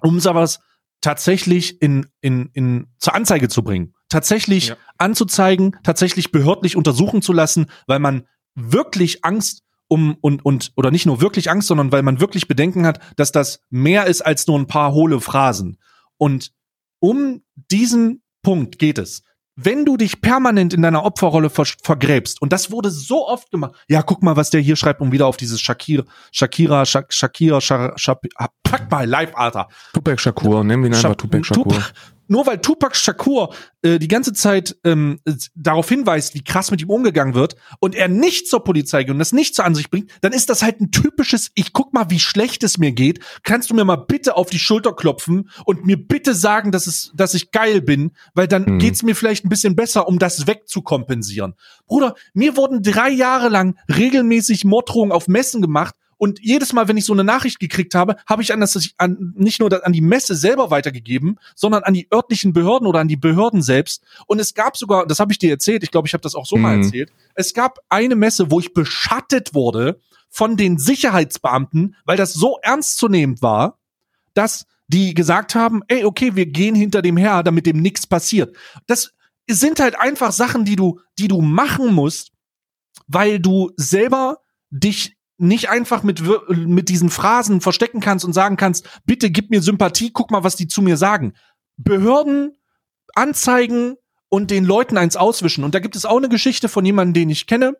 um 0.00 0.20
sowas 0.20 0.60
tatsächlich 1.00 1.80
in 1.82 2.06
in 2.20 2.50
in 2.52 2.86
zur 2.98 3.14
Anzeige 3.14 3.48
zu 3.48 3.62
bringen, 3.62 3.94
tatsächlich 4.08 4.68
ja. 4.68 4.76
anzuzeigen, 4.98 5.76
tatsächlich 5.82 6.30
behördlich 6.30 6.76
untersuchen 6.76 7.22
zu 7.22 7.32
lassen, 7.32 7.66
weil 7.86 7.98
man 7.98 8.26
wirklich 8.54 9.24
Angst 9.24 9.62
um 9.88 10.16
und 10.20 10.44
und 10.44 10.72
oder 10.76 10.90
nicht 10.90 11.06
nur 11.06 11.20
wirklich 11.20 11.50
Angst, 11.50 11.68
sondern 11.68 11.90
weil 11.90 12.02
man 12.02 12.20
wirklich 12.20 12.48
Bedenken 12.48 12.86
hat, 12.86 13.00
dass 13.16 13.32
das 13.32 13.60
mehr 13.70 14.06
ist 14.06 14.20
als 14.20 14.46
nur 14.46 14.58
ein 14.58 14.66
paar 14.66 14.92
hohle 14.92 15.20
Phrasen. 15.20 15.78
Und 16.16 16.52
um 17.00 17.42
diesen 17.54 18.22
Punkt 18.42 18.78
geht 18.78 18.98
es. 18.98 19.22
Wenn 19.56 19.84
du 19.84 19.96
dich 19.96 20.22
permanent 20.22 20.72
in 20.72 20.80
deiner 20.80 21.04
Opferrolle 21.04 21.50
ver 21.50 21.66
vergräbst, 21.82 22.40
und 22.40 22.52
das 22.52 22.70
wurde 22.70 22.90
so 22.90 23.28
oft 23.28 23.50
gemacht, 23.50 23.74
ja, 23.88 24.00
guck 24.00 24.22
mal, 24.22 24.36
was 24.36 24.50
der 24.50 24.60
hier 24.60 24.76
schreibt, 24.76 25.00
um 25.00 25.12
wieder 25.12 25.26
auf 25.26 25.36
dieses 25.36 25.60
Shakira, 25.60 26.04
Shakira, 26.32 26.86
Shak 26.86 27.12
Shakira, 27.12 27.60
Shak 27.60 27.98
Shak 27.98 28.20
pack 28.62 28.90
mal 28.90 29.06
live, 29.06 29.34
Alter. 29.34 29.68
Tupac 29.92 30.20
Shakur, 30.20 30.64
nehmen 30.64 30.84
wir 30.84 30.90
ihn 30.90 30.94
einfach 30.94 31.16
Tupac 31.16 31.44
Shakur. 31.44 31.64
Tupac, 31.64 31.92
nur 32.30 32.46
weil 32.46 32.60
Tupac 32.60 32.94
Shakur 32.94 33.52
äh, 33.82 33.98
die 33.98 34.08
ganze 34.08 34.32
Zeit 34.32 34.76
ähm, 34.84 35.18
darauf 35.54 35.88
hinweist, 35.88 36.34
wie 36.34 36.44
krass 36.44 36.70
mit 36.70 36.80
ihm 36.80 36.88
umgegangen 36.90 37.34
wird 37.34 37.56
und 37.80 37.94
er 37.94 38.08
nicht 38.08 38.48
zur 38.48 38.62
Polizei 38.62 39.02
geht 39.02 39.10
und 39.12 39.18
das 39.18 39.32
nicht 39.32 39.54
zur 39.54 39.64
Ansicht 39.64 39.90
bringt, 39.90 40.12
dann 40.20 40.32
ist 40.32 40.48
das 40.48 40.62
halt 40.62 40.80
ein 40.80 40.92
typisches, 40.92 41.50
ich 41.54 41.72
guck 41.72 41.92
mal, 41.92 42.08
wie 42.08 42.20
schlecht 42.20 42.62
es 42.62 42.78
mir 42.78 42.92
geht. 42.92 43.18
Kannst 43.42 43.70
du 43.70 43.74
mir 43.74 43.84
mal 43.84 43.96
bitte 43.96 44.36
auf 44.36 44.48
die 44.48 44.60
Schulter 44.60 44.94
klopfen 44.94 45.50
und 45.64 45.84
mir 45.84 45.96
bitte 45.96 46.34
sagen, 46.34 46.70
dass 46.70 46.86
es, 46.86 47.10
dass 47.14 47.34
ich 47.34 47.50
geil 47.50 47.82
bin, 47.82 48.12
weil 48.34 48.46
dann 48.46 48.64
mhm. 48.64 48.78
geht's 48.78 49.02
mir 49.02 49.16
vielleicht 49.16 49.44
ein 49.44 49.48
bisschen 49.48 49.74
besser, 49.74 50.06
um 50.06 50.20
das 50.20 50.46
wegzukompensieren. 50.46 51.54
Bruder, 51.86 52.14
mir 52.32 52.56
wurden 52.56 52.82
drei 52.82 53.10
Jahre 53.10 53.48
lang 53.48 53.76
regelmäßig 53.88 54.64
Morddrohungen 54.64 55.12
auf 55.12 55.26
Messen 55.26 55.60
gemacht 55.62 55.96
und 56.20 56.38
jedes 56.42 56.74
Mal, 56.74 56.86
wenn 56.86 56.98
ich 56.98 57.06
so 57.06 57.14
eine 57.14 57.24
Nachricht 57.24 57.60
gekriegt 57.60 57.94
habe, 57.94 58.16
habe 58.26 58.42
ich 58.42 58.52
an 58.52 58.60
das 58.60 58.90
an, 58.98 59.32
nicht 59.38 59.58
nur 59.58 59.86
an 59.86 59.92
die 59.94 60.02
Messe 60.02 60.34
selber 60.34 60.70
weitergegeben, 60.70 61.38
sondern 61.54 61.82
an 61.82 61.94
die 61.94 62.08
örtlichen 62.12 62.52
Behörden 62.52 62.86
oder 62.86 63.00
an 63.00 63.08
die 63.08 63.16
Behörden 63.16 63.62
selbst. 63.62 64.04
Und 64.26 64.38
es 64.38 64.52
gab 64.52 64.76
sogar, 64.76 65.06
das 65.06 65.18
habe 65.18 65.32
ich 65.32 65.38
dir 65.38 65.48
erzählt, 65.48 65.82
ich 65.82 65.90
glaube, 65.90 66.08
ich 66.08 66.12
habe 66.12 66.20
das 66.20 66.34
auch 66.34 66.44
so 66.44 66.56
mhm. 66.56 66.62
mal 66.62 66.76
erzählt. 66.76 67.10
Es 67.36 67.54
gab 67.54 67.78
eine 67.88 68.16
Messe, 68.16 68.50
wo 68.50 68.60
ich 68.60 68.74
beschattet 68.74 69.54
wurde 69.54 69.98
von 70.28 70.58
den 70.58 70.76
Sicherheitsbeamten, 70.76 71.96
weil 72.04 72.18
das 72.18 72.34
so 72.34 72.58
ernstzunehmend 72.60 73.40
war, 73.40 73.78
dass 74.34 74.66
die 74.88 75.14
gesagt 75.14 75.54
haben, 75.54 75.80
ey, 75.88 76.04
okay, 76.04 76.36
wir 76.36 76.44
gehen 76.44 76.74
hinter 76.74 77.00
dem 77.00 77.16
her, 77.16 77.42
damit 77.42 77.64
dem 77.64 77.80
nichts 77.80 78.06
passiert. 78.06 78.54
Das 78.86 79.14
sind 79.48 79.80
halt 79.80 79.98
einfach 79.98 80.32
Sachen, 80.32 80.66
die 80.66 80.76
du, 80.76 81.00
die 81.18 81.28
du 81.28 81.40
machen 81.40 81.94
musst, 81.94 82.32
weil 83.06 83.40
du 83.40 83.70
selber 83.78 84.40
dich 84.68 85.16
nicht 85.40 85.70
einfach 85.70 86.02
mit, 86.02 86.22
mit 86.50 86.88
diesen 86.88 87.10
Phrasen 87.10 87.60
verstecken 87.60 88.00
kannst 88.00 88.24
und 88.24 88.32
sagen 88.32 88.56
kannst, 88.56 88.88
bitte 89.06 89.30
gib 89.30 89.50
mir 89.50 89.62
Sympathie, 89.62 90.10
guck 90.12 90.30
mal, 90.30 90.44
was 90.44 90.56
die 90.56 90.68
zu 90.68 90.82
mir 90.82 90.96
sagen. 90.96 91.32
Behörden 91.76 92.56
anzeigen 93.14 93.96
und 94.28 94.50
den 94.50 94.64
Leuten 94.64 94.96
eins 94.96 95.16
auswischen. 95.16 95.64
Und 95.64 95.74
da 95.74 95.80
gibt 95.80 95.96
es 95.96 96.04
auch 96.04 96.18
eine 96.18 96.28
Geschichte 96.28 96.68
von 96.68 96.84
jemandem, 96.84 97.14
den 97.14 97.30
ich 97.30 97.46
kenne, 97.46 97.76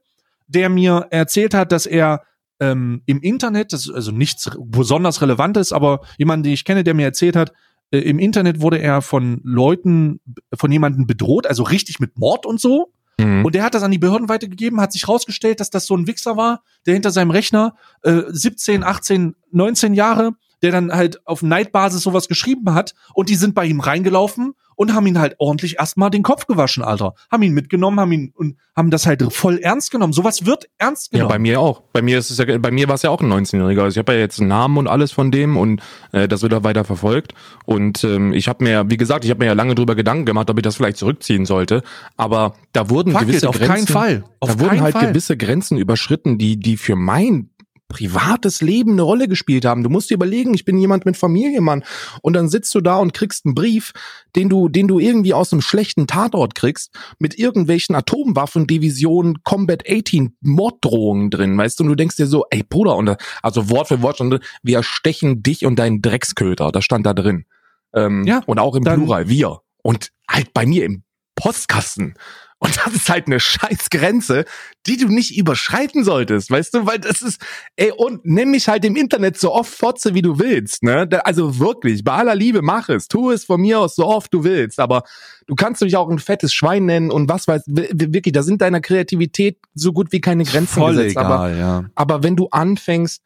der 0.46 0.68
mir 0.68 1.06
erzählt 1.10 1.54
hat, 1.54 1.70
dass 1.70 1.86
er 1.86 2.22
ähm, 2.60 3.02
im 3.06 3.20
Internet, 3.20 3.72
das 3.72 3.86
ist 3.86 3.94
also 3.94 4.10
nichts 4.10 4.50
besonders 4.58 5.22
Relevantes, 5.22 5.72
aber 5.72 6.00
jemanden, 6.18 6.44
den 6.44 6.52
ich 6.52 6.64
kenne, 6.64 6.82
der 6.82 6.94
mir 6.94 7.04
erzählt 7.04 7.36
hat, 7.36 7.52
äh, 7.90 7.98
im 7.98 8.18
Internet 8.18 8.60
wurde 8.60 8.78
er 8.78 9.02
von 9.02 9.40
Leuten, 9.44 10.20
von 10.54 10.72
jemanden 10.72 11.06
bedroht, 11.06 11.46
also 11.46 11.62
richtig 11.62 12.00
mit 12.00 12.18
Mord 12.18 12.46
und 12.46 12.60
so. 12.60 12.92
Mhm. 13.24 13.44
Und 13.44 13.54
der 13.54 13.62
hat 13.62 13.74
das 13.74 13.82
an 13.82 13.90
die 13.90 13.98
Behörden 13.98 14.28
weitergegeben, 14.28 14.80
hat 14.80 14.92
sich 14.92 15.08
rausgestellt, 15.08 15.60
dass 15.60 15.70
das 15.70 15.86
so 15.86 15.96
ein 15.96 16.06
Wichser 16.06 16.36
war, 16.36 16.62
der 16.86 16.94
hinter 16.94 17.10
seinem 17.10 17.30
Rechner 17.30 17.74
äh, 18.02 18.22
17, 18.28 18.82
18, 18.84 19.34
19 19.52 19.94
Jahre, 19.94 20.32
der 20.62 20.72
dann 20.72 20.92
halt 20.92 21.26
auf 21.26 21.42
Neidbasis 21.42 22.02
sowas 22.02 22.28
geschrieben 22.28 22.74
hat 22.74 22.94
und 23.14 23.28
die 23.28 23.36
sind 23.36 23.54
bei 23.54 23.64
ihm 23.64 23.80
reingelaufen 23.80 24.54
und 24.80 24.94
haben 24.94 25.06
ihn 25.06 25.18
halt 25.18 25.34
ordentlich 25.36 25.78
erstmal 25.78 26.08
den 26.08 26.22
Kopf 26.22 26.46
gewaschen, 26.46 26.82
Alter. 26.82 27.12
Haben 27.30 27.42
ihn 27.42 27.52
mitgenommen, 27.52 28.00
haben 28.00 28.12
ihn 28.12 28.32
und 28.34 28.56
haben 28.74 28.90
das 28.90 29.04
halt 29.04 29.22
voll 29.30 29.58
ernst 29.58 29.90
genommen. 29.90 30.14
Sowas 30.14 30.46
wird 30.46 30.70
ernst 30.78 31.10
genommen. 31.10 31.28
Ja, 31.28 31.34
bei 31.34 31.38
mir 31.38 31.60
auch. 31.60 31.82
Bei 31.92 32.00
mir 32.00 32.18
ist 32.18 32.30
es 32.30 32.38
ja, 32.38 32.56
bei 32.56 32.70
mir 32.70 32.88
war 32.88 32.94
es 32.94 33.02
ja 33.02 33.10
auch 33.10 33.20
ein 33.20 33.30
19-Jähriger. 33.30 33.82
Also 33.82 33.96
ich 33.96 33.98
habe 33.98 34.14
ja 34.14 34.20
jetzt 34.20 34.40
einen 34.40 34.48
Namen 34.48 34.78
und 34.78 34.88
alles 34.88 35.12
von 35.12 35.30
dem 35.30 35.58
und 35.58 35.82
äh, 36.12 36.28
das 36.28 36.40
wird 36.40 36.54
auch 36.54 36.64
weiter 36.64 36.84
verfolgt. 36.84 37.34
Und 37.66 38.04
ähm, 38.04 38.32
ich 38.32 38.48
habe 38.48 38.64
mir, 38.64 38.88
wie 38.88 38.96
gesagt, 38.96 39.26
ich 39.26 39.30
habe 39.30 39.40
mir 39.40 39.48
ja 39.48 39.52
lange 39.52 39.74
drüber 39.74 39.94
Gedanken 39.94 40.24
gemacht, 40.24 40.48
ob 40.48 40.56
ich 40.56 40.62
das 40.62 40.76
vielleicht 40.76 40.96
zurückziehen 40.96 41.44
sollte. 41.44 41.82
Aber 42.16 42.54
da 42.72 42.88
wurden 42.88 43.12
Fuck 43.12 43.20
gewisse 43.20 43.44
it, 43.44 43.48
auf 43.48 43.58
Grenzen, 43.58 43.74
keinen 43.74 43.86
Fall. 43.86 44.24
Auf 44.40 44.56
da 44.56 44.60
wurden 44.60 44.80
halt 44.80 44.94
Fall. 44.94 45.08
gewisse 45.08 45.36
Grenzen 45.36 45.76
überschritten, 45.76 46.38
die 46.38 46.56
die 46.56 46.78
für 46.78 46.96
mein 46.96 47.49
privates 47.90 48.62
Leben 48.62 48.92
eine 48.92 49.02
Rolle 49.02 49.28
gespielt 49.28 49.66
haben. 49.66 49.82
Du 49.82 49.90
musst 49.90 50.08
dir 50.08 50.14
überlegen, 50.14 50.54
ich 50.54 50.64
bin 50.64 50.78
jemand 50.78 51.04
mit 51.04 51.18
Familie, 51.18 51.60
Mann. 51.60 51.84
Und 52.22 52.34
dann 52.34 52.48
sitzt 52.48 52.74
du 52.74 52.80
da 52.80 52.96
und 52.96 53.12
kriegst 53.12 53.44
einen 53.44 53.54
Brief, 53.54 53.92
den 54.36 54.48
du, 54.48 54.68
den 54.68 54.88
du 54.88 54.98
irgendwie 54.98 55.34
aus 55.34 55.52
einem 55.52 55.60
schlechten 55.60 56.06
Tatort 56.06 56.54
kriegst, 56.54 56.94
mit 57.18 57.38
irgendwelchen 57.38 57.94
Atomwaffendivisionen, 57.94 59.42
Combat 59.42 59.82
18 59.86 60.36
Morddrohungen 60.40 61.30
drin, 61.30 61.58
weißt 61.58 61.78
du? 61.78 61.84
Und 61.84 61.90
du 61.90 61.96
denkst 61.96 62.16
dir 62.16 62.26
so, 62.26 62.46
ey 62.50 62.62
Bruder, 62.62 62.96
und 62.96 63.16
also 63.42 63.68
Wort 63.68 63.88
für 63.88 64.00
Wort 64.00 64.16
stand, 64.16 64.40
wir 64.62 64.76
erstechen 64.78 65.42
dich 65.42 65.66
und 65.66 65.76
deinen 65.78 66.00
Drecksköter. 66.00 66.70
Das 66.72 66.84
stand 66.84 67.04
da 67.04 67.12
drin. 67.12 67.44
Ähm, 67.92 68.24
ja, 68.24 68.42
und 68.46 68.58
auch 68.58 68.76
im 68.76 68.84
Plural, 68.84 69.28
wir. 69.28 69.60
Und 69.82 70.12
halt 70.28 70.54
bei 70.54 70.64
mir 70.64 70.84
im 70.84 71.02
Postkasten. 71.34 72.14
Und 72.62 72.76
das 72.76 72.94
ist 72.94 73.08
halt 73.08 73.26
eine 73.26 73.40
scheiß 73.40 73.88
Grenze, 73.88 74.44
die 74.86 74.98
du 74.98 75.08
nicht 75.08 75.36
überschreiten 75.36 76.04
solltest, 76.04 76.50
weißt 76.50 76.74
du? 76.74 76.86
Weil 76.86 76.98
das 76.98 77.22
ist, 77.22 77.40
ey, 77.76 77.90
und 77.90 78.26
nimm 78.26 78.50
mich 78.50 78.68
halt 78.68 78.84
im 78.84 78.96
Internet 78.96 79.38
so 79.38 79.54
oft 79.54 79.72
fotze, 79.72 80.14
wie 80.14 80.20
du 80.20 80.38
willst, 80.38 80.82
ne? 80.82 81.08
Also 81.24 81.58
wirklich, 81.58 82.04
bei 82.04 82.12
aller 82.12 82.34
Liebe, 82.34 82.60
mach 82.60 82.90
es. 82.90 83.08
Tu 83.08 83.30
es 83.30 83.46
von 83.46 83.62
mir 83.62 83.80
aus 83.80 83.94
so 83.96 84.06
oft 84.06 84.32
du 84.34 84.44
willst. 84.44 84.78
Aber 84.78 85.04
du 85.46 85.54
kannst 85.54 85.80
mich 85.80 85.96
auch 85.96 86.10
ein 86.10 86.18
fettes 86.18 86.52
Schwein 86.52 86.84
nennen 86.84 87.10
und 87.10 87.30
was 87.30 87.48
weiß, 87.48 87.62
wirklich, 87.66 88.32
da 88.32 88.42
sind 88.42 88.60
deiner 88.60 88.82
Kreativität 88.82 89.56
so 89.72 89.94
gut 89.94 90.12
wie 90.12 90.20
keine 90.20 90.44
Grenzen 90.44 90.80
Voll 90.80 90.96
gesetzt. 90.96 91.12
egal, 91.12 91.24
aber, 91.24 91.56
ja. 91.56 91.84
aber 91.94 92.22
wenn 92.22 92.36
du 92.36 92.48
anfängst, 92.50 93.22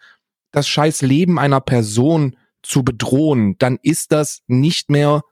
das 0.53 0.69
scheiß 0.69 1.03
Leben 1.03 1.41
einer 1.41 1.61
Person 1.61 2.37
zu 2.63 2.85
bedrohen, 2.85 3.57
dann 3.59 3.81
ist 3.83 4.13
das 4.13 4.43
nicht 4.47 4.91
mehr 4.91 5.23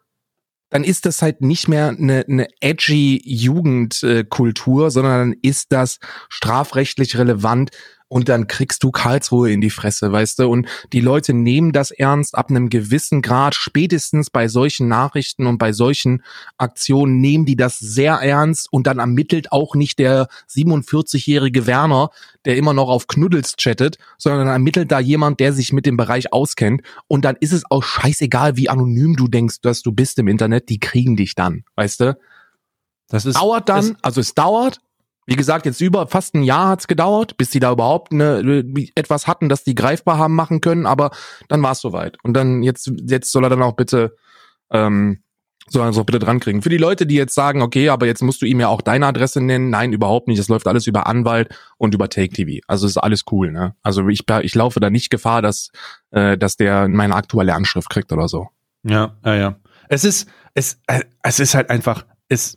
dann 0.73 0.85
ist 0.85 1.05
das 1.05 1.21
halt 1.21 1.43
nicht 1.43 1.69
mehr 1.69 1.89
eine, 1.89 2.25
eine 2.27 2.49
edgy 2.61 3.21
Jugendkultur, 3.27 4.91
sondern 4.91 5.31
dann 5.31 5.39
ist 5.43 5.71
das 5.71 5.99
strafrechtlich 6.31 7.19
relevant 7.19 7.71
und 8.12 8.29
dann 8.29 8.46
kriegst 8.46 8.83
du 8.83 8.90
Karlsruhe 8.90 9.51
in 9.51 9.62
die 9.62 9.70
Fresse, 9.70 10.12
weißt 10.12 10.40
du? 10.40 10.46
Und 10.46 10.68
die 10.92 11.01
Leute 11.01 11.33
nehmen 11.33 11.72
das 11.72 11.90
ernst 11.90 12.35
ab 12.37 12.51
einem 12.51 12.68
gewissen 12.68 13.22
Grad, 13.22 13.55
spätestens 13.55 14.29
bei 14.29 14.48
solchen 14.48 14.87
Nachrichten 14.87 15.46
und 15.46 15.57
bei 15.57 15.72
solchen 15.72 16.22
Aktionen 16.59 17.22
nehmen 17.22 17.46
die 17.46 17.57
das 17.57 17.79
sehr 17.79 18.16
ernst 18.16 18.70
und 18.70 18.87
dann 18.87 18.98
ermittelt 18.98 19.51
auch 19.51 19.75
nicht 19.75 19.98
der 19.98 20.29
47-jährige 20.51 21.66
Werner, 21.66 22.11
der 22.44 22.59
immer 22.59 22.75
noch 22.75 22.90
auf 22.90 23.07
Knuddels 23.07 23.57
chattet, 23.57 23.96
sondern 24.18 24.46
ermittelt 24.46 24.92
da 24.92 25.01
jemand, 25.01 25.40
der 25.40 25.55
sich 25.55 25.72
mit 25.72 25.87
dem 25.87 25.96
Bereich 25.96 26.35
auskennt 26.35 26.83
und 27.09 27.25
dann 27.25 27.37
ist 27.40 27.55
es 27.55 27.62
auch 27.70 27.83
scheißegal, 27.83 28.59
wie 28.59 28.68
anonym 28.68 29.16
du 29.16 29.27
denkst, 29.27 29.62
dass 29.62 29.81
du 29.81 29.90
bist 29.90 30.18
im 30.18 30.29
Internet, 30.29 30.68
die 30.68 30.81
kriegen 30.81 31.16
dich 31.16 31.35
dann, 31.35 31.64
weißt 31.77 32.01
du? 32.01 32.18
Das 33.09 33.25
ist 33.25 33.37
dauert 33.37 33.70
dann, 33.70 33.96
also 34.03 34.20
es 34.20 34.35
dauert, 34.35 34.81
wie 35.27 35.37
gesagt, 35.37 35.67
jetzt 35.67 35.81
über 35.81 36.07
fast 36.09 36.35
ein 36.35 36.43
Jahr 36.43 36.69
hat's 36.69 36.89
gedauert, 36.89 37.37
bis 37.37 37.51
die 37.51 37.61
da 37.61 37.73
überhaupt 37.73 38.13
eine, 38.13 38.65
etwas 38.95 39.27
hatten, 39.27 39.49
das 39.49 39.65
die 39.65 39.75
greifbar 39.75 40.19
haben 40.19 40.35
machen 40.35 40.61
können, 40.61 40.87
aber 40.87 41.11
dann 41.49 41.63
war 41.63 41.73
es 41.73 41.81
soweit. 41.81 42.17
Und 42.25 42.35
dann 42.35 42.63
jetzt, 42.63 42.91
jetzt 43.07 43.31
soll 43.31 43.45
er 43.45 43.51
dann 43.51 43.63
auch 43.63 43.77
bitte, 43.77 44.17
ähm, 44.71 45.23
soll 45.69 45.87
er 45.87 45.93
so 45.93 46.03
bitte 46.03 46.19
dran 46.19 46.41
kriegen. 46.41 46.61
Für 46.61 46.71
die 46.71 46.77
Leute, 46.77 47.07
die 47.07 47.15
jetzt 47.15 47.35
sagen, 47.35 47.63
okay, 47.63 47.89
aber 47.89 48.07
jetzt 48.07 48.23
musst 48.23 48.43
du 48.43 48.47
ihm 48.47 48.59
ja 48.59 48.67
auch 48.67 48.81
deine 48.81 49.07
Adresse 49.07 49.41
nennen, 49.41 49.71
nein, 49.71 49.93
überhaupt 49.93 50.27
nicht. 50.27 50.41
Das 50.41 50.49
läuft 50.49 50.67
alles 50.67 50.89
über 50.89 51.07
Anwalt 51.07 51.55
und 51.79 51.95
über 51.95 52.09
Take 52.09 52.31
TV. 52.31 52.61
Also 52.67 52.87
ist 52.89 52.97
alles 52.97 53.23
cool, 53.31 53.53
ne? 53.53 53.77
Also 53.83 54.07
ich, 54.09 54.25
ich 54.43 54.55
laufe 54.57 54.81
da 54.81 54.91
nicht 54.91 55.11
Gefahr, 55.11 55.41
dass, 55.41 55.71
äh, 56.11 56.37
dass 56.37 56.57
der 56.57 56.89
meine 56.89 57.15
aktuelle 57.15 57.55
Anschrift 57.55 57.91
kriegt 57.91 58.13
oder 58.13 58.27
so. 58.27 58.49
Ja, 58.83 59.17
ja, 59.25 59.35
ja. 59.37 59.57
Es 59.89 60.05
ist, 60.05 60.29
es, 60.55 60.81
äh, 60.89 61.03
es 61.23 61.39
ist 61.39 61.55
halt 61.55 61.71
einfach, 61.71 62.07
es, 62.29 62.57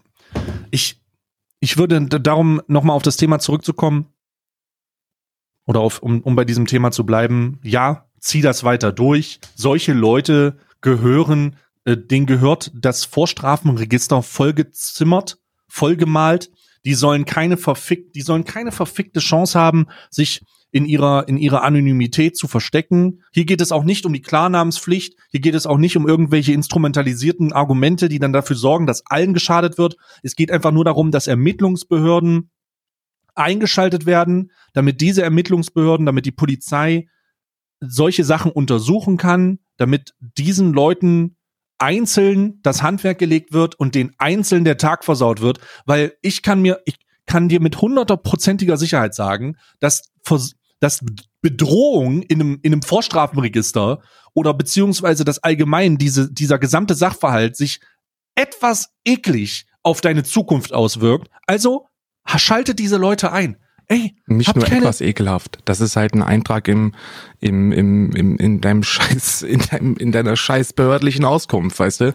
ich, 0.72 1.00
ich 1.66 1.78
würde 1.80 2.00
darum 2.00 2.62
nochmal 2.68 2.96
auf 2.96 3.02
das 3.02 3.18
Thema 3.18 3.40
zurückzukommen 3.40 4.06
oder 5.66 5.80
auf, 5.80 5.98
um, 6.04 6.22
um 6.22 6.36
bei 6.36 6.46
diesem 6.46 6.68
Thema 6.68 6.92
zu 6.92 7.08
bleiben. 7.08 7.60
Ja, 7.64 8.06
zieh 8.20 8.44
das 8.44 8.64
weiter 8.64 8.92
durch. 8.92 9.40
Solche 9.56 9.94
Leute 9.94 10.60
gehören, 10.82 11.56
äh, 11.84 11.98
denen 11.98 12.28
gehört 12.28 12.72
das 12.76 13.04
Vorstrafenregister 13.04 14.22
vollgezimmert, 14.22 15.40
vollgemalt. 15.68 16.52
Die 16.86 16.94
sollen 16.94 17.26
keine 17.26 17.58
verfickt, 17.58 18.16
die 18.16 18.22
sollen 18.22 18.44
keine 18.44 18.72
verfickte 18.72 19.20
Chance 19.20 19.60
haben, 19.60 19.88
sich 20.10 20.42
in 20.72 20.86
ihrer, 20.86 21.28
in 21.30 21.38
ihrer 21.38 21.64
Anonymität 21.64 22.36
zu 22.36 22.48
verstecken. 22.48 23.24
Hier 23.32 23.46
geht 23.46 23.62
es 23.62 23.72
auch 23.72 23.86
nicht 23.86 24.06
um 24.06 24.12
die 24.12 24.22
Klarnamenspflicht. 24.22 25.16
Hier 25.32 25.40
geht 25.40 25.56
es 25.56 25.66
auch 25.66 25.78
nicht 25.78 25.96
um 25.96 26.06
irgendwelche 26.06 26.52
instrumentalisierten 26.52 27.54
Argumente, 27.54 28.10
die 28.10 28.20
dann 28.20 28.34
dafür 28.34 28.58
sorgen, 28.58 28.86
dass 28.86 29.06
allen 29.06 29.34
geschadet 29.34 29.78
wird. 29.78 29.96
Es 30.22 30.36
geht 30.36 30.52
einfach 30.52 30.72
nur 30.72 30.84
darum, 30.84 31.12
dass 31.12 31.28
Ermittlungsbehörden 31.28 32.52
eingeschaltet 33.36 34.06
werden, 34.06 34.52
damit 34.74 35.00
diese 35.00 35.24
Ermittlungsbehörden, 35.24 36.06
damit 36.06 36.26
die 36.26 36.32
Polizei 36.32 37.08
solche 37.80 38.24
Sachen 38.24 38.52
untersuchen 38.52 39.18
kann, 39.18 39.60
damit 39.78 40.14
diesen 40.20 40.74
Leuten 40.74 41.35
einzeln 41.78 42.60
das 42.62 42.82
Handwerk 42.82 43.20
gelegt 43.20 43.54
wird 43.54 43.76
und 43.76 43.96
den 43.96 44.14
einzeln 44.18 44.64
der 44.64 44.78
Tag 44.78 45.04
versaut 45.04 45.42
wird, 45.42 45.60
weil 45.86 46.14
ich 46.22 46.42
kann 46.42 46.62
mir, 46.62 46.82
ich 46.86 46.96
kann 47.26 47.50
dir 47.50 47.60
mit 47.60 47.82
hundertprozentiger 47.82 48.78
Sicherheit 48.78 49.14
sagen, 49.16 49.58
dass 49.80 50.04
dass 50.80 51.00
Bedrohung 51.42 52.22
in 52.24 52.42
einem, 52.42 52.60
in 52.62 52.74
einem 52.74 52.82
Vorstrafenregister 52.82 54.02
oder 54.34 54.54
beziehungsweise 54.54 55.24
das 55.24 55.40
allgemein, 55.40 55.98
diese, 55.98 56.32
dieser 56.32 56.60
gesamte 56.60 56.96
Sachverhalt 56.96 57.56
sich 57.56 57.80
etwas 58.36 58.90
eklig 59.06 59.66
auf 59.84 60.02
deine 60.02 60.24
Zukunft 60.24 60.74
auswirkt. 60.74 61.30
Also 61.48 61.88
schaltet 62.26 62.80
diese 62.80 62.98
Leute 62.98 63.32
ein. 63.32 63.58
Ey, 63.88 64.16
nicht 64.26 64.56
nur 64.56 64.66
etwas 64.66 65.02
ekelhaft. 65.02 65.60
Das 65.66 65.80
ist 65.80 65.96
halt 65.96 66.14
ein 66.16 66.24
Eintrag 66.24 66.68
im, 66.68 66.94
im, 67.40 67.72
im, 67.72 68.12
im, 68.12 68.38
in 68.38 68.62
deinem 68.62 68.84
Scheiß, 68.84 69.44
in, 69.44 69.60
deinem, 69.60 69.96
in 69.98 70.12
deiner 70.12 70.36
scheiß 70.36 70.74
behördlichen 70.74 71.26
Auskunft, 71.26 71.80
weißt 71.80 72.02
du? 72.02 72.14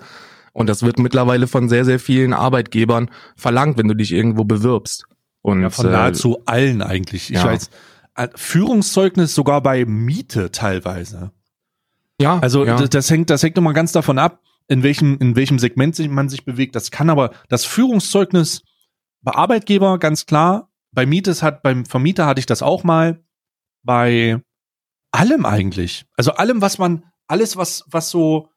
Und 0.52 0.68
das 0.68 0.82
wird 0.82 0.98
mittlerweile 0.98 1.46
von 1.46 1.68
sehr, 1.68 1.84
sehr 1.84 2.00
vielen 2.00 2.32
Arbeitgebern 2.32 3.10
verlangt, 3.36 3.78
wenn 3.78 3.86
du 3.86 3.94
dich 3.94 4.12
irgendwo 4.12 4.44
bewirbst. 4.44 5.04
Und, 5.42 5.62
ja, 5.62 5.70
von 5.70 5.90
nahezu 5.90 6.38
äh, 6.38 6.42
allen 6.46 6.82
eigentlich. 6.82 7.30
Ich 7.30 7.36
ja. 7.36 7.44
weiß, 7.44 7.70
äh, 8.16 8.28
Führungszeugnis 8.34 9.34
sogar 9.34 9.62
bei 9.62 9.84
Miete 9.84 10.50
teilweise. 10.50 11.30
Ja. 12.20 12.38
Also 12.40 12.66
ja. 12.66 12.76
das 12.76 13.10
hängt, 13.10 13.30
das 13.30 13.42
hängt 13.42 13.56
immer 13.56 13.72
ganz 13.72 13.92
davon 13.92 14.18
ab, 14.18 14.40
in 14.68 14.82
welchem, 14.82 15.18
in 15.18 15.36
welchem 15.36 15.58
Segment 15.58 15.98
man 16.10 16.28
sich 16.28 16.44
bewegt. 16.44 16.74
Das 16.74 16.90
kann 16.90 17.10
aber 17.10 17.30
das 17.48 17.64
Führungszeugnis 17.64 18.62
bei 19.22 19.32
Arbeitgeber 19.32 19.98
ganz 19.98 20.26
klar. 20.26 20.69
Bei 20.92 21.06
Mietes 21.06 21.42
hat, 21.42 21.62
beim 21.62 21.84
Vermieter 21.84 22.26
hatte 22.26 22.40
ich 22.40 22.46
das 22.46 22.62
auch 22.62 22.84
mal. 22.84 23.22
Bei 23.82 24.40
allem 25.12 25.46
eigentlich. 25.46 26.06
Also 26.16 26.32
allem, 26.32 26.60
was 26.60 26.78
man, 26.78 27.04
alles, 27.26 27.56
was, 27.56 27.84
was 27.88 28.10
so, 28.10 28.48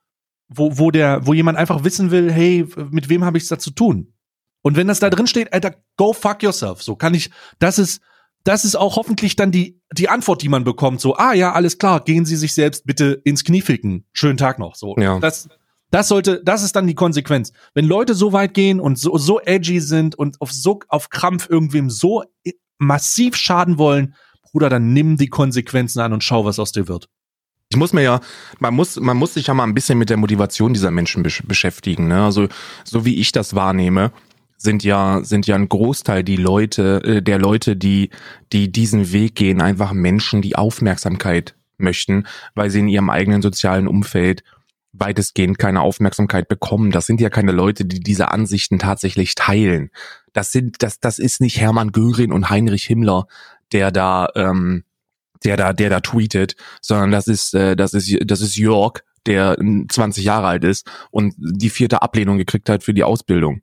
wo, 0.48 0.78
wo 0.78 0.92
der, 0.92 1.26
wo 1.26 1.34
jemand 1.34 1.58
einfach 1.58 1.84
wissen 1.84 2.12
will, 2.12 2.32
hey, 2.32 2.68
mit 2.92 3.10
wem 3.10 3.24
habe 3.24 3.38
ich 3.38 3.44
es 3.44 3.50
da 3.50 3.58
zu 3.60 3.72
tun? 3.72 4.14
Und 4.62 4.76
wenn 4.76 4.88
das 4.88 5.00
da 5.00 5.10
drin 5.10 5.28
steht, 5.28 5.54
Alter, 5.54 5.76
go 5.98 6.14
fuck 6.14 6.42
yourself. 6.42 6.82
So 6.82 6.96
kann 6.96 7.14
ich, 7.14 7.30
das 7.60 7.80
ist, 7.80 8.02
das 8.44 8.66
ist 8.66 8.76
auch 8.76 8.96
hoffentlich 8.98 9.36
dann 9.36 9.52
die, 9.52 9.82
die 9.94 10.10
Antwort, 10.10 10.42
die 10.42 10.50
man 10.50 10.64
bekommt. 10.64 11.02
So, 11.02 11.16
ah 11.16 11.34
ja, 11.34 11.54
alles 11.54 11.78
klar, 11.78 12.04
gehen 12.04 12.26
Sie 12.26 12.36
sich 12.36 12.54
selbst 12.54 12.86
bitte 12.86 13.22
ins 13.24 13.44
Knie 13.44 13.62
ficken. 13.62 14.06
Schönen 14.12 14.38
Tag 14.38 14.60
noch. 14.60 14.76
So, 14.76 14.96
ja. 14.98 15.20
das, 15.20 15.50
das 15.94 16.08
sollte, 16.08 16.42
das 16.44 16.64
ist 16.64 16.76
dann 16.76 16.88
die 16.88 16.96
Konsequenz. 16.96 17.54
Wenn 17.76 17.86
Leute 17.86 18.16
so 18.16 18.34
weit 18.34 18.56
gehen 18.56 18.80
und 18.80 18.98
so, 18.98 19.16
so 19.20 19.40
edgy 19.40 19.80
sind 19.80 20.16
und 20.16 20.42
auf 20.42 20.52
so, 20.52 20.80
auf 20.88 21.12
Krampf 21.12 21.48
irgendwem 21.48 21.92
so 21.92 22.24
massiv 22.80 23.36
schaden 23.36 23.78
wollen, 23.78 24.16
Bruder, 24.42 24.70
dann 24.70 24.94
nimm 24.94 25.18
die 25.18 25.28
Konsequenzen 25.28 26.00
an 26.00 26.12
und 26.12 26.24
schau, 26.24 26.46
was 26.46 26.58
aus 26.58 26.72
dir 26.72 26.88
wird. 26.88 27.10
Ich 27.70 27.78
muss 27.78 27.94
mir 27.94 28.02
ja, 28.02 28.22
man 28.58 28.74
muss, 28.74 29.00
man 29.00 29.16
muss 29.16 29.36
sich 29.36 29.46
ja 29.46 29.54
mal 29.54 29.66
ein 29.66 29.76
bisschen 29.76 30.00
mit 30.00 30.10
der 30.10 30.18
Motivation 30.18 30.74
dieser 30.74 30.90
Menschen 30.90 31.22
besch 31.22 31.44
beschäftigen. 31.46 32.08
Ne? 32.08 32.24
Also 32.24 32.48
so 32.84 33.06
wie 33.06 33.20
ich 33.20 33.32
das 33.32 33.54
wahrnehme, 33.54 34.12
sind 34.58 34.84
ja 34.84 35.24
sind 35.24 35.46
ja 35.46 35.56
ein 35.56 35.70
Großteil 35.70 36.24
die 36.24 36.38
Leute 36.38 37.04
äh, 37.04 37.22
der 37.22 37.38
Leute, 37.38 37.76
die 37.76 38.10
die 38.52 38.72
diesen 38.72 39.12
Weg 39.12 39.36
gehen, 39.36 39.62
einfach 39.62 39.94
Menschen, 39.94 40.42
die 40.42 40.56
Aufmerksamkeit 40.56 41.54
möchten, 41.78 42.26
weil 42.56 42.72
sie 42.72 42.80
in 42.80 42.88
ihrem 42.88 43.12
eigenen 43.12 43.44
sozialen 43.44 43.88
Umfeld 43.88 44.44
weitestgehend 44.94 45.58
keine 45.58 45.82
Aufmerksamkeit 45.82 46.48
bekommen. 46.48 46.92
Das 46.92 47.06
sind 47.06 47.20
ja 47.20 47.30
keine 47.30 47.52
Leute, 47.52 47.86
die 47.86 48.00
diese 48.00 48.32
Ansichten 48.32 48.80
tatsächlich 48.80 49.36
teilen. 49.36 49.90
Das 50.32 50.52
sind 50.52 50.82
das 50.84 51.00
das 51.00 51.20
ist 51.20 51.42
nicht 51.42 51.60
Hermann 51.60 51.92
Göring 51.92 52.32
und 52.32 52.50
Heinrich 52.50 52.86
Himmler, 52.86 53.26
der 53.72 53.92
da 53.92 54.30
ähm, 54.36 54.84
der 55.44 55.58
da 55.58 55.74
der 55.74 55.90
da 55.90 56.00
tweetet, 56.00 56.56
sondern 56.82 57.12
das 57.12 57.28
ist 57.28 57.54
äh, 57.56 57.76
das 57.76 57.94
ist 57.94 58.16
das 58.26 58.42
ist 58.42 58.56
Jörg, 58.56 59.04
der 59.26 59.58
20 59.58 60.24
Jahre 60.24 60.48
alt 60.48 60.64
ist 60.64 60.88
und 61.12 61.34
die 61.38 61.70
vierte 61.70 62.02
Ablehnung 62.02 62.38
gekriegt 62.38 62.70
hat 62.70 62.84
für 62.84 62.94
die 62.94 63.04
Ausbildung. 63.04 63.62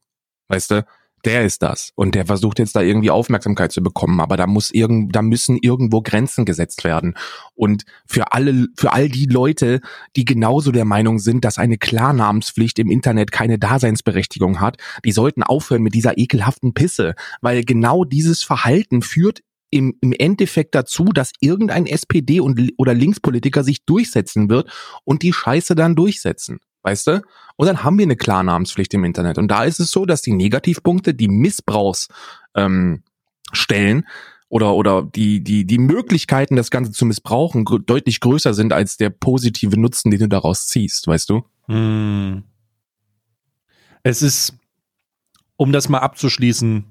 Weißt 0.49 0.73
du? 0.73 0.85
Der 1.25 1.45
ist 1.45 1.63
das. 1.63 1.93
Und 1.95 2.15
der 2.15 2.27
versucht 2.27 2.59
jetzt 2.59 2.75
da 2.75 2.81
irgendwie 2.81 3.11
Aufmerksamkeit 3.11 3.73
zu 3.73 3.83
bekommen. 3.83 4.21
Aber 4.21 4.37
da 4.37 4.47
muss 4.47 4.71
irgend, 4.71 5.15
da 5.15 5.23
müssen 5.23 5.59
irgendwo 5.61 6.01
Grenzen 6.01 6.45
gesetzt 6.45 6.85
werden. 6.85 7.15
Und 7.55 7.85
für 8.07 8.33
alle, 8.33 8.69
für 8.77 8.93
all 8.93 9.09
die 9.09 9.27
Leute, 9.27 9.81
die 10.17 10.25
genauso 10.25 10.73
der 10.73 10.85
Meinung 10.85 11.19
sind, 11.19 11.45
dass 11.45 11.59
eine 11.59 11.79
Klarnamenspflicht 11.79 12.79
im 12.79 12.91
Internet 12.91 13.33
keine 13.33 13.59
Daseinsberechtigung 13.59 14.61
hat, 14.61 14.79
die 15.05 15.13
sollten 15.13 15.43
aufhören 15.43 15.83
mit 15.83 15.95
dieser 15.95 16.17
ekelhaften 16.17 16.73
Pisse. 16.73 17.15
Weil 17.41 17.65
genau 17.65 18.05
dieses 18.05 18.43
Verhalten 18.43 19.03
führt 19.03 19.41
im, 19.71 19.97
im 20.01 20.13
Endeffekt 20.13 20.75
dazu, 20.75 21.05
dass 21.05 21.33
irgendein 21.41 21.87
SPD 21.87 22.41
und, 22.41 22.73
oder 22.77 22.95
Linkspolitiker 22.95 23.63
sich 23.63 23.85
durchsetzen 23.85 24.51
wird 24.51 24.71
und 25.05 25.23
die 25.23 25.33
Scheiße 25.33 25.75
dann 25.75 25.95
durchsetzen. 25.95 26.61
Weißt 26.83 27.07
du? 27.07 27.23
Und 27.57 27.67
dann 27.67 27.85
haben 27.85 27.99
wir 27.99 28.05
eine 28.05 28.17
Klarnamenspflicht 28.17 28.95
im 28.95 29.05
Internet. 29.05 29.37
Und 29.39 29.49
da 29.49 29.65
ist 29.65 29.81
es 29.81 29.91
so, 29.91 30.07
dass 30.07 30.23
die 30.23 30.33
Negativpunkte, 30.33 31.13
die 31.15 31.29
Missbrauchsstellen 31.29 33.05
ähm, 33.75 34.05
oder, 34.49 34.75
oder 34.75 35.03
die, 35.03 35.45
die, 35.45 35.67
die 35.67 35.79
Möglichkeiten, 35.79 36.57
das 36.57 36.71
Ganze 36.71 36.93
zu 36.93 37.05
missbrauchen, 37.05 37.65
gr 37.65 37.79
deutlich 37.79 38.21
größer 38.21 38.55
sind 38.55 38.73
als 38.73 38.97
der 38.97 39.11
positive 39.11 39.79
Nutzen, 39.79 40.11
den 40.11 40.21
du 40.21 40.29
daraus 40.29 40.67
ziehst, 40.67 41.07
weißt 41.07 41.31
du? 41.31 41.45
Hm. 41.67 42.45
Es 44.03 44.23
ist, 44.23 44.55
um 45.57 45.73
das 45.73 45.89
mal 45.89 45.99
abzuschließen, 45.99 46.85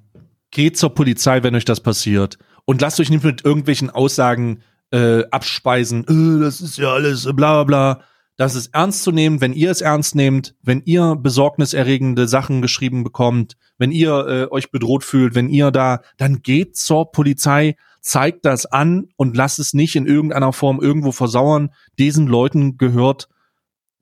geht 0.51 0.77
zur 0.77 0.93
Polizei, 0.93 1.43
wenn 1.43 1.55
euch 1.55 1.65
das 1.65 1.81
passiert. 1.81 2.37
Und 2.65 2.81
lasst 2.81 2.99
euch 2.99 3.09
nicht 3.09 3.23
mit 3.23 3.43
irgendwelchen 3.43 3.89
Aussagen 3.89 4.61
äh, 4.91 5.23
abspeisen, 5.31 6.03
äh, 6.07 6.39
das 6.43 6.61
ist 6.61 6.77
ja 6.77 6.93
alles 6.93 7.23
bla 7.23 7.33
bla 7.33 7.63
bla. 7.63 8.03
Das 8.39 8.55
ist 8.55 8.73
ernst 8.73 9.03
zu 9.03 9.11
nehmen, 9.11 9.41
wenn 9.41 9.51
ihr 9.51 9.69
es 9.69 9.81
ernst 9.81 10.15
nehmt, 10.15 10.55
wenn 10.61 10.81
ihr 10.85 11.17
besorgniserregende 11.17 12.25
Sachen 12.25 12.61
geschrieben 12.61 13.03
bekommt, 13.03 13.57
wenn 13.77 13.91
ihr 13.91 14.27
äh, 14.27 14.47
euch 14.49 14.71
bedroht 14.71 15.03
fühlt, 15.03 15.35
wenn 15.35 15.49
ihr 15.49 15.71
da, 15.71 15.99
dann 16.15 16.41
geht 16.41 16.77
zur 16.77 17.11
Polizei, 17.11 17.75
zeigt 17.99 18.45
das 18.45 18.65
an 18.65 19.09
und 19.17 19.35
lasst 19.35 19.59
es 19.59 19.73
nicht 19.73 19.97
in 19.97 20.05
irgendeiner 20.05 20.53
Form 20.53 20.79
irgendwo 20.79 21.11
versauern. 21.11 21.71
Diesen 21.97 22.27
Leuten 22.27 22.77
gehört 22.77 23.27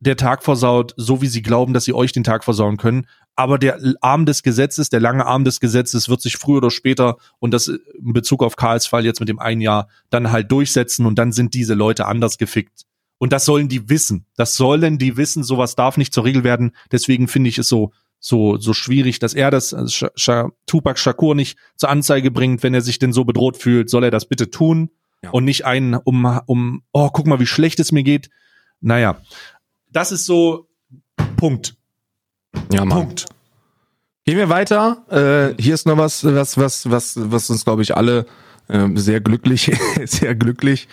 der 0.01 0.17
Tag 0.17 0.43
versaut, 0.43 0.93
so 0.97 1.19
wie 1.23 1.27
sie 1.27 1.41
glauben, 1.41 1.73
dass 1.73 1.85
sie 1.85 1.93
euch 1.93 2.11
den 2.11 2.23
Tag 2.23 2.43
versauen 2.43 2.77
können. 2.77 3.07
Aber 3.35 3.57
der 3.57 3.79
Arm 4.01 4.27
des 4.27 4.43
Gesetzes, 4.43 4.91
der 4.91 4.99
lange 4.99 5.25
Arm 5.25 5.45
des 5.45 5.59
Gesetzes 5.59 6.09
wird 6.09 6.21
sich 6.21 6.37
früher 6.37 6.57
oder 6.57 6.69
später 6.69 7.17
und 7.39 7.55
das 7.55 7.69
in 7.69 8.13
Bezug 8.13 8.43
auf 8.43 8.55
Karls 8.55 8.85
Fall 8.85 9.03
jetzt 9.03 9.19
mit 9.19 9.29
dem 9.29 9.39
einen 9.39 9.61
Jahr 9.61 9.87
dann 10.11 10.31
halt 10.31 10.51
durchsetzen 10.51 11.07
und 11.07 11.17
dann 11.17 11.31
sind 11.31 11.55
diese 11.55 11.73
Leute 11.73 12.05
anders 12.05 12.37
gefickt. 12.37 12.85
Und 13.19 13.33
das 13.33 13.45
sollen 13.45 13.67
die 13.67 13.89
wissen. 13.89 14.25
Das 14.35 14.55
sollen 14.55 14.97
die 14.97 15.17
wissen. 15.17 15.43
Sowas 15.43 15.75
darf 15.75 15.97
nicht 15.97 16.13
zur 16.13 16.25
Regel 16.25 16.43
werden. 16.43 16.71
Deswegen 16.91 17.27
finde 17.27 17.49
ich 17.49 17.57
es 17.57 17.67
so, 17.67 17.91
so, 18.19 18.57
so 18.57 18.73
schwierig, 18.73 19.19
dass 19.19 19.33
er 19.33 19.51
das, 19.51 19.73
also 19.73 19.89
Sh 19.89 20.05
Sh 20.15 20.29
Tupac 20.65 20.99
Shakur 20.99 21.35
nicht 21.35 21.57
zur 21.75 21.89
Anzeige 21.89 22.31
bringt. 22.31 22.63
Wenn 22.63 22.73
er 22.73 22.81
sich 22.81 22.99
denn 22.99 23.13
so 23.13 23.23
bedroht 23.25 23.57
fühlt, 23.57 23.89
soll 23.89 24.03
er 24.03 24.11
das 24.11 24.27
bitte 24.27 24.49
tun. 24.49 24.91
Ja. 25.23 25.31
Und 25.31 25.45
nicht 25.45 25.65
einen 25.65 25.95
um, 25.95 26.25
um, 26.45 26.83
oh, 26.91 27.09
guck 27.09 27.25
mal, 27.25 27.39
wie 27.39 27.47
schlecht 27.47 27.79
es 27.79 27.91
mir 27.91 28.03
geht. 28.03 28.29
Naja, 28.81 29.19
das 29.91 30.11
ist 30.11 30.25
so 30.25 30.67
Punkt. 31.37 31.75
Ja, 32.71 32.85
Mann. 32.85 32.99
Punkt. 32.99 33.25
Gehen 34.25 34.37
wir 34.37 34.49
weiter. 34.49 35.05
Äh, 35.09 35.61
hier 35.61 35.73
ist 35.73 35.87
noch 35.87 35.97
was, 35.97 36.23
was, 36.23 36.57
was, 36.57 36.91
was, 36.91 37.15
was 37.17 37.49
uns, 37.49 37.63
glaube 37.63 37.81
ich, 37.81 37.95
alle 37.95 38.27
äh, 38.67 38.87
sehr 38.93 39.21
glücklich, 39.21 39.71
sehr 40.05 40.35
glücklich 40.35 40.87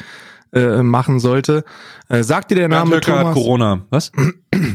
äh, 0.54 0.82
machen 0.82 1.20
sollte. 1.20 1.64
Äh, 2.08 2.22
sagt 2.22 2.50
dir 2.50 2.56
der 2.56 2.68
Name 2.68 2.90
Bernd 2.90 3.04
Thomas? 3.04 3.26
Hat 3.26 3.34
Corona. 3.34 3.86
Was? 3.90 4.12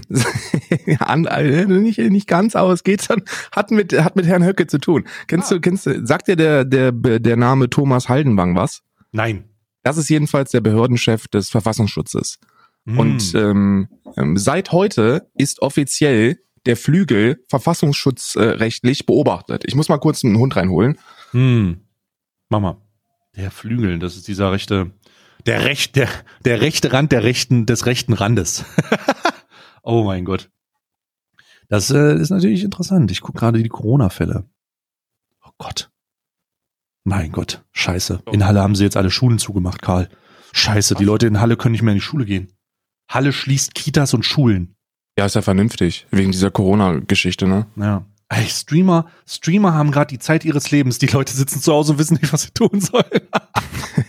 ja, 0.86 0.98
an, 0.98 1.26
äh, 1.26 1.66
nicht, 1.66 2.00
nicht 2.00 2.28
ganz, 2.28 2.56
aber 2.56 2.74
es 2.74 2.84
geht 2.84 3.04
schon, 3.04 3.24
hat 3.52 3.72
mit, 3.72 3.94
hat 3.94 4.16
mit 4.16 4.26
Herrn 4.26 4.46
Höcke 4.46 4.68
zu 4.68 4.80
tun. 4.80 5.06
Kennst 5.28 5.52
ah. 5.52 5.56
du, 5.56 5.62
kennst 5.62 5.86
du, 5.86 6.06
sagt 6.06 6.28
dir 6.28 6.36
der, 6.36 6.66
der, 6.66 6.92
der 6.92 7.38
Name 7.38 7.70
Thomas 7.70 8.10
Haldenwang 8.10 8.56
was? 8.56 8.82
Nein. 9.12 9.46
Das 9.84 9.98
ist 9.98 10.10
jedenfalls 10.10 10.52
der 10.52 10.62
Behördenchef 10.62 11.28
des 11.28 11.50
Verfassungsschutzes. 11.50 12.40
Mm. 12.86 13.00
Und 13.00 13.36
ähm, 13.36 13.88
ähm, 14.18 14.38
seit 14.38 14.72
heute 14.72 15.30
ist 15.36 15.62
offiziell 15.62 16.40
der 16.66 16.78
Flügel 16.78 17.44
verfassungsschutzrechtlich 17.48 19.06
beobachtet. 19.06 19.64
Ich 19.66 19.76
muss 19.76 19.90
mal 19.90 19.98
kurz 19.98 20.24
einen 20.24 20.38
Hund 20.38 20.56
reinholen. 20.56 20.98
Hm. 21.32 21.82
Mach 22.50 22.60
mal. 22.60 22.78
Der 23.36 23.52
Flügel, 23.52 24.00
das 24.00 24.18
ist 24.18 24.28
dieser 24.28 24.52
rechte, 24.52 24.92
der, 25.46 25.66
recht, 25.66 25.96
der, 25.96 26.10
der 26.46 26.62
rechte 26.62 26.92
Rand 26.92 27.12
der 27.12 27.24
rechten, 27.24 27.66
des 27.66 27.86
rechten 27.86 28.14
Randes. 28.14 28.66
oh 29.84 30.04
mein 30.04 30.26
Gott. 30.26 30.50
Das 31.68 31.92
äh, 31.92 32.16
ist 32.16 32.32
natürlich 32.32 32.64
interessant. 32.64 33.12
Ich 33.12 33.22
gucke 33.22 33.40
gerade 33.40 33.62
die 33.62 33.70
Corona-Fälle. 33.70 34.50
Oh 35.46 35.52
Gott. 35.58 35.92
Mein 37.04 37.32
Gott. 37.32 37.64
Scheiße. 37.72 38.24
In 38.32 38.46
Halle 38.46 38.62
haben 38.62 38.76
sie 38.76 38.84
jetzt 38.84 38.98
alle 38.98 39.12
Schulen 39.12 39.40
zugemacht, 39.40 39.82
Karl. 39.82 40.10
Scheiße. 40.52 40.96
Die 40.96 41.04
Leute 41.06 41.28
in 41.28 41.40
Halle 41.40 41.58
können 41.58 41.74
nicht 41.74 41.84
mehr 41.84 41.94
in 41.94 42.00
die 42.00 42.04
Schule 42.04 42.26
gehen. 42.26 42.52
Halle 43.08 43.34
schließt 43.34 43.76
Kitas 43.76 44.14
und 44.14 44.24
Schulen. 44.24 44.76
Ja, 45.18 45.26
ist 45.26 45.36
ja 45.36 45.42
vernünftig. 45.42 46.08
Wegen 46.12 46.32
dieser 46.32 46.52
Corona-Geschichte, 46.52 47.48
ne? 47.48 47.68
Ja. 47.76 48.06
Ey, 48.30 48.46
Streamer, 48.48 49.08
Streamer 49.28 49.74
haben 49.74 49.92
gerade 49.92 50.10
die 50.10 50.20
Zeit 50.20 50.46
ihres 50.46 50.70
Lebens. 50.70 51.00
Die 51.00 51.08
Leute 51.08 51.34
sitzen 51.34 51.62
zu 51.62 51.74
Hause 51.74 51.94
und 51.94 52.00
wissen 52.00 52.20
nicht, 52.22 52.32
was 52.32 52.44
sie 52.44 52.52
tun 52.52 52.80
sollen. 52.80 53.04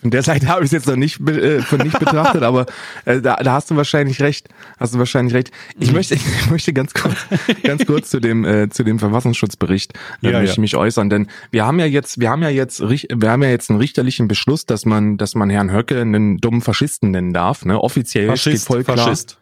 Von 0.00 0.10
der 0.10 0.22
Seite 0.22 0.48
habe 0.48 0.62
ich 0.62 0.68
es 0.68 0.72
jetzt 0.72 0.86
noch 0.86 0.96
nicht, 0.96 1.20
äh, 1.28 1.60
von 1.60 1.80
nicht 1.80 1.98
betrachtet, 1.98 2.42
aber 2.42 2.66
äh, 3.04 3.20
da, 3.20 3.36
da 3.36 3.52
hast 3.52 3.70
du 3.70 3.76
wahrscheinlich 3.76 4.20
recht. 4.20 4.48
Hast 4.78 4.94
du 4.94 4.98
wahrscheinlich 4.98 5.34
recht. 5.34 5.50
Ich 5.78 5.88
mhm. 5.88 5.96
möchte, 5.96 6.14
ich 6.40 6.50
möchte 6.50 6.72
ganz 6.72 6.94
kurz, 6.94 7.16
ganz 7.62 7.84
kurz 7.86 8.10
zu 8.10 8.20
dem, 8.20 8.44
äh, 8.44 8.68
zu 8.70 8.84
dem 8.84 8.98
Verfassungsschutzbericht 8.98 9.92
äh, 10.22 10.30
ja, 10.30 10.40
möchte 10.40 10.56
ja. 10.56 10.60
mich 10.60 10.76
äußern, 10.76 11.10
denn 11.10 11.28
wir 11.50 11.66
haben 11.66 11.78
ja 11.78 11.86
jetzt, 11.86 12.20
wir 12.20 12.30
haben 12.30 12.42
ja 12.42 12.48
jetzt, 12.48 12.80
wir 12.80 13.30
haben 13.30 13.42
ja 13.42 13.50
jetzt 13.50 13.70
einen 13.70 13.78
richterlichen 13.78 14.28
Beschluss, 14.28 14.66
dass 14.66 14.86
man, 14.86 15.16
dass 15.16 15.34
man 15.34 15.50
Herrn 15.50 15.72
Höcke 15.72 16.00
einen 16.00 16.38
dummen 16.38 16.62
Faschisten 16.62 17.10
nennen 17.10 17.32
darf. 17.32 17.64
Ne? 17.64 17.80
Offiziell 17.80 18.28
Faschist, 18.28 18.64
steht 18.64 18.66
voll 18.66 18.84
klar. 18.84 18.98
Faschist. 18.98 19.39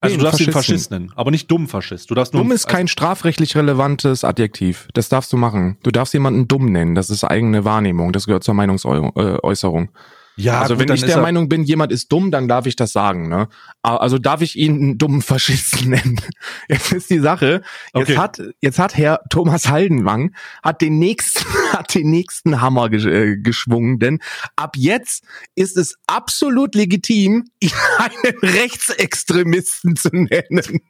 Also 0.00 0.14
nee, 0.14 0.18
du 0.18 0.24
darfst 0.24 0.40
ihn 0.40 0.52
Faschist 0.52 0.90
nennen, 0.92 1.12
aber 1.16 1.32
nicht 1.32 1.50
dumm 1.50 1.66
Faschist. 1.66 2.10
Du 2.10 2.14
darfst 2.14 2.32
nur 2.32 2.44
dumm 2.44 2.52
ist 2.52 2.68
kein 2.68 2.86
strafrechtlich 2.86 3.56
relevantes 3.56 4.22
Adjektiv. 4.22 4.88
Das 4.94 5.08
darfst 5.08 5.32
du 5.32 5.36
machen. 5.36 5.76
Du 5.82 5.90
darfst 5.90 6.14
jemanden 6.14 6.46
dumm 6.46 6.66
nennen. 6.70 6.94
Das 6.94 7.10
ist 7.10 7.24
eigene 7.24 7.64
Wahrnehmung. 7.64 8.12
Das 8.12 8.26
gehört 8.26 8.44
zur 8.44 8.54
Meinungsäußerung. 8.54 9.90
Ja, 10.38 10.60
also 10.60 10.76
gut, 10.76 10.88
wenn 10.88 10.94
ich 10.94 11.04
der 11.04 11.20
Meinung 11.20 11.48
bin, 11.48 11.64
jemand 11.64 11.90
ist 11.90 12.12
dumm, 12.12 12.30
dann 12.30 12.46
darf 12.46 12.66
ich 12.66 12.76
das 12.76 12.92
sagen. 12.92 13.28
Ne? 13.28 13.48
Also 13.82 14.18
darf 14.18 14.40
ich 14.40 14.56
ihn 14.56 14.74
einen 14.76 14.98
dummen 14.98 15.20
Faschisten 15.20 15.90
nennen. 15.90 16.20
Jetzt 16.68 16.92
ist 16.92 17.10
die 17.10 17.18
Sache. 17.18 17.62
Jetzt 17.92 18.10
okay. 18.10 18.16
hat 18.16 18.42
jetzt 18.60 18.78
hat 18.78 18.96
Herr 18.96 19.20
Thomas 19.30 19.68
Haldenwang 19.68 20.34
hat 20.62 20.80
den 20.80 20.98
nächsten 20.98 21.44
hat 21.72 21.94
den 21.94 22.10
nächsten 22.10 22.60
Hammer 22.60 22.92
äh, 22.92 23.36
geschwungen, 23.36 23.98
denn 23.98 24.20
ab 24.54 24.76
jetzt 24.76 25.24
ist 25.56 25.76
es 25.76 25.96
absolut 26.06 26.74
legitim, 26.76 27.44
ihn 27.60 27.72
einen 27.98 28.38
Rechtsextremisten 28.40 29.96
zu 29.96 30.10
nennen. 30.12 30.80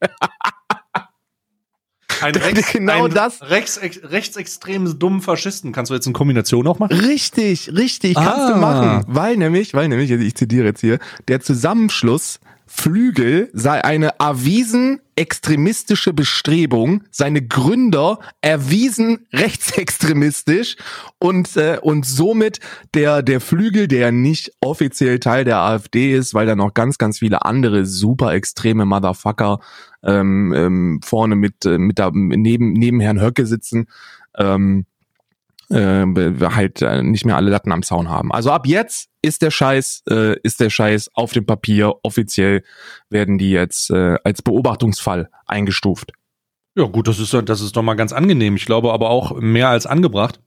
Ein 2.20 2.34
Rechts, 2.34 2.72
genau 2.72 3.04
ein 3.04 3.14
das. 3.14 3.40
Rechts, 3.42 3.80
rechtsextremen 3.82 4.98
dummen 4.98 5.20
Faschisten 5.20 5.72
kannst 5.72 5.90
du 5.90 5.94
jetzt 5.94 6.06
in 6.06 6.12
Kombination 6.12 6.66
auch 6.66 6.78
machen? 6.78 6.96
Richtig, 6.96 7.72
richtig, 7.74 8.16
ah. 8.16 8.24
kannst 8.24 8.48
du 8.48 8.54
ah. 8.54 8.58
machen. 8.58 9.04
Weil 9.08 9.36
nämlich, 9.36 9.74
weil 9.74 9.88
nämlich, 9.88 10.10
ich 10.10 10.34
zitiere 10.34 10.66
jetzt 10.66 10.80
hier, 10.80 10.98
der 11.28 11.40
Zusammenschluss 11.40 12.40
Flügel 12.68 13.48
sei 13.54 13.82
eine 13.82 14.10
erwiesen 14.20 15.00
extremistische 15.16 16.12
Bestrebung, 16.12 17.02
seine 17.10 17.44
Gründer 17.44 18.20
erwiesen 18.40 19.26
rechtsextremistisch 19.32 20.76
und 21.18 21.56
äh, 21.56 21.78
und 21.80 22.06
somit 22.06 22.60
der 22.94 23.22
der 23.22 23.40
Flügel, 23.40 23.88
der 23.88 24.12
nicht 24.12 24.52
offiziell 24.60 25.18
Teil 25.18 25.44
der 25.44 25.58
AfD 25.58 26.14
ist, 26.14 26.34
weil 26.34 26.46
da 26.46 26.54
noch 26.54 26.74
ganz 26.74 26.98
ganz 26.98 27.18
viele 27.20 27.44
andere 27.44 27.86
super 27.86 28.34
extreme 28.34 28.84
Motherfucker 28.84 29.60
ähm, 30.04 30.52
ähm, 30.54 31.00
vorne 31.02 31.36
mit 31.36 31.64
äh, 31.64 31.78
mit 31.78 31.98
da 31.98 32.10
neben 32.12 32.74
neben 32.74 33.00
Herrn 33.00 33.20
Höcke 33.20 33.46
sitzen. 33.46 33.86
Ähm, 34.36 34.84
äh, 35.70 36.04
halt 36.40 36.82
äh, 36.82 37.02
nicht 37.02 37.24
mehr 37.24 37.36
alle 37.36 37.50
Latten 37.50 37.72
am 37.72 37.82
Zaun 37.82 38.08
haben. 38.08 38.32
Also 38.32 38.50
ab 38.50 38.66
jetzt 38.66 39.10
ist 39.22 39.42
der 39.42 39.50
Scheiß, 39.50 40.02
äh, 40.08 40.38
ist 40.42 40.60
der 40.60 40.70
Scheiß 40.70 41.10
auf 41.14 41.32
dem 41.32 41.46
Papier. 41.46 41.94
Offiziell 42.02 42.62
werden 43.10 43.38
die 43.38 43.50
jetzt 43.50 43.90
äh, 43.90 44.16
als 44.24 44.42
Beobachtungsfall 44.42 45.28
eingestuft. 45.46 46.12
Ja, 46.74 46.84
gut, 46.84 47.08
das 47.08 47.18
ist, 47.18 47.34
das 47.34 47.60
ist 47.60 47.76
doch 47.76 47.82
mal 47.82 47.94
ganz 47.94 48.12
angenehm. 48.12 48.56
Ich 48.56 48.66
glaube 48.66 48.92
aber 48.92 49.10
auch 49.10 49.38
mehr 49.40 49.68
als 49.68 49.86
angebracht 49.86 50.40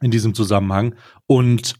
in 0.00 0.10
diesem 0.10 0.34
Zusammenhang. 0.34 0.94
Und 1.26 1.74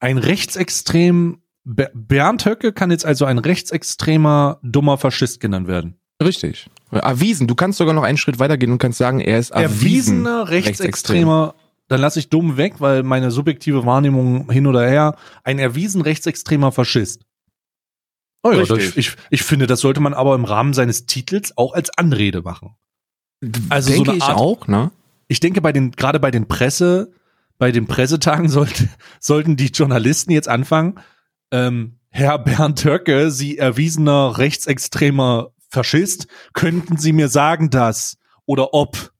ein 0.00 0.18
rechtsextrem, 0.18 1.42
Bernd 1.64 2.44
Höcke 2.44 2.72
kann 2.72 2.90
jetzt 2.90 3.06
also 3.06 3.24
ein 3.24 3.38
rechtsextremer, 3.38 4.58
dummer 4.62 4.98
Faschist 4.98 5.40
genannt 5.40 5.68
werden. 5.68 5.98
Richtig. 6.24 6.68
Erwiesen. 6.90 7.46
Du 7.46 7.54
kannst 7.54 7.78
sogar 7.78 7.94
noch 7.94 8.02
einen 8.02 8.18
Schritt 8.18 8.38
weitergehen 8.38 8.72
und 8.72 8.78
kannst 8.78 8.98
sagen, 8.98 9.20
er 9.20 9.38
ist 9.38 9.50
erwiesen 9.50 10.26
erwiesener 10.26 10.48
rechtsextremer. 10.48 11.54
Dann 11.88 12.00
lasse 12.00 12.18
ich 12.18 12.28
dumm 12.28 12.56
weg, 12.56 12.74
weil 12.78 13.02
meine 13.02 13.30
subjektive 13.30 13.84
Wahrnehmung 13.84 14.50
hin 14.50 14.66
oder 14.66 14.88
her 14.88 15.16
ein 15.44 15.58
erwiesen 15.58 16.00
rechtsextremer 16.00 16.72
Faschist. 16.72 17.22
Oh 18.42 18.50
ja, 18.50 18.64
das, 18.64 18.96
ich, 18.96 19.12
ich 19.30 19.42
finde, 19.42 19.66
das 19.66 19.80
sollte 19.80 20.00
man 20.00 20.14
aber 20.14 20.34
im 20.34 20.44
Rahmen 20.44 20.74
seines 20.74 21.06
Titels 21.06 21.56
auch 21.56 21.74
als 21.74 21.96
Anrede 21.96 22.42
machen. 22.42 22.74
Also 23.68 23.92
denke 23.92 24.06
so 24.06 24.12
eine 24.12 24.22
Art, 24.22 24.32
ich 24.32 24.36
auch, 24.36 24.68
ne? 24.68 24.90
Ich 25.28 25.40
denke, 25.40 25.60
bei 25.60 25.72
den, 25.72 25.92
gerade 25.92 26.18
bei 26.18 26.30
den 26.30 26.48
Presse, 26.48 27.12
bei 27.58 27.72
den 27.72 27.86
Pressetagen 27.86 28.48
sollte, 28.48 28.88
sollten 29.20 29.56
die 29.56 29.68
Journalisten 29.68 30.32
jetzt 30.32 30.48
anfangen, 30.48 31.00
ähm, 31.52 31.98
Herr 32.08 32.38
Bernd 32.38 32.78
Töcke, 32.78 33.30
Sie 33.30 33.56
erwiesener 33.56 34.36
rechtsextremer 34.36 35.52
Faschist, 35.72 36.26
könnten 36.52 36.98
Sie 36.98 37.12
mir 37.12 37.28
sagen, 37.28 37.70
dass 37.70 38.18
oder 38.44 38.74
ob. 38.74 39.10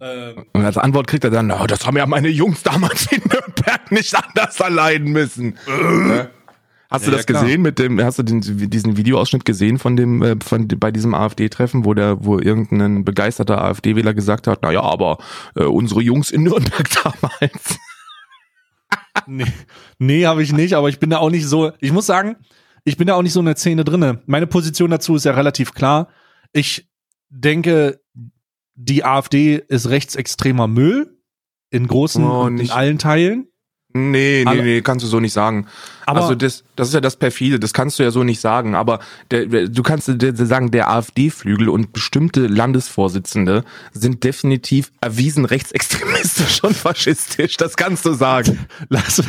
Ähm, 0.00 0.46
und 0.52 0.64
als 0.64 0.78
Antwort 0.78 1.06
kriegt 1.06 1.24
er 1.24 1.30
dann, 1.30 1.50
oh, 1.50 1.66
das 1.66 1.86
haben 1.86 1.96
ja 1.96 2.06
meine 2.06 2.28
Jungs 2.28 2.62
damals 2.62 3.10
in 3.12 3.22
Nürnberg 3.30 3.90
nicht 3.90 4.14
anders 4.14 4.58
erleiden 4.60 5.12
müssen. 5.12 5.58
Äh. 5.66 6.26
Hast 6.90 7.06
ja, 7.06 7.10
du 7.10 7.16
das 7.16 7.26
ja, 7.28 7.40
gesehen 7.40 7.62
mit 7.62 7.78
dem, 7.78 8.00
hast 8.00 8.18
du 8.18 8.22
den, 8.22 8.40
diesen 8.70 8.96
Videoausschnitt 8.96 9.44
gesehen 9.44 9.78
von 9.78 9.96
dem, 9.96 10.22
äh, 10.22 10.36
von, 10.42 10.68
bei 10.68 10.90
diesem 10.90 11.12
AfD-Treffen, 11.12 11.84
wo 11.84 11.92
der, 11.92 12.24
wo 12.24 12.38
irgendein 12.38 13.04
begeisterter 13.04 13.62
AfD-Wähler 13.62 14.14
gesagt 14.14 14.46
hat, 14.46 14.60
na 14.62 14.70
ja, 14.70 14.82
aber 14.82 15.18
äh, 15.56 15.64
unsere 15.64 16.02
Jungs 16.02 16.30
in 16.30 16.44
Nürnberg 16.44 16.88
damals. 17.02 17.78
nee, 19.26 19.52
nee 19.98 20.26
habe 20.26 20.42
ich 20.42 20.52
nicht, 20.52 20.74
aber 20.74 20.88
ich 20.88 21.00
bin 21.00 21.10
da 21.10 21.18
auch 21.18 21.30
nicht 21.30 21.46
so, 21.46 21.72
ich 21.80 21.92
muss 21.92 22.06
sagen, 22.06 22.36
ich 22.84 22.96
bin 22.96 23.06
da 23.06 23.14
auch 23.14 23.22
nicht 23.22 23.32
so 23.32 23.40
in 23.40 23.46
der 23.46 23.56
Szene 23.56 23.84
drinne. 23.84 24.22
Meine 24.26 24.46
Position 24.46 24.90
dazu 24.90 25.14
ist 25.16 25.24
ja 25.24 25.32
relativ 25.32 25.72
klar. 25.74 26.08
Ich 26.52 26.88
denke, 27.30 28.00
die 28.74 29.04
AfD 29.04 29.56
ist 29.68 29.88
rechtsextremer 29.88 30.68
Müll 30.68 31.16
in 31.70 31.86
großen, 31.86 32.24
Oh, 32.24 32.46
in 32.46 32.54
nicht- 32.56 32.72
allen 32.72 32.98
Teilen. 32.98 33.48
Nee, 33.96 34.44
nee, 34.44 34.62
nee, 34.62 34.80
kannst 34.82 35.04
du 35.04 35.08
so 35.08 35.20
nicht 35.20 35.32
sagen. 35.32 35.68
Aber- 36.04 36.22
also 36.22 36.34
das, 36.34 36.64
das 36.74 36.88
ist 36.88 36.94
ja 36.94 37.00
das 37.00 37.14
perfide, 37.14 37.60
das 37.60 37.72
kannst 37.72 37.96
du 37.96 38.02
ja 38.02 38.10
so 38.10 38.24
nicht 38.24 38.40
sagen. 38.40 38.74
Aber 38.74 38.98
der, 39.30 39.46
du 39.68 39.82
kannst 39.84 40.10
sagen, 40.36 40.72
der 40.72 40.90
AfD-Flügel 40.90 41.68
und 41.68 41.92
bestimmte 41.92 42.48
Landesvorsitzende 42.48 43.64
sind 43.92 44.24
definitiv 44.24 44.90
erwiesen 45.00 45.44
rechtsextremistisch 45.44 46.64
und 46.64 46.74
faschistisch. 46.76 47.56
Das 47.56 47.76
kannst 47.76 48.04
du 48.04 48.14
sagen. 48.14 48.66
Lass, 48.88 49.22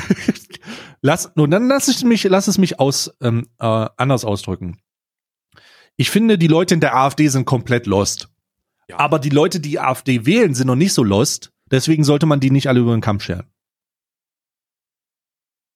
lass, 1.05 1.31
nun, 1.35 1.51
dann 1.51 1.67
lass 1.67 1.87
ich 1.87 2.03
mich, 2.03 2.23
lass 2.23 2.47
es 2.47 2.57
mich 2.57 2.79
aus, 2.79 3.15
ähm, 3.21 3.47
äh, 3.59 3.87
anders 3.97 4.25
ausdrücken. 4.25 4.79
Ich 5.97 6.09
finde, 6.09 6.37
die 6.37 6.47
Leute 6.47 6.73
in 6.73 6.79
der 6.81 6.95
AfD 6.95 7.27
sind 7.27 7.45
komplett 7.45 7.85
lost. 7.85 8.29
Ja. 8.89 8.99
Aber 8.99 9.19
die 9.19 9.29
Leute, 9.29 9.59
die 9.59 9.79
AfD 9.79 10.25
wählen, 10.25 10.53
sind 10.53 10.67
noch 10.67 10.75
nicht 10.75 10.93
so 10.93 11.03
lost. 11.03 11.51
Deswegen 11.71 12.03
sollte 12.03 12.25
man 12.25 12.39
die 12.39 12.51
nicht 12.51 12.67
alle 12.67 12.79
über 12.81 12.91
den 12.91 13.01
Kamm 13.01 13.19
scheren. 13.19 13.45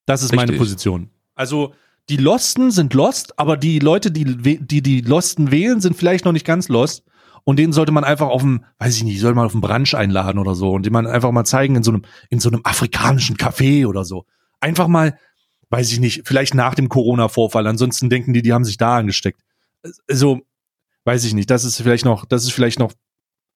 Das 0.05 0.23
ist 0.23 0.35
meine 0.35 0.51
Richtig. 0.51 0.59
Position. 0.59 1.09
Also, 1.35 1.73
die 2.09 2.17
Losten 2.17 2.71
sind 2.71 2.93
lost, 2.95 3.37
aber 3.37 3.55
die 3.55 3.79
Leute, 3.79 4.11
die, 4.11 4.25
die 4.25 4.81
die 4.81 5.01
Losten 5.01 5.51
wählen, 5.51 5.79
sind 5.79 5.95
vielleicht 5.95 6.25
noch 6.25 6.31
nicht 6.31 6.45
ganz 6.45 6.67
lost. 6.67 7.03
Und 7.43 7.57
denen 7.57 7.71
sollte 7.71 7.91
man 7.91 8.03
einfach 8.03 8.27
auf 8.27 8.41
dem, 8.41 8.65
weiß 8.79 8.97
ich 8.97 9.03
nicht, 9.03 9.19
soll 9.19 9.35
man 9.35 9.45
auf 9.45 9.53
dem 9.53 9.61
Brunch 9.61 9.95
einladen 9.95 10.39
oder 10.39 10.55
so 10.55 10.71
und 10.71 10.85
die 10.85 10.89
man 10.89 11.07
einfach 11.07 11.31
mal 11.31 11.45
zeigen 11.45 11.75
in 11.75 11.83
so 11.83 11.91
einem, 11.91 12.03
in 12.29 12.39
so 12.39 12.49
einem 12.49 12.61
afrikanischen 12.63 13.37
Café 13.37 13.87
oder 13.87 14.03
so. 14.03 14.25
Einfach 14.59 14.87
mal, 14.87 15.17
weiß 15.69 15.91
ich 15.91 15.99
nicht, 15.99 16.27
vielleicht 16.27 16.53
nach 16.53 16.75
dem 16.75 16.89
Corona-Vorfall. 16.89 17.67
Ansonsten 17.67 18.09
denken 18.09 18.33
die, 18.33 18.41
die 18.41 18.53
haben 18.53 18.65
sich 18.65 18.77
da 18.77 18.97
angesteckt. 18.97 19.41
Also, 20.07 20.41
weiß 21.05 21.23
ich 21.25 21.33
nicht. 21.33 21.49
Das 21.49 21.63
ist 21.63 21.77
vielleicht 21.77 22.05
noch, 22.05 22.25
das 22.25 22.43
ist 22.43 22.51
vielleicht 22.51 22.79
noch, 22.79 22.93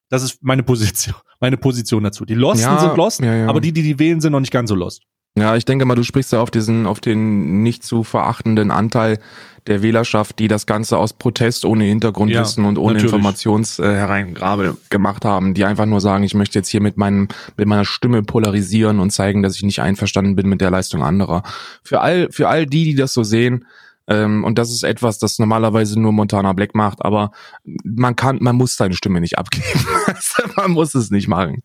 das 0.10 0.24
ist 0.24 0.44
meine 0.44 0.64
Position, 0.64 1.16
meine 1.40 1.58
Position 1.58 2.04
dazu. 2.04 2.26
Die 2.26 2.36
Losten 2.36 2.64
Ja, 2.64 2.80
sind 2.80 2.96
lost, 2.96 3.20
ja, 3.22 3.36
ja. 3.36 3.48
aber 3.48 3.62
die, 3.62 3.72
die 3.72 3.84
die 3.84 4.00
wählen, 4.00 4.22
sind 4.22 4.32
noch 4.32 4.40
nicht 4.40 4.54
ganz 4.54 4.70
so 4.70 4.76
lost. 4.76 5.04
Ja, 5.36 5.56
ich 5.56 5.66
denke 5.66 5.86
mal, 5.86 5.96
du 5.96 6.04
sprichst 6.04 6.32
ja 6.32 6.42
auf 6.42 6.52
diesen, 6.52 6.86
auf 6.86 7.00
den 7.00 7.64
nicht 7.64 7.84
zu 7.84 8.04
verachtenden 8.04 8.70
Anteil 8.70 9.18
der 9.66 9.82
Wählerschaft, 9.82 10.38
die 10.40 10.48
das 10.48 10.66
Ganze 10.66 10.98
aus 10.98 11.14
Protest 11.14 11.66
ohne 11.66 11.86
Hintergrundwissen 11.86 12.64
Ja, 12.64 12.70
und 12.70 12.78
ohne 12.78 12.94
natürlich. 12.96 13.14
Informationshereingabe 13.14 14.78
gemacht 14.90 15.26
haben, 15.26 15.54
die 15.54 15.66
einfach 15.66 15.86
nur 15.86 16.02
sagen, 16.02 16.24
ich 16.24 16.36
möchte 16.36 16.60
jetzt 16.60 16.68
hier 16.68 16.82
mit 16.82 16.98
meinem, 16.98 17.30
mit 17.58 17.68
meiner 17.68 17.86
Stimme 17.86 18.22
polarisieren 18.24 19.00
und 19.00 19.12
zeigen, 19.12 19.42
dass 19.42 19.56
ich 19.56 19.64
nicht 19.64 19.82
einverstanden 19.82 20.36
bin 20.36 20.50
mit 20.50 20.62
der 20.62 20.70
Leistung 20.70 21.02
anderer. 21.02 21.44
Für 21.82 22.02
all, 22.02 22.30
für 22.32 22.50
all 22.50 22.66
die, 22.66 22.84
die 22.84 22.96
das 22.96 23.14
so 23.14 23.24
sehen, 23.24 23.66
ähm, 24.08 24.44
und 24.44 24.58
das 24.58 24.70
ist 24.70 24.84
etwas, 24.84 25.18
das 25.18 25.40
normalerweise 25.40 26.00
nur 26.00 26.12
Montana 26.12 26.54
Black 26.54 26.76
macht, 26.76 27.04
aber 27.04 27.32
man 27.64 28.16
kann, 28.16 28.38
man 28.42 28.56
muss 28.56 28.76
seine 28.76 28.96
Stimme 28.96 29.22
nicht 29.22 29.38
abgeben. 29.38 29.80
man 30.58 30.72
muss 30.72 30.94
es 30.94 31.10
nicht 31.10 31.28
machen. 31.28 31.64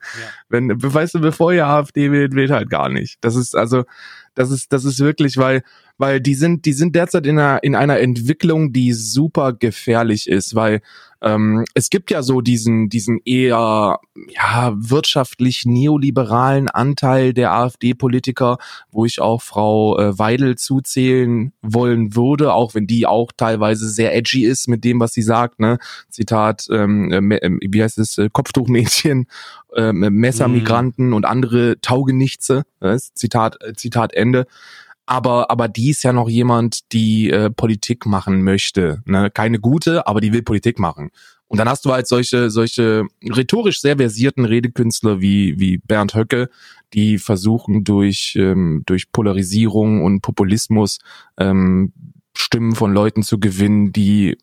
Wenn, 0.49 0.71
weißt 0.81 1.15
du, 1.15 1.21
bevor 1.21 1.53
ihr 1.53 1.67
AfD 1.67 2.13
wählt, 2.13 2.35
wählt 2.35 2.51
halt 2.51 2.71
gar 2.71 2.89
nicht. 2.89 3.19
Das 3.23 3.35
ist 3.35 3.57
also, 3.57 3.85
das 4.35 4.51
ist, 4.51 4.73
das 4.73 4.85
ist 4.85 5.01
wirklich, 5.01 5.37
weil, 5.37 5.63
weil 5.99 6.21
die 6.21 6.35
sind, 6.35 6.65
die 6.65 6.73
sind 6.73 6.95
derzeit 6.97 7.27
in 7.27 7.39
einer, 7.39 7.63
in 7.63 7.75
einer 7.75 7.99
Entwicklung, 7.99 8.73
die 8.73 8.93
super 8.93 9.53
gefährlich 9.53 10.29
ist, 10.29 10.55
weil 10.55 10.81
ähm, 11.21 11.65
es 11.75 11.91
gibt 11.91 12.11
ja 12.11 12.23
so 12.23 12.41
diesen, 12.41 12.89
diesen 12.89 13.19
eher 13.25 13.99
ja 14.29 14.73
wirtschaftlich 14.77 15.67
neoliberalen 15.67 16.69
Anteil 16.69 17.35
der 17.35 17.53
AfD-Politiker, 17.53 18.59
wo 18.93 19.05
ich 19.05 19.21
auch 19.21 19.43
Frau 19.43 19.99
äh, 19.99 20.17
Weidel 20.19 20.57
zuzählen 20.57 21.53
wollen 21.61 22.15
würde, 22.15 22.53
auch 22.53 22.75
wenn 22.75 22.87
die 22.87 23.07
auch 23.07 23.33
teilweise 23.37 23.89
sehr 23.89 24.15
edgy 24.15 24.45
ist 24.45 24.69
mit 24.69 24.85
dem, 24.85 25.01
was 25.01 25.13
sie 25.13 25.23
sagt. 25.23 25.59
Ne? 25.59 25.79
Zitat, 26.09 26.69
ähm, 26.71 27.11
äh, 27.33 27.37
ähm, 27.39 27.59
wie 27.63 27.83
heißt 27.83 27.99
es, 27.99 28.19
äh, 28.19 28.29
Kopftuchmädchen, 28.33 29.27
ähm, 29.75 29.99
Messermigranten 29.99 31.13
und 31.13 31.25
andere 31.27 31.81
Taugenichtse. 31.81 32.63
äh, 32.81 32.97
Zitat, 32.97 33.57
äh, 33.63 33.73
Zitat 33.75 34.15
Ende. 34.15 34.47
Aber, 35.09 35.51
aber 35.51 35.69
die 35.69 35.89
ist 35.89 36.03
ja 36.03 36.13
noch 36.13 36.29
jemand, 36.29 36.93
die 36.93 37.31
äh, 37.31 37.49
Politik 37.49 38.05
machen 38.05 38.43
möchte. 38.43 39.03
Ne? 39.07 39.31
Keine 39.31 39.59
gute, 39.59 40.07
aber 40.07 40.21
die 40.21 40.35
will 40.35 40.43
Politik 40.43 40.79
machen. 40.79 41.11
Und 41.47 41.57
dann 41.57 41.67
hast 41.67 41.87
du 41.87 41.93
halt 41.93 42.07
solche, 42.07 42.51
solche 42.51 43.05
rhetorisch 43.25 43.81
sehr 43.81 43.97
versierten 43.97 44.45
Redekünstler 44.45 45.23
wie, 45.23 45.59
wie 45.59 45.79
Bernd 45.79 46.15
Höcke, 46.15 46.51
die 46.93 47.17
versuchen 47.17 47.85
durch, 47.85 48.37
ähm, 48.39 48.83
durch 48.85 49.11
Polarisierung 49.11 50.05
und 50.05 50.21
Populismus 50.21 50.99
ähm, 51.39 51.95
Stimmen 52.37 52.75
von 52.75 52.93
Leuten 52.93 53.23
zu 53.23 53.41
gewinnen, 53.41 53.93
die 53.93 54.37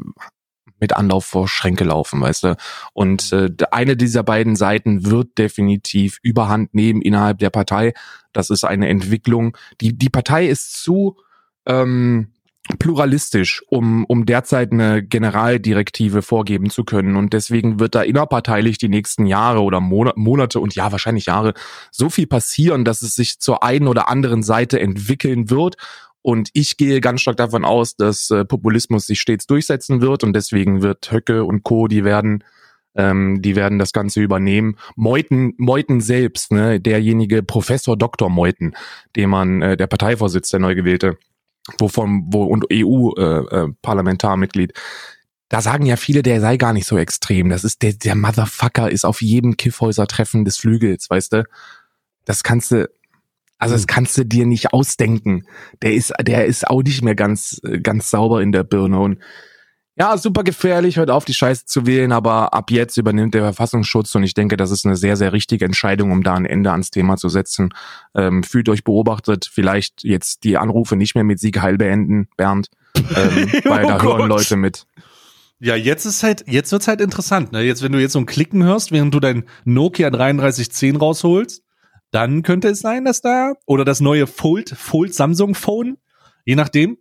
mit 0.80 0.96
Anlauf 0.96 1.26
vor 1.26 1.48
Schränke 1.48 1.84
laufen, 1.84 2.22
weißt 2.22 2.44
du. 2.44 2.56
Und 2.94 3.32
äh, 3.32 3.50
eine 3.72 3.96
dieser 3.98 4.24
beiden 4.24 4.56
Seiten 4.56 5.10
wird 5.10 5.38
definitiv 5.38 6.20
Überhand 6.22 6.74
nehmen 6.74 7.02
innerhalb 7.02 7.40
der 7.40 7.50
Partei. 7.50 7.94
Das 8.34 8.50
ist 8.50 8.64
eine 8.64 8.88
Entwicklung. 8.90 9.58
Die, 9.82 9.98
die 9.98 10.10
Partei 10.10 10.48
ist 10.48 10.82
zu 10.82 11.18
ähm, 11.66 12.28
pluralistisch, 12.80 13.64
um, 13.70 14.06
um 14.06 14.26
derzeit 14.26 14.72
eine 14.72 15.04
Generaldirektive 15.04 16.22
vorgeben 16.22 16.70
zu 16.70 16.84
können. 16.84 17.16
Und 17.16 17.34
deswegen 17.34 17.80
wird 17.80 17.94
da 17.94 18.02
innerparteilich 18.02 18.78
die 18.80 18.90
nächsten 18.90 19.28
Jahre 19.28 19.62
oder 19.62 19.80
Monate, 19.80 20.20
Monate 20.20 20.60
und 20.60 20.74
ja, 20.74 20.92
wahrscheinlich 20.92 21.28
Jahre 21.28 21.54
so 21.92 22.10
viel 22.10 22.26
passieren, 22.26 22.84
dass 22.84 23.04
es 23.04 23.14
sich 23.14 23.40
zur 23.40 23.64
einen 23.64 23.88
oder 23.88 24.10
anderen 24.10 24.42
Seite 24.42 24.80
entwickeln 24.80 25.50
wird. 25.52 25.76
Und 26.26 26.50
ich 26.54 26.78
gehe 26.78 27.02
ganz 27.02 27.22
stark 27.22 27.38
davon 27.38 27.64
aus, 27.64 27.98
dass 27.98 28.32
äh, 28.32 28.46
Populismus 28.46 29.06
sich 29.06 29.22
stets 29.22 29.46
durchsetzen 29.46 30.02
wird 30.02 30.24
und 30.24 30.34
deswegen 30.34 30.82
wird 30.82 31.12
Höcke 31.12 31.44
und 31.44 31.62
Co. 31.62 31.88
die 31.88 32.04
werden 32.04 32.44
ähm, 32.96 33.44
die 33.44 33.56
werden 33.56 33.78
das 33.78 33.94
Ganze 33.94 34.24
übernehmen. 34.24 34.76
Meuthen, 34.96 35.54
Meuthen 35.58 36.02
selbst, 36.02 36.52
ne, 36.52 36.80
derjenige 36.80 37.44
Professor 37.44 37.96
Dr. 37.96 38.32
Meuthen, 38.32 38.76
dem 39.16 39.30
man 39.30 39.62
äh, 39.62 39.78
der 39.78 39.86
Parteivorsitz 39.86 40.50
der 40.50 40.60
neu 40.62 40.74
gewählte, 40.74 41.20
wovon 41.78 42.24
wo 42.34 42.46
und 42.46 42.66
EU 42.74 43.12
äh, 43.20 43.68
äh. 43.68 44.68
Da 45.50 45.62
sagen 45.62 45.86
ja 45.86 45.96
viele, 45.96 46.24
der 46.24 46.42
sei 46.42 46.58
gar 46.58 46.74
nicht 46.74 46.88
so 46.88 46.98
extrem. 46.98 47.50
Das 47.50 47.64
ist 47.64 47.84
der 47.84 47.94
der 47.94 48.16
Motherfucker 48.16 48.90
ist 48.90 49.06
auf 49.06 49.22
jedem 49.22 49.58
Kiffhäuser-Treffen 49.58 50.44
des 50.44 50.58
Flügels, 50.58 51.08
weißt 51.08 51.34
du? 51.34 51.44
Das 52.26 52.42
kannst 52.42 52.72
du 52.72 52.90
also 53.58 53.76
das 53.76 53.88
kannst 53.88 54.18
du 54.18 54.26
dir 54.26 54.45
nicht 54.45 54.74
ausdenken. 54.74 55.43
Der 55.82 55.93
ist, 55.93 56.14
der 56.22 56.45
ist 56.45 56.68
auch 56.68 56.84
nicht 56.84 57.01
mehr 57.01 57.16
ganz, 57.16 57.62
ganz 57.84 58.10
sauber 58.10 58.41
in 58.41 58.51
der 58.51 58.64
Birne 58.64 58.99
und 58.99 59.20
ja, 59.97 60.18
super 60.18 60.43
gefährlich, 60.43 60.97
hört 60.97 61.10
auf, 61.10 61.24
die 61.24 61.34
Scheiße 61.34 61.66
zu 61.66 61.86
wählen, 61.86 62.12
aber 62.12 62.53
ab 62.53 62.70
jetzt 62.70 62.97
übernimmt 62.97 63.34
der 63.34 63.43
Verfassungsschutz 63.43 64.14
und 64.16 64.24
ich 64.24 64.34
denke, 64.34 64.58
das 64.58 64.70
ist 64.70 64.86
eine 64.86 64.97
sehr, 64.97 65.16
sehr 65.16 65.32
richtige 65.32 65.64
Entscheidung, 65.64 66.12
um 66.12 66.22
da 66.22 66.34
ein 66.34 66.45
Ende 66.45 66.72
ans 66.72 66.91
Thema 66.91 67.16
zu 67.16 67.30
setzen. 67.30 67.70
Ähm, 68.14 68.43
fühlt 68.43 68.68
euch 68.68 68.84
beobachtet, 68.84 69.49
vielleicht 69.49 70.03
jetzt 70.03 70.43
die 70.43 70.58
Anrufe 70.58 70.97
nicht 70.97 71.16
mehr 71.16 71.24
mit 71.24 71.39
Sieg 71.39 71.62
Heil 71.62 71.78
beenden, 71.78 72.28
Bernd, 72.36 72.68
ähm, 72.97 73.03
weil 73.64 73.86
Oh 73.86 73.88
da 73.88 74.01
hören 74.01 74.18
Gott. 74.18 74.28
Leute 74.28 74.58
mit. 74.58 74.86
Ja, 75.60 75.78
jetzt 75.78 76.03
ist 76.03 76.24
halt, 76.24 76.43
jetzt 76.47 76.74
wird's 76.74 76.89
halt 76.89 76.99
interessant, 76.99 77.53
ne? 77.53 77.62
Jetzt, 77.62 77.82
wenn 77.82 77.93
du 77.93 78.01
jetzt 78.01 78.12
so 78.12 78.20
ein 78.20 78.26
Klicken 78.26 78.64
hörst, 78.64 78.91
während 78.91 79.14
du 79.14 79.22
dein 79.22 79.45
Nokia 79.64 80.10
3310 80.10 80.97
rausholst, 80.97 81.64
dann 82.16 82.41
könnte 82.43 82.70
es 82.70 82.80
sein, 82.80 83.03
dass 83.05 83.22
da, 83.22 83.53
oder 83.66 83.84
das 83.86 83.99
neue 83.99 84.26
Fold, 84.26 84.70
Fold 84.70 85.13
Samsung 85.13 85.53
Phone, 85.53 85.97
je 86.45 86.55
nachdem, 86.55 86.97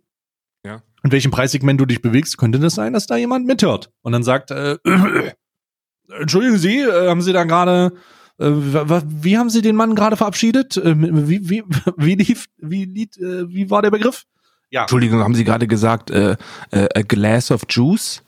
Ja. 0.65 0.81
in 1.03 1.11
welchem 1.11 1.31
Preissegment 1.31 1.79
du 1.79 1.85
dich 1.85 2.01
bewegst, 2.01 2.37
könnte 2.37 2.59
das 2.59 2.75
sein, 2.75 2.93
dass 2.93 3.07
da 3.07 3.15
jemand 3.15 3.47
mithört 3.47 3.91
und 4.01 4.11
dann 4.11 4.23
sagt, 4.23 4.51
äh, 4.51 4.77
entschuldigen 6.19 6.57
Sie, 6.57 6.79
äh, 6.79 7.07
haben 7.09 7.21
Sie 7.21 7.33
da 7.33 7.45
gerade, 7.45 7.93
äh, 8.39 8.45
wie 8.49 9.37
haben 9.37 9.49
Sie 9.49 9.61
den 9.61 9.75
Mann 9.75 9.95
gerade 9.95 10.17
verabschiedet? 10.17 10.77
Äh, 10.77 10.95
wie, 10.97 11.49
wie, 11.49 11.63
wie 11.97 12.15
lief, 12.15 12.47
wie, 12.57 12.85
lied, 12.85 13.17
äh, 13.17 13.47
wie 13.49 13.69
war 13.69 13.81
der 13.81 13.91
Begriff? 13.91 14.23
Ja. 14.69 14.81
Entschuldigung, 14.81 15.21
haben 15.21 15.35
Sie 15.35 15.45
gerade 15.45 15.67
gesagt, 15.67 16.11
äh, 16.11 16.35
äh, 16.71 16.87
a 16.93 17.01
glass 17.01 17.51
of 17.51 17.61
juice? 17.69 18.21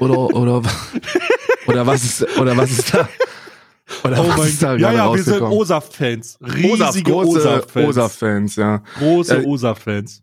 Oder, 0.00 0.18
oder, 0.18 0.62
oder 1.66 1.86
was 1.86 2.04
ist, 2.04 2.38
oder 2.38 2.56
was 2.56 2.70
ist 2.70 2.92
da? 2.92 3.08
Oder 4.04 4.20
Oh 4.22 4.28
was 4.36 4.48
ist 4.48 4.62
da. 4.62 4.76
Ja, 4.76 4.92
ja, 4.92 5.12
wir 5.14 5.22
sind? 5.22 5.40
OSAF-Fans. 5.42 6.38
Riesige 6.42 7.10
große 7.10 7.38
OSAF-Fans. 7.38 7.88
OSAF-Fans, 7.88 8.56
ja. 8.56 8.82
Große 8.98 9.36
Äh, 9.42 9.46
OSAF-Fans. 9.46 10.22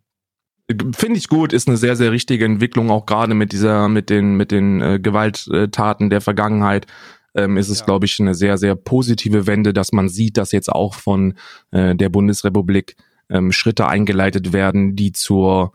Finde 0.98 1.18
ich 1.20 1.28
gut, 1.28 1.54
ist 1.54 1.68
eine 1.68 1.78
sehr, 1.78 1.96
sehr 1.96 2.12
richtige 2.12 2.46
Entwicklung, 2.46 2.90
auch 2.90 3.06
gerade 3.06 3.36
mit 3.36 3.52
dieser, 3.52 3.88
mit 3.88 4.10
den, 4.10 4.36
mit 4.36 4.50
den 4.52 4.82
äh, 4.82 5.00
Gewalttaten 5.00 6.10
der 6.10 6.22
Vergangenheit. 6.22 6.88
Ähm, 7.36 7.58
ist 7.58 7.70
es, 7.70 7.80
Ja. 7.80 7.86
glaube 7.86 8.06
ich, 8.06 8.20
eine 8.20 8.34
sehr, 8.34 8.58
sehr 8.58 8.76
positive 8.76 9.46
Wende, 9.46 9.74
dass 9.74 9.92
man 9.92 10.10
sieht, 10.10 10.38
dass 10.38 10.52
jetzt 10.52 10.72
auch 10.72 10.94
von 10.96 11.36
äh, 11.72 11.94
der 11.96 12.10
Bundesrepublik 12.10 12.96
ähm, 13.30 13.52
Schritte 13.52 13.88
eingeleitet 13.88 14.54
werden, 14.54 14.96
die 14.96 15.12
zur 15.12 15.74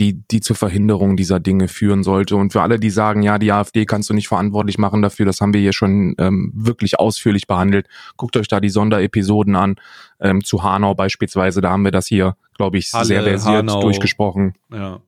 die, 0.00 0.26
die 0.30 0.40
zur 0.40 0.56
Verhinderung 0.56 1.16
dieser 1.16 1.38
Dinge 1.40 1.68
führen 1.68 2.02
sollte. 2.02 2.34
Und 2.34 2.52
für 2.52 2.62
alle, 2.62 2.80
die 2.80 2.88
sagen, 2.90 3.22
ja, 3.22 3.38
die 3.38 3.52
AfD 3.52 3.84
kannst 3.84 4.08
du 4.08 4.14
nicht 4.14 4.28
verantwortlich 4.28 4.78
machen 4.78 5.02
dafür, 5.02 5.26
das 5.26 5.40
haben 5.42 5.52
wir 5.52 5.60
hier 5.60 5.74
schon 5.74 6.14
ähm, 6.18 6.50
wirklich 6.54 6.98
ausführlich 6.98 7.46
behandelt. 7.46 7.86
Guckt 8.16 8.36
euch 8.38 8.48
da 8.48 8.60
die 8.60 8.70
Sonderepisoden 8.70 9.54
an, 9.54 9.76
ähm, 10.18 10.42
zu 10.42 10.62
Hanau 10.62 10.94
beispielsweise, 10.94 11.60
da 11.60 11.70
haben 11.70 11.84
wir 11.84 11.90
das 11.90 12.06
hier, 12.06 12.36
glaube 12.56 12.78
ich, 12.78 12.90
Halle, 12.94 13.04
sehr 13.04 13.22
versiert 13.22 13.56
Hanau. 13.56 13.82
durchgesprochen. 13.82 14.54
Ja. 14.72 15.00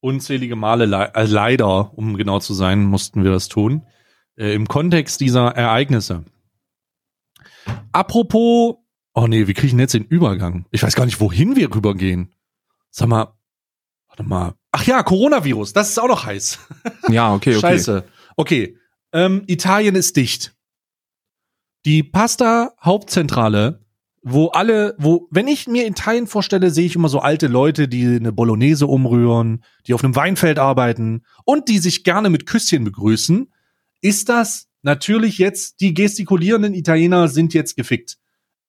Unzählige 0.00 0.56
Male, 0.56 0.84
le 0.86 1.10
äh, 1.14 1.24
leider, 1.24 1.96
um 1.96 2.16
genau 2.16 2.38
zu 2.38 2.54
sein, 2.54 2.84
mussten 2.84 3.24
wir 3.24 3.30
das 3.30 3.48
tun. 3.48 3.82
äh, 4.36 4.54
im 4.54 4.68
Kontext 4.68 5.20
dieser 5.20 5.48
Ereignisse. 5.56 6.24
Apropos, 7.92 8.76
oh 9.14 9.26
nee, 9.26 9.46
wie 9.46 9.54
kriegen 9.54 9.78
jetzt 9.78 9.94
den 9.94 10.04
Übergang? 10.04 10.66
Ich 10.70 10.82
weiß 10.82 10.94
gar 10.94 11.06
nicht, 11.06 11.20
wohin 11.20 11.56
wir 11.56 11.74
rübergehen. 11.74 12.32
Sag 12.90 13.08
mal, 13.08 13.37
warte 14.18 14.28
mal. 14.28 14.54
Ach 14.72 14.84
ja, 14.84 15.02
Coronavirus, 15.02 15.72
das 15.72 15.90
ist 15.90 15.98
auch 15.98 16.08
noch 16.08 16.26
heiß. 16.26 16.58
Ja, 17.08 17.32
okay, 17.32 17.52
okay. 17.52 17.60
Scheiße. 17.60 18.04
Okay, 18.36 18.76
ähm, 19.12 19.42
Italien 19.46 19.94
ist 19.94 20.16
dicht. 20.16 20.54
Die 21.86 22.02
Pasta-Hauptzentrale, 22.02 23.80
wo 24.22 24.48
alle, 24.48 24.94
wo, 24.98 25.26
wenn 25.30 25.48
ich 25.48 25.68
mir 25.68 25.86
Italien 25.86 26.26
vorstelle, 26.26 26.70
sehe 26.70 26.84
ich 26.84 26.96
immer 26.96 27.08
so 27.08 27.20
alte 27.20 27.46
Leute, 27.46 27.88
die 27.88 28.04
eine 28.04 28.32
Bolognese 28.32 28.86
umrühren, 28.86 29.64
die 29.86 29.94
auf 29.94 30.04
einem 30.04 30.16
Weinfeld 30.16 30.58
arbeiten 30.58 31.22
und 31.44 31.68
die 31.68 31.78
sich 31.78 32.04
gerne 32.04 32.28
mit 32.28 32.46
Küsschen 32.46 32.84
begrüßen. 32.84 33.50
Ist 34.02 34.28
das 34.28 34.68
natürlich 34.82 35.38
jetzt, 35.38 35.80
die 35.80 35.94
gestikulierenden 35.94 36.74
Italiener 36.74 37.28
sind 37.28 37.54
jetzt 37.54 37.74
gefickt. 37.74 38.18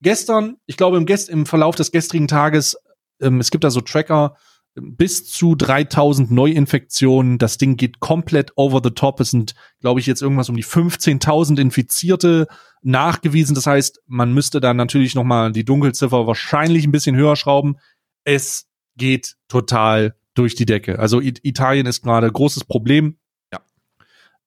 Gestern, 0.02 0.56
ich 0.66 0.78
glaube 0.78 0.95
im, 0.95 1.06
Gest 1.06 1.28
im 1.28 1.45
Verlauf 1.45 1.76
des 1.76 1.91
gestrigen 1.91 2.30
Tages, 2.30 2.78
ähm, 3.20 3.41
es 3.41 3.52
gibt 3.52 3.66
da 3.66 3.70
so 3.70 3.82
Tracker, 3.82 4.38
bis 4.76 5.26
zu 5.26 5.55
3000 5.55 6.32
Neuinfektionen. 6.32 7.38
Das 7.38 7.57
Ding 7.57 7.76
geht 7.78 7.99
komplett 7.99 8.51
over 8.55 8.82
the 8.84 8.91
top. 8.91 9.20
Es 9.20 9.32
sind, 9.32 9.55
glaube 9.80 9.99
ich, 9.99 10.05
jetzt 10.05 10.22
irgendwas 10.22 10.49
um 10.49 10.55
die 10.55 10.63
15.000 10.63 11.59
Infizierte 11.59 12.47
nachgewiesen. 12.82 13.55
Das 13.55 13.67
heißt, 13.67 14.01
man 14.07 14.34
müsste 14.34 14.59
dann 14.59 14.78
natürlich 14.78 15.15
noch 15.15 15.24
mal 15.24 15.51
die 15.51 15.65
Dunkelziffer 15.65 16.28
wahrscheinlich 16.28 16.86
ein 16.86 16.91
bisschen 16.91 17.15
höher 17.15 17.36
schrauben. 17.36 17.78
Es 18.24 18.67
geht 18.95 19.36
total 19.47 20.15
durch 20.34 20.55
die 20.55 20.65
Decke. 20.65 20.99
Also 20.99 21.20
Italien 21.22 21.86
ist 21.86 22.03
gerade 22.03 22.32
großes 22.32 22.65
Problem. 22.65 23.17
Ja. 23.51 23.59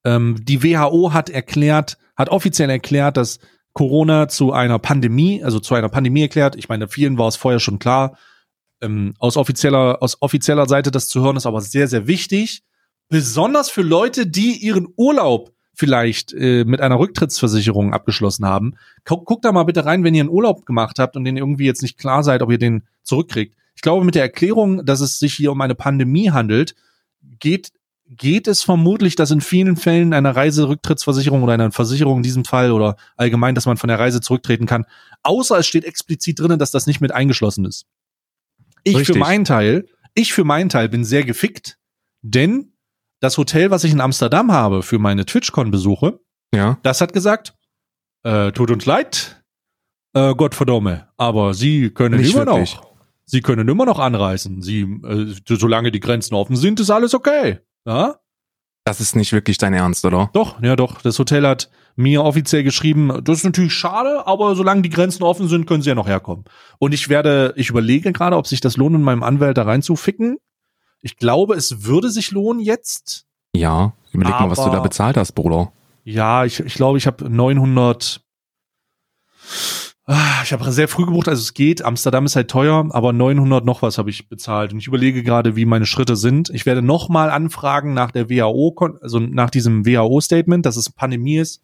Ähm, 0.05 0.37
die 0.41 0.63
WHO 0.63 1.13
hat 1.13 1.29
erklärt, 1.29 1.97
hat 2.15 2.29
offiziell 2.29 2.69
erklärt, 2.69 3.17
dass 3.17 3.39
Corona 3.73 4.27
zu 4.27 4.53
einer 4.53 4.79
Pandemie, 4.79 5.43
also 5.43 5.59
zu 5.59 5.75
einer 5.75 5.89
Pandemie 5.89 6.21
erklärt. 6.21 6.55
Ich 6.55 6.69
meine, 6.69 6.87
vielen 6.87 7.17
war 7.17 7.27
es 7.27 7.35
vorher 7.35 7.59
schon 7.59 7.79
klar 7.79 8.17
ähm, 8.83 9.13
aus 9.19 9.37
offizieller, 9.37 9.97
aus 10.01 10.21
offizieller 10.21 10.67
Seite 10.67 10.91
das 10.91 11.07
zu 11.07 11.23
hören, 11.23 11.37
ist 11.37 11.45
aber 11.45 11.61
sehr, 11.61 11.87
sehr 11.87 12.07
wichtig. 12.07 12.63
Besonders 13.09 13.69
für 13.69 13.81
Leute, 13.81 14.27
die 14.27 14.57
ihren 14.57 14.87
Urlaub 14.95 15.51
vielleicht 15.73 16.33
äh, 16.33 16.65
mit 16.65 16.81
einer 16.81 16.99
Rücktrittsversicherung 16.99 17.93
abgeschlossen 17.93 18.45
haben. 18.45 18.75
Guck, 19.05 19.25
guckt 19.25 19.45
da 19.45 19.51
mal 19.51 19.63
bitte 19.63 19.85
rein, 19.85 20.03
wenn 20.03 20.13
ihr 20.13 20.21
einen 20.21 20.29
Urlaub 20.29 20.65
gemacht 20.65 20.99
habt 20.99 21.15
und 21.15 21.25
den 21.25 21.37
irgendwie 21.37 21.65
jetzt 21.65 21.81
nicht 21.81 21.97
klar 21.97 22.23
seid, 22.23 22.41
ob 22.41 22.51
ihr 22.51 22.59
den 22.59 22.83
zurückkriegt. 23.03 23.55
Ich 23.75 23.81
glaube, 23.81 24.05
mit 24.05 24.13
der 24.13 24.21
Erklärung, 24.21 24.85
dass 24.85 25.01
es 25.01 25.17
sich 25.17 25.33
hier 25.33 25.51
um 25.51 25.61
eine 25.61 25.75
Pandemie 25.75 26.29
handelt, 26.29 26.75
geht 27.39 27.71
geht 28.15 28.47
es 28.47 28.61
vermutlich, 28.61 29.15
dass 29.15 29.31
in 29.31 29.41
vielen 29.41 29.75
Fällen 29.75 30.13
eine 30.13 30.35
Reiserücktrittsversicherung 30.35 31.41
oder 31.41 31.53
eine 31.53 31.71
Versicherung 31.71 32.17
in 32.17 32.23
diesem 32.23 32.45
Fall 32.45 32.71
oder 32.71 32.95
allgemein, 33.17 33.55
dass 33.55 33.65
man 33.65 33.77
von 33.77 33.87
der 33.87 33.97
Reise 33.97 34.21
zurücktreten 34.21 34.65
kann, 34.65 34.85
außer 35.23 35.57
es 35.57 35.65
steht 35.65 35.85
explizit 35.85 36.39
drinnen, 36.39 36.59
dass 36.59 36.69
das 36.69 36.85
nicht 36.85 37.01
mit 37.01 37.11
eingeschlossen 37.11 37.65
ist. 37.65 37.85
Ich 38.83 38.97
Richtig. 38.97 39.13
für 39.13 39.19
meinen 39.19 39.45
Teil, 39.45 39.87
ich 40.13 40.33
für 40.33 40.43
meinen 40.43 40.69
Teil 40.69 40.89
bin 40.89 41.03
sehr 41.03 41.23
gefickt, 41.23 41.77
denn 42.21 42.73
das 43.19 43.37
Hotel, 43.37 43.71
was 43.71 43.83
ich 43.83 43.91
in 43.91 44.01
Amsterdam 44.01 44.51
habe 44.51 44.83
für 44.83 44.99
meine 44.99 45.25
TwitchCon-Besuche, 45.25 46.19
ja. 46.53 46.77
das 46.83 47.01
hat 47.01 47.13
gesagt, 47.13 47.55
äh, 48.23 48.51
tut 48.51 48.71
uns 48.71 48.85
leid, 48.85 49.43
äh, 50.13 50.35
Gott 50.35 50.55
verdomme, 50.55 51.09
aber 51.17 51.53
Sie 51.53 51.89
können 51.89 52.19
Nicht 52.19 52.33
immer 52.33 52.45
wirklich. 52.45 52.75
noch, 52.75 52.93
Sie 53.25 53.41
können 53.41 53.67
immer 53.67 53.85
noch 53.85 53.99
anreisen. 53.99 54.61
Sie, 54.61 54.81
äh, 54.81 55.33
solange 55.47 55.91
die 55.91 55.99
Grenzen 55.99 56.35
offen 56.35 56.55
sind, 56.55 56.79
ist 56.79 56.89
alles 56.89 57.13
okay. 57.13 57.59
Ja? 57.85 58.19
Das 58.85 58.99
ist 58.99 59.15
nicht 59.15 59.31
wirklich 59.31 59.57
dein 59.57 59.73
Ernst, 59.73 60.03
oder? 60.03 60.29
Doch, 60.33 60.61
ja 60.61 60.75
doch. 60.75 61.01
Das 61.01 61.17
Hotel 61.17 61.47
hat 61.47 61.69
mir 61.95 62.23
offiziell 62.23 62.63
geschrieben, 62.63 63.21
das 63.23 63.39
ist 63.39 63.43
natürlich 63.45 63.73
schade, 63.73 64.27
aber 64.27 64.55
solange 64.55 64.81
die 64.81 64.89
Grenzen 64.89 65.23
offen 65.23 65.47
sind, 65.47 65.65
können 65.65 65.81
sie 65.81 65.89
ja 65.89 65.95
noch 65.95 66.07
herkommen. 66.07 66.43
Und 66.79 66.93
ich 66.93 67.07
werde, 67.07 67.53
ich 67.55 67.69
überlege 67.69 68.11
gerade, 68.11 68.35
ob 68.35 68.47
sich 68.47 68.59
das 68.59 68.75
lohnt, 68.75 68.95
in 68.95 69.01
meinem 69.01 69.23
Anwalt 69.23 69.57
da 69.57 69.63
reinzuficken. 69.63 70.37
Ich 71.01 71.17
glaube, 71.17 71.55
es 71.55 71.85
würde 71.85 72.09
sich 72.09 72.31
lohnen 72.31 72.59
jetzt. 72.61 73.25
Ja, 73.55 73.93
überleg 74.11 74.33
aber, 74.33 74.47
mal, 74.47 74.51
was 74.51 74.63
du 74.63 74.71
da 74.71 74.79
bezahlt 74.79 75.15
hast, 75.15 75.33
Bruder. 75.33 75.71
Ja, 76.03 76.43
ich, 76.43 76.59
ich 76.59 76.73
glaube, 76.73 76.97
ich 76.97 77.07
habe 77.07 77.29
900 77.29 78.21
Ah, 79.43 79.92
ich 80.05 80.51
habe 80.51 80.69
sehr 80.71 80.89
früh 80.89 81.05
gebucht, 81.05 81.29
also 81.29 81.39
es 81.39 81.53
geht. 81.53 81.83
Amsterdam 81.83 82.25
ist 82.25 82.35
halt 82.35 82.49
teuer, 82.51 82.85
aber 82.89 83.13
900 83.13 83.63
noch 83.63 83.81
was 83.81 83.97
habe 83.97 84.09
ich 84.09 84.27
bezahlt. 84.27 84.73
Und 84.73 84.79
ich 84.79 84.87
überlege 84.87 85.23
gerade, 85.23 85.55
wie 85.55 85.65
meine 85.65 85.85
Schritte 85.85 86.17
sind. 86.17 86.49
Ich 86.49 86.65
werde 86.65 86.81
noch 86.81 87.07
mal 87.07 87.29
anfragen 87.29 87.93
nach 87.93 88.11
der 88.11 88.29
WHO, 88.29 88.75
also 89.01 89.19
nach 89.19 89.49
diesem 89.49 89.85
WHO-Statement, 89.85 90.65
dass 90.65 90.75
es 90.75 90.89
Pandemie 90.89 91.37
ist. 91.37 91.61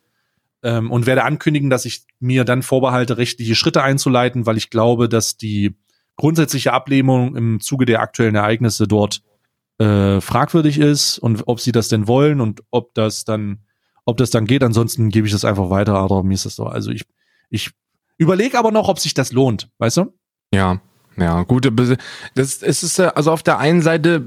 Ähm, 0.63 0.89
und 0.91 1.05
werde 1.05 1.23
ankündigen, 1.23 1.69
dass 1.69 1.85
ich 1.85 2.03
mir 2.19 2.45
dann 2.45 2.63
vorbehalte, 2.63 3.17
rechtliche 3.17 3.55
Schritte 3.55 3.81
einzuleiten, 3.81 4.45
weil 4.45 4.57
ich 4.57 4.69
glaube, 4.69 5.09
dass 5.09 5.37
die 5.37 5.75
grundsätzliche 6.15 6.73
Ablehnung 6.73 7.35
im 7.35 7.59
Zuge 7.61 7.85
der 7.85 8.01
aktuellen 8.01 8.35
Ereignisse 8.35 8.87
dort 8.87 9.21
äh, 9.79 10.19
fragwürdig 10.19 10.77
ist 10.77 11.17
und 11.17 11.43
ob 11.45 11.61
sie 11.61 11.71
das 11.71 11.87
denn 11.87 12.07
wollen 12.07 12.41
und 12.41 12.61
ob 12.71 12.93
das 12.93 13.23
dann, 13.23 13.59
ob 14.05 14.17
das 14.17 14.29
dann 14.29 14.45
geht. 14.45 14.63
Ansonsten 14.63 15.09
gebe 15.09 15.27
ich 15.27 15.33
das 15.33 15.45
einfach 15.45 15.69
weiter. 15.69 15.95
Aber 15.95 16.23
mir 16.23 16.33
ist 16.33 16.45
das 16.45 16.55
so. 16.55 16.65
Also 16.65 16.91
ich, 16.91 17.03
ich 17.49 17.71
Überleg 18.19 18.53
aber 18.53 18.71
noch, 18.71 18.87
ob 18.87 18.99
sich 18.99 19.15
das 19.15 19.31
lohnt, 19.31 19.69
weißt 19.79 19.97
du? 19.97 20.13
Ja, 20.53 20.79
ja, 21.17 21.41
gut. 21.43 21.71
Das, 22.35 22.61
es 22.61 22.83
ist 22.83 22.99
also 22.99 23.31
auf 23.31 23.43
der 23.43 23.57
einen 23.57 23.81
Seite 23.81 24.23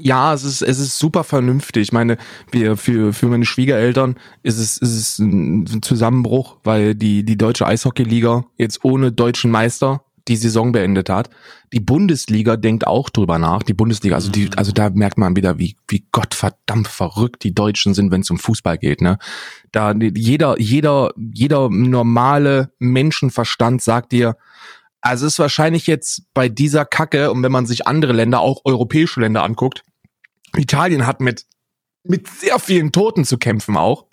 ja, 0.00 0.32
es 0.32 0.44
ist, 0.44 0.62
es 0.62 0.78
ist 0.78 0.98
super 0.98 1.24
vernünftig. 1.24 1.82
Ich 1.82 1.92
meine, 1.92 2.18
wir, 2.50 2.76
für, 2.76 3.12
für 3.12 3.26
meine 3.26 3.44
Schwiegereltern 3.44 4.16
ist 4.42 4.58
es, 4.58 4.78
ist 4.78 4.96
es 4.96 5.18
ein 5.18 5.82
Zusammenbruch, 5.82 6.56
weil 6.62 6.94
die, 6.94 7.24
die 7.24 7.36
deutsche 7.36 7.66
Eishockeyliga 7.66 8.44
jetzt 8.56 8.84
ohne 8.84 9.12
deutschen 9.12 9.50
Meister 9.50 10.04
die 10.28 10.36
Saison 10.36 10.72
beendet 10.72 11.08
hat. 11.08 11.30
Die 11.72 11.80
Bundesliga 11.80 12.56
denkt 12.56 12.86
auch 12.86 13.10
drüber 13.10 13.38
nach. 13.38 13.62
Die 13.62 13.74
Bundesliga, 13.74 14.14
also 14.14 14.30
die, 14.30 14.50
also 14.56 14.72
da 14.72 14.90
merkt 14.90 15.18
man 15.18 15.36
wieder, 15.36 15.58
wie, 15.58 15.76
wie 15.88 16.06
Gottverdammt 16.12 16.88
verrückt 16.88 17.44
die 17.44 17.54
Deutschen 17.54 17.94
sind, 17.94 18.10
wenn 18.10 18.20
es 18.20 18.30
um 18.30 18.38
Fußball 18.38 18.78
geht, 18.78 19.00
ne? 19.00 19.18
Da 19.72 19.92
jeder, 19.92 20.58
jeder, 20.60 21.12
jeder 21.16 21.68
normale 21.70 22.72
Menschenverstand 22.78 23.82
sagt 23.82 24.12
dir, 24.12 24.36
also 25.00 25.26
es 25.26 25.34
ist 25.34 25.38
wahrscheinlich 25.38 25.86
jetzt 25.86 26.22
bei 26.34 26.48
dieser 26.48 26.84
Kacke, 26.84 27.30
und 27.30 27.42
wenn 27.42 27.52
man 27.52 27.66
sich 27.66 27.86
andere 27.86 28.12
Länder, 28.12 28.40
auch 28.40 28.62
europäische 28.64 29.20
Länder 29.20 29.42
anguckt, 29.44 29.82
Italien 30.56 31.06
hat 31.06 31.20
mit, 31.20 31.46
mit 32.02 32.28
sehr 32.28 32.58
vielen 32.58 32.92
Toten 32.92 33.24
zu 33.24 33.38
kämpfen 33.38 33.76
auch 33.76 34.08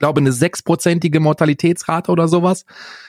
glaube, 0.00 0.20
eine 0.20 0.32
sechsprozentige 0.32 1.20
Mortalitätsrate 1.20 2.10
oder 2.10 2.26
sowas. 2.26 2.64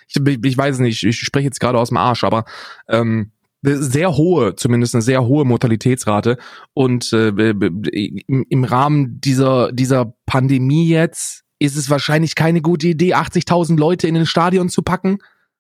Ich, 0.08 0.22
ich 0.26 0.58
weiß 0.58 0.80
nicht, 0.80 1.04
ich 1.04 1.18
spreche 1.18 1.46
jetzt 1.46 1.60
gerade 1.60 1.80
aus 1.80 1.90
dem 1.90 1.98
Arsch, 1.98 2.24
aber 2.24 2.46
ähm, 2.88 3.32
sehr 3.64 4.16
hohe, 4.16 4.56
zumindest 4.56 4.94
eine 4.94 5.02
sehr 5.02 5.26
hohe 5.26 5.46
Mortalitätsrate. 5.46 6.38
Und 6.74 7.12
äh, 7.14 7.30
im, 7.30 8.46
im 8.48 8.64
Rahmen 8.64 9.20
dieser, 9.22 9.72
dieser 9.72 10.14
Pandemie 10.28 10.88
jetzt 10.88 11.44
ist 11.58 11.78
es 11.78 11.90
wahrscheinlich 11.90 12.36
keine 12.36 12.62
gute 12.62 12.88
Idee, 12.88 13.16
80.000 13.16 13.78
Leute 13.78 14.08
in 14.08 14.18
ein 14.18 14.26
Stadion 14.26 14.70
zu 14.70 14.82
packen. 14.84 15.18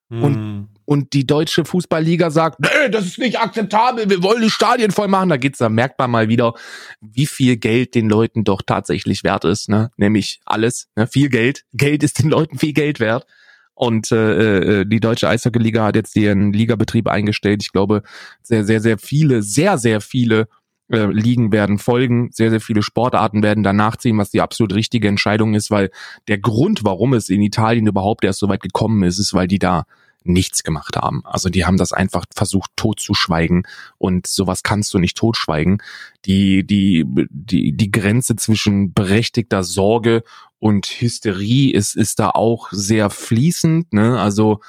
Mhm. 0.09 0.23
Und 0.23 0.35
hm 0.35 0.67
und 0.91 1.13
die 1.13 1.25
deutsche 1.25 1.63
Fußballliga 1.63 2.31
sagt, 2.31 2.59
nee, 2.59 2.89
das 2.91 3.05
ist 3.05 3.17
nicht 3.17 3.39
akzeptabel, 3.39 4.09
wir 4.09 4.21
wollen 4.23 4.41
die 4.41 4.49
Stadien 4.49 4.91
voll 4.91 5.07
machen, 5.07 5.29
da 5.29 5.37
geht's, 5.37 5.59
da 5.59 5.69
merkt 5.69 5.97
man 5.97 6.11
mal 6.11 6.27
wieder, 6.27 6.53
wie 6.99 7.27
viel 7.27 7.55
Geld 7.55 7.95
den 7.95 8.09
Leuten 8.09 8.43
doch 8.43 8.61
tatsächlich 8.61 9.23
wert 9.23 9.45
ist, 9.45 9.69
ne? 9.69 9.91
Nämlich 9.95 10.41
alles, 10.43 10.89
ne? 10.97 11.07
Viel 11.07 11.29
Geld. 11.29 11.63
Geld 11.71 12.03
ist 12.03 12.21
den 12.21 12.29
Leuten 12.29 12.59
viel 12.59 12.73
Geld 12.73 12.99
wert. 12.99 13.25
Und 13.73 14.11
äh, 14.11 14.81
äh 14.81 14.85
die 14.85 14.99
deutsche 14.99 15.29
Eishockeyliga 15.29 15.85
hat 15.85 15.95
jetzt 15.95 16.13
ihren 16.17 16.51
Ligabetrieb 16.51 17.07
eingestellt. 17.07 17.63
Ich 17.63 17.71
glaube, 17.71 18.03
sehr, 18.43 18.65
sehr, 18.65 18.81
sehr 18.81 18.97
viele, 18.97 19.43
sehr, 19.43 19.77
sehr 19.77 20.01
viele 20.01 20.49
äh, 20.91 21.05
Ligen 21.05 21.53
werden 21.53 21.79
folgen, 21.79 22.31
sehr, 22.33 22.49
sehr 22.49 22.59
viele 22.59 22.83
Sportarten 22.83 23.43
werden 23.43 23.63
danach 23.63 23.95
ziehen, 23.95 24.17
was 24.17 24.31
die 24.31 24.41
absolut 24.41 24.73
richtige 24.73 25.07
Entscheidung 25.07 25.53
ist, 25.53 25.71
weil 25.71 25.89
der 26.27 26.37
Grund, 26.37 26.83
warum 26.83 27.13
es 27.13 27.29
in 27.29 27.41
Italien 27.41 27.87
überhaupt 27.87 28.25
erst 28.25 28.39
so 28.39 28.49
weit 28.49 28.61
gekommen 28.61 29.03
ist, 29.03 29.19
ist, 29.19 29.33
weil 29.33 29.47
die 29.47 29.57
da 29.57 29.85
nichts 30.23 30.63
gemacht 30.63 30.97
haben. 30.97 31.23
Also 31.25 31.49
die 31.49 31.65
haben 31.65 31.77
das 31.77 31.93
einfach 31.93 32.25
versucht 32.35 32.71
totzuschweigen 32.75 33.63
und 33.97 34.27
sowas 34.27 34.63
kannst 34.63 34.93
du 34.93 34.99
nicht 34.99 35.17
totschweigen. 35.17 35.81
Die, 36.25 36.65
die, 36.65 37.05
die, 37.29 37.75
die 37.75 37.91
Grenze 37.91 38.35
zwischen 38.35 38.93
berechtigter 38.93 39.63
Sorge 39.63 40.23
und 40.59 40.85
Hysterie 40.85 41.73
ist, 41.73 41.95
ist 41.95 42.19
da 42.19 42.29
auch 42.29 42.69
sehr 42.71 43.09
fließend, 43.09 43.93
ne? 43.93 44.19
Also, 44.21 44.61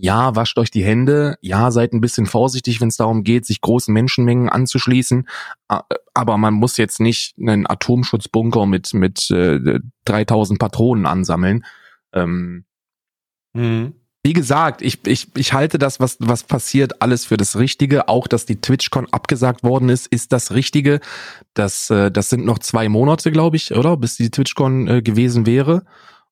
ja, 0.00 0.36
wascht 0.36 0.58
euch 0.58 0.70
die 0.70 0.84
Hände, 0.84 1.38
ja, 1.40 1.72
seid 1.72 1.92
ein 1.92 2.00
bisschen 2.00 2.26
vorsichtig, 2.26 2.80
wenn 2.80 2.86
es 2.86 2.98
darum 2.98 3.24
geht, 3.24 3.46
sich 3.46 3.60
großen 3.60 3.92
Menschenmengen 3.92 4.48
anzuschließen, 4.48 5.26
aber 6.14 6.38
man 6.38 6.54
muss 6.54 6.76
jetzt 6.76 7.00
nicht 7.00 7.34
einen 7.38 7.68
Atomschutzbunker 7.68 8.64
mit 8.66 8.94
mit 8.94 9.28
äh, 9.32 9.80
3000 10.04 10.60
Patronen 10.60 11.04
ansammeln. 11.06 11.64
Ähm, 12.12 12.64
mhm 13.54 13.94
wie 14.24 14.32
gesagt, 14.32 14.82
ich, 14.82 15.06
ich, 15.06 15.28
ich 15.36 15.52
halte 15.52 15.78
das, 15.78 16.00
was, 16.00 16.16
was 16.20 16.42
passiert, 16.42 17.00
alles 17.00 17.24
für 17.24 17.36
das 17.36 17.56
Richtige. 17.56 18.08
Auch, 18.08 18.26
dass 18.26 18.46
die 18.46 18.60
TwitchCon 18.60 19.06
abgesagt 19.12 19.62
worden 19.62 19.88
ist, 19.88 20.06
ist 20.08 20.32
das 20.32 20.52
Richtige. 20.52 21.00
Das, 21.54 21.88
äh, 21.90 22.10
das 22.10 22.28
sind 22.28 22.44
noch 22.44 22.58
zwei 22.58 22.88
Monate, 22.88 23.30
glaube 23.30 23.56
ich, 23.56 23.74
oder? 23.74 23.96
Bis 23.96 24.16
die 24.16 24.30
TwitchCon 24.30 24.88
äh, 24.88 25.02
gewesen 25.02 25.46
wäre. 25.46 25.84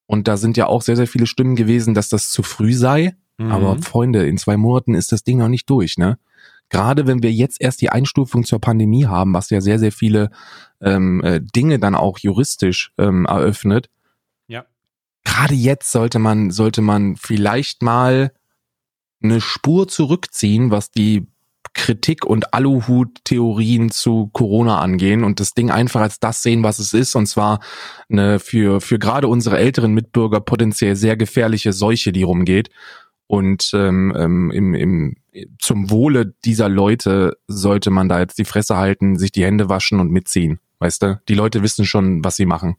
Und 0.07 0.29
da 0.29 0.37
sind 0.37 0.57
ja 0.57 0.67
auch 0.67 0.83
sehr, 0.83 0.97
sehr 0.97 1.07
viele 1.07 1.27
Stimmen 1.27 1.57
gewesen, 1.57 1.95
dass 1.95 2.09
das 2.09 2.31
zu 2.31 2.43
früh 2.43 2.73
sei. 2.73 3.17
Mhm. 3.39 3.53
Aber 3.53 3.79
Freunde, 3.79 4.27
in 4.27 4.39
zwei 4.39 4.57
Monaten 4.57 4.95
ist 4.95 5.13
das 5.13 5.25
Ding 5.25 5.39
noch 5.39 5.49
nicht 5.49 5.69
durch, 5.71 5.97
ne? 5.97 6.19
Gerade 6.69 7.07
wenn 7.07 7.23
wir 7.23 7.33
jetzt 7.33 7.61
erst 7.61 7.81
die 7.81 7.91
Einstufung 7.91 8.45
zur 8.45 8.61
Pandemie 8.61 9.07
haben, 9.07 9.35
was 9.35 9.51
ja 9.51 9.61
sehr, 9.61 9.79
sehr 9.79 9.93
viele 9.93 10.31
ähm, 10.81 11.23
äh, 11.23 11.41
Dinge 11.41 11.79
dann 11.79 11.95
auch 11.95 12.19
juristisch 12.19 12.91
ähm, 12.99 13.25
eröffnet. 13.27 13.89
Gerade 15.27 15.55
jetzt 15.55 15.91
sollte 15.91 16.21
man, 16.21 16.53
sollte 16.53 16.83
man 16.83 17.17
vielleicht 17.17 17.83
mal 17.83 18.31
eine 19.21 19.41
Spur 19.41 19.89
zurückziehen, 19.89 20.71
was 20.71 20.93
die 20.93 21.27
Kritik 21.75 22.25
und 22.25 22.55
Aluhut-Theorien 22.55 23.91
zu 23.91 24.31
Corona 24.33 24.79
angehen 24.79 25.25
und 25.25 25.41
das 25.41 25.53
Ding 25.53 25.73
einfach 25.73 26.01
als 26.01 26.21
das 26.21 26.45
sehen, 26.45 26.63
was 26.63 26.79
es 26.79 26.95
ist, 26.95 27.17
und 27.17 27.27
zwar 27.27 27.59
eine 28.09 28.39
für, 28.39 28.81
für 28.81 29.01
gerade 29.01 29.27
unsere 29.27 29.59
älteren 29.59 29.93
Mitbürger 29.93 30.41
potenziell 30.41 30.95
sehr 30.95 31.17
gefährliche 31.17 31.73
Seuche, 31.73 32.13
die 32.13 32.23
rumgeht. 32.23 32.71
Und 33.27 33.73
ähm, 33.75 34.15
ähm, 34.17 34.53
im, 34.53 34.75
im, 34.75 35.17
zum 35.59 35.91
Wohle 35.91 36.35
dieser 36.45 36.69
Leute 36.69 37.37
sollte 37.49 37.91
man 37.91 38.09
da 38.09 38.21
jetzt 38.21 38.39
die 38.39 38.45
Fresse 38.45 38.77
halten, 38.77 39.19
sich 39.19 39.33
die 39.33 39.45
Hände 39.45 39.69
waschen 39.69 39.99
und 39.99 40.13
mitziehen. 40.13 40.61
Weißt 40.79 41.03
du? 41.03 41.21
Die 41.29 41.35
Leute 41.35 41.65
wissen 41.65 41.85
schon, 41.85 42.25
was 42.25 42.37
sie 42.37 42.47
machen. 42.47 42.77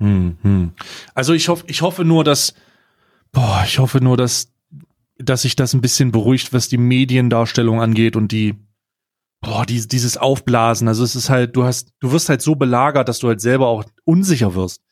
Hm, 0.00 0.38
hm. 0.42 0.72
Also 1.14 1.32
ich 1.32 1.48
hoffe, 1.48 1.64
ich 1.66 1.82
hoffe 1.82 2.04
nur, 2.04 2.24
dass, 2.24 2.54
boah, 3.32 3.62
ich 3.66 3.78
hoffe 3.78 4.00
nur, 4.00 4.16
dass, 4.16 4.52
dass 5.18 5.42
sich 5.42 5.56
das 5.56 5.74
ein 5.74 5.80
bisschen 5.80 6.12
beruhigt, 6.12 6.52
was 6.52 6.68
die 6.68 6.78
Mediendarstellung 6.78 7.80
angeht 7.80 8.14
und 8.14 8.30
die, 8.30 8.54
boah, 9.40 9.66
die, 9.66 9.86
dieses 9.86 10.16
Aufblasen. 10.16 10.88
Also 10.88 11.02
es 11.02 11.16
ist 11.16 11.30
halt, 11.30 11.56
du 11.56 11.64
hast, 11.64 11.92
du 12.00 12.12
wirst 12.12 12.28
halt 12.28 12.42
so 12.42 12.54
belagert, 12.54 13.08
dass 13.08 13.18
du 13.18 13.28
halt 13.28 13.40
selber 13.40 13.66
auch 13.66 13.84
unsicher 14.04 14.54
wirst. 14.54 14.82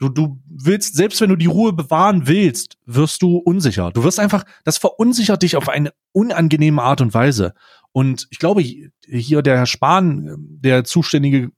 Du, 0.00 0.08
du 0.08 0.40
willst, 0.46 0.94
selbst 0.94 1.20
wenn 1.20 1.30
du 1.30 1.36
die 1.36 1.46
Ruhe 1.46 1.72
bewahren 1.72 2.28
willst, 2.28 2.78
wirst 2.86 3.20
du 3.22 3.38
unsicher. 3.38 3.90
Du 3.90 4.04
wirst 4.04 4.20
einfach, 4.20 4.44
das 4.64 4.78
verunsichert 4.78 5.42
dich 5.42 5.56
auf 5.56 5.68
eine 5.68 5.92
unangenehme 6.12 6.82
Art 6.82 7.00
und 7.00 7.14
Weise. 7.14 7.54
Und 7.90 8.28
ich 8.30 8.38
glaube, 8.38 8.62
hier 8.62 9.42
der 9.42 9.56
Herr 9.56 9.66
Spahn, 9.66 10.36
der 10.38 10.84
zuständige 10.84 11.50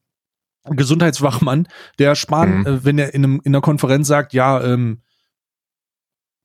Gesundheitswachmann, 0.65 1.69
der 1.99 2.15
Spahn, 2.15 2.61
Mhm. 2.61 2.67
äh, 2.67 2.85
wenn 2.85 2.99
er 2.99 3.15
in, 3.15 3.25
einem, 3.25 3.41
in 3.45 3.55
einer 3.55 3.63
Konferenz 3.63 4.09
sagt, 4.09 4.33
ja, 4.33 4.63
ähm, 4.63 5.03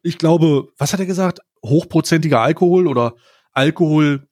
ich 0.01 0.17
glaube, 0.17 0.69
was 0.77 0.93
hat 0.93 0.99
er 0.99 1.05
gesagt? 1.05 1.39
Hochprozentiger 1.65 2.39
Alkohol 2.41 2.87
oder 2.87 3.15
Alkohol 3.51 4.27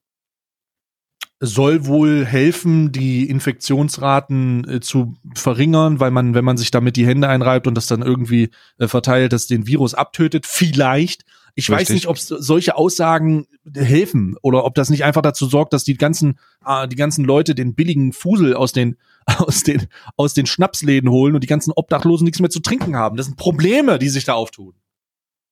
soll 1.40 1.86
wohl 1.88 2.26
helfen, 2.26 2.92
die 2.94 3.30
Infektionsraten 3.30 4.70
äh, 4.70 4.80
zu 4.80 5.16
verringern, 5.36 6.00
weil 6.00 6.12
man, 6.12 6.36
wenn 6.36 6.46
man 6.46 6.56
sich 6.58 6.72
damit 6.72 6.96
die 6.96 7.06
Hände 7.06 7.28
einreibt 7.28 7.68
und 7.68 7.76
das 7.76 7.88
dann 7.88 8.02
irgendwie 8.02 8.50
äh, 8.78 8.88
verteilt, 8.88 9.34
das 9.34 9.48
den 9.48 9.68
Virus 9.68 9.94
abtötet. 9.94 10.46
Vielleicht. 10.46 11.26
Ich 11.56 11.70
weiß 11.70 11.82
Richtig. 11.82 11.95
nicht, 11.95 12.08
ob 12.08 12.18
solche 12.18 12.76
Aussagen 12.76 13.47
helfen 13.76 14.36
oder 14.41 14.66
ob 14.66 14.74
das 14.74 14.89
nicht 14.89 15.04
einfach 15.04 15.22
dazu 15.22 15.45
sorgt, 15.45 15.74
dass 15.74 15.84
die 15.84 15.95
ganzen, 15.95 16.39
äh, 16.66 16.88
die 16.88 16.95
ganzen 16.95 17.26
Leute 17.26 17.54
den 17.54 17.76
billigen 17.76 18.12
Fusel 18.12 18.56
aus 18.56 18.72
den, 18.72 18.97
aus 19.26 19.64
den, 19.64 19.88
aus 20.18 20.34
den 20.34 20.47
Schnapsläden 20.47 21.10
holen 21.10 21.36
und 21.36 21.43
die 21.43 21.47
ganzen 21.47 21.72
Obdachlosen 21.72 22.26
nichts 22.26 22.39
mehr 22.39 22.49
zu 22.49 22.60
trinken 22.60 22.95
haben. 22.95 23.18
Das 23.18 23.28
sind 23.28 23.38
Probleme, 23.38 23.99
die 23.99 24.10
sich 24.10 24.26
da 24.26 24.34
auftun. 24.34 24.74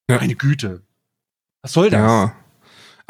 Ja. 0.10 0.18
Meine 0.18 0.36
Güte. 0.36 0.82
Was 1.62 1.74
soll 1.74 1.92
das? 1.92 2.00
Ja. 2.00 2.36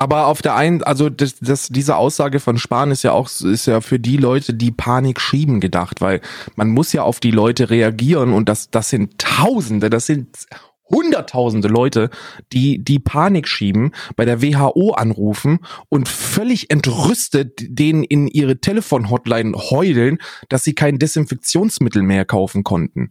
Aber 0.01 0.25
auf 0.25 0.41
der 0.41 0.55
einen, 0.55 0.81
also 0.83 1.09
das, 1.09 1.35
das, 1.39 1.67
diese 1.67 1.95
Aussage 1.95 2.39
von 2.39 2.57
Spahn 2.57 2.89
ist 2.89 3.03
ja 3.03 3.11
auch, 3.11 3.29
ist 3.29 3.67
ja 3.67 3.81
für 3.81 3.99
die 3.99 4.17
Leute, 4.17 4.53
die 4.53 4.71
Panik 4.71 5.21
schieben 5.21 5.59
gedacht, 5.59 6.01
weil 6.01 6.21
man 6.55 6.69
muss 6.69 6.91
ja 6.91 7.03
auf 7.03 7.19
die 7.19 7.29
Leute 7.29 7.69
reagieren 7.69 8.33
und 8.33 8.49
das, 8.49 8.71
das 8.71 8.89
sind 8.89 9.19
Tausende, 9.19 9.91
das 9.91 10.07
sind 10.07 10.47
Hunderttausende 10.93 11.67
Leute, 11.67 12.09
die 12.51 12.83
die 12.83 12.99
Panik 12.99 13.47
schieben, 13.47 13.91
bei 14.15 14.25
der 14.25 14.41
WHO 14.41 14.91
anrufen 14.91 15.59
und 15.89 16.07
völlig 16.07 16.69
entrüstet 16.69 17.61
denen 17.61 18.03
in 18.03 18.27
ihre 18.27 18.59
Telefonhotline 18.59 19.53
heulen, 19.55 20.17
dass 20.49 20.63
sie 20.63 20.75
kein 20.75 20.99
Desinfektionsmittel 20.99 22.03
mehr 22.03 22.25
kaufen 22.25 22.63
konnten. 22.63 23.09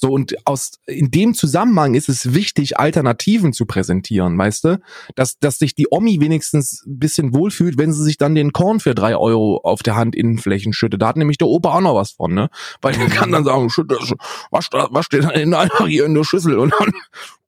So, 0.00 0.08
und 0.08 0.34
aus, 0.46 0.72
in 0.86 1.10
dem 1.10 1.34
Zusammenhang 1.34 1.94
ist 1.94 2.08
es 2.08 2.32
wichtig, 2.32 2.78
Alternativen 2.78 3.52
zu 3.52 3.66
präsentieren, 3.66 4.38
weißt 4.38 4.64
du? 4.64 4.80
Dass, 5.14 5.38
dass 5.38 5.58
sich 5.58 5.74
die 5.74 5.88
Omi 5.90 6.20
wenigstens 6.22 6.82
ein 6.86 6.98
bisschen 6.98 7.34
wohlfühlt, 7.34 7.76
wenn 7.76 7.92
sie 7.92 8.02
sich 8.02 8.16
dann 8.16 8.34
den 8.34 8.54
Korn 8.54 8.80
für 8.80 8.94
drei 8.94 9.14
Euro 9.14 9.60
auf 9.62 9.82
der 9.82 9.98
Handinnenflächen 9.98 10.72
schüttet. 10.72 11.02
Da 11.02 11.08
hat 11.08 11.18
nämlich 11.18 11.36
der 11.36 11.48
Opa 11.48 11.74
auch 11.74 11.80
noch 11.82 11.96
was 11.96 12.12
von, 12.12 12.32
ne? 12.32 12.48
Weil 12.80 12.94
der 12.94 13.08
kann 13.08 13.30
dann 13.30 13.44
sagen, 13.44 13.68
schütt 13.68 13.90
das, 13.90 14.14
wasch, 14.50 14.68
wasch 14.72 15.10
den 15.10 15.20
dann 15.20 15.52
einfach 15.52 15.86
hier 15.86 16.06
in 16.06 16.14
der 16.14 16.24
Schüssel 16.24 16.58
und 16.58 16.72
dann, 16.78 16.92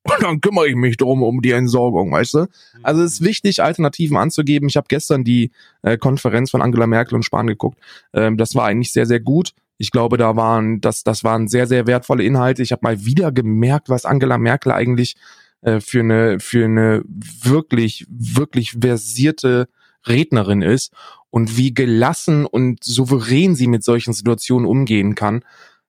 und 0.02 0.22
dann 0.22 0.40
kümmere 0.42 0.68
ich 0.68 0.76
mich 0.76 0.98
drum 0.98 1.22
um 1.22 1.40
die 1.40 1.52
Entsorgung, 1.52 2.12
weißt 2.12 2.34
du? 2.34 2.46
Also 2.82 3.02
es 3.02 3.14
ist 3.14 3.24
wichtig, 3.24 3.62
Alternativen 3.62 4.18
anzugeben. 4.18 4.68
Ich 4.68 4.76
habe 4.76 4.88
gestern 4.88 5.24
die 5.24 5.52
äh, 5.80 5.96
Konferenz 5.96 6.50
von 6.50 6.60
Angela 6.60 6.86
Merkel 6.86 7.14
und 7.14 7.22
Spahn 7.22 7.46
geguckt. 7.46 7.78
Ähm, 8.12 8.36
das 8.36 8.54
war 8.54 8.66
eigentlich 8.66 8.92
sehr, 8.92 9.06
sehr 9.06 9.20
gut. 9.20 9.54
Ich 9.82 9.90
glaube, 9.90 10.16
da 10.16 10.36
waren, 10.36 10.80
das, 10.80 11.02
das 11.02 11.24
waren 11.24 11.48
sehr, 11.48 11.66
sehr 11.66 11.88
wertvolle 11.88 12.22
Inhalte. 12.22 12.62
Ich 12.62 12.70
habe 12.70 12.84
mal 12.84 13.04
wieder 13.04 13.32
gemerkt, 13.32 13.88
was 13.88 14.04
Angela 14.04 14.38
Merkel 14.38 14.70
eigentlich 14.70 15.16
äh, 15.62 15.80
für 15.80 15.98
eine, 15.98 16.38
für 16.38 16.66
eine 16.66 17.02
wirklich, 17.04 18.06
wirklich 18.08 18.76
versierte 18.80 19.68
Rednerin 20.06 20.62
ist 20.62 20.92
und 21.30 21.56
wie 21.56 21.74
gelassen 21.74 22.46
und 22.46 22.84
souverän 22.84 23.56
sie 23.56 23.66
mit 23.66 23.82
solchen 23.82 24.12
Situationen 24.12 24.68
umgehen 24.68 25.16
kann. 25.16 25.44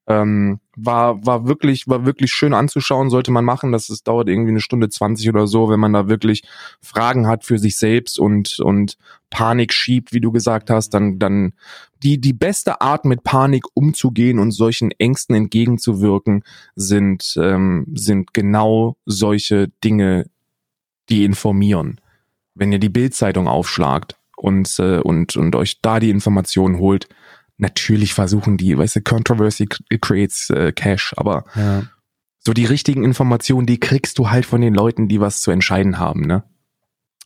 Ähm, 0.06 0.60
war, 0.76 1.26
war 1.26 1.48
wirklich, 1.48 1.88
war 1.88 2.06
wirklich 2.06 2.32
schön 2.32 2.54
anzuschauen, 2.54 3.10
sollte 3.10 3.32
man 3.32 3.46
machen. 3.46 3.72
Das 3.72 3.90
ist, 3.90 4.08
dauert 4.08 4.28
irgendwie 4.28 4.52
eine 4.52 4.60
Stunde 4.60 4.90
20 4.90 5.30
oder 5.30 5.48
so, 5.48 5.70
wenn 5.70 5.80
man 5.80 5.94
da 5.94 6.08
wirklich 6.10 6.44
Fragen 6.82 7.28
hat 7.28 7.46
für 7.46 7.58
sich 7.58 7.78
selbst 7.78 8.20
und, 8.20 8.60
und 8.60 8.98
Panik 9.30 9.74
schiebt, 9.74 10.14
wie 10.14 10.20
du 10.20 10.32
gesagt 10.32 10.70
hast, 10.70 10.90
dann, 10.90 11.20
dann 11.20 11.54
die, 12.02 12.20
die 12.20 12.34
beste 12.34 12.82
Art 12.82 13.06
mit 13.06 13.24
Panik 13.24 13.64
umzugehen 13.74 14.40
und 14.40 14.52
solchen 14.52 14.92
Ängsten 14.92 15.36
entgegenzuwirken, 15.36 16.44
sind, 16.76 17.36
ähm, 17.38 17.86
sind 17.94 18.34
genau 18.34 18.98
solche 19.06 19.70
Dinge, 19.84 20.26
die 21.10 21.24
informieren. 21.24 22.00
Wenn 22.56 22.72
ihr 22.72 22.80
die 22.80 22.90
Bildzeitung 22.90 23.48
aufschlagt 23.48 24.18
und, 24.38 24.78
äh, 24.80 25.00
und, 25.00 25.36
und 25.36 25.56
euch 25.56 25.82
da 25.82 26.00
die 26.00 26.10
Informationen 26.10 26.78
holt, 26.78 27.08
natürlich 27.58 28.14
versuchen 28.14 28.58
die, 28.58 28.78
weißt 28.78 28.98
du, 28.98 29.02
Controversy 29.02 29.68
creates 29.68 30.50
äh, 30.50 30.72
Cash, 30.72 31.14
aber 31.18 31.46
Ja. 31.56 31.84
so 32.40 32.54
die 32.54 32.66
richtigen 32.66 33.04
Informationen, 33.04 33.66
die 33.68 33.80
kriegst 33.80 34.18
du 34.18 34.30
halt 34.30 34.46
von 34.46 34.62
den 34.62 34.74
Leuten, 34.74 35.08
die 35.08 35.20
was 35.22 35.42
zu 35.42 35.52
entscheiden 35.52 35.98
haben, 36.00 36.22
ne? 36.22 36.44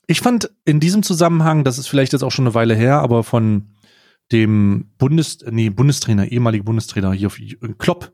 Ich 0.09 0.21
fand 0.21 0.49
in 0.63 0.79
diesem 0.79 1.03
Zusammenhang, 1.03 1.65
das 1.65 1.77
ist 1.77 1.87
vielleicht 1.87 2.13
jetzt 2.13 2.23
auch 2.23 2.31
schon 2.31 2.45
eine 2.45 2.55
Weile 2.55 2.75
her, 2.75 2.99
aber 3.01 3.23
von 3.25 3.73
dem 4.31 4.91
Bundes, 4.97 5.39
nee, 5.49 5.69
Bundestrainer, 5.69 6.31
ehemalige 6.31 6.63
Bundestrainer 6.63 7.11
hier 7.11 7.27
auf 7.27 7.37
Klopp. 7.77 8.13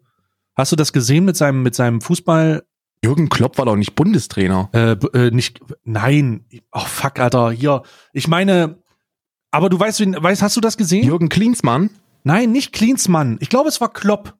Hast 0.55 0.72
du 0.72 0.76
das 0.76 0.91
gesehen 0.93 1.26
mit 1.26 1.38
seinem, 1.38 1.61
mit 1.64 1.76
seinem 1.76 2.01
Fußball, 2.01 2.64
Jürgen 3.03 3.28
Klopp 3.28 3.57
war 3.57 3.66
doch 3.66 3.76
nicht 3.76 3.95
Bundestrainer. 3.95 4.70
äh, 4.72 4.91
äh, 5.18 5.30
nicht, 5.32 5.59
nein, 5.84 6.45
oh 6.72 6.80
fuck, 6.80 7.20
Alter, 7.20 7.51
hier, 7.51 7.84
ich 8.14 8.28
meine, 8.28 8.82
aber 9.51 9.70
du 9.70 9.78
weißt, 9.80 9.99
wen, 9.99 10.16
weißt, 10.18 10.41
hast 10.41 10.55
du 10.55 10.61
das 10.61 10.78
gesehen? 10.78 11.05
Jürgen 11.05 11.30
Klinsmann? 11.30 11.89
Nein, 12.24 12.51
nicht 12.51 12.74
Klinsmann. 12.74 13.38
Ich 13.41 13.49
glaube, 13.49 13.69
es 13.69 13.82
war 13.82 13.91
Klopp. 13.91 14.36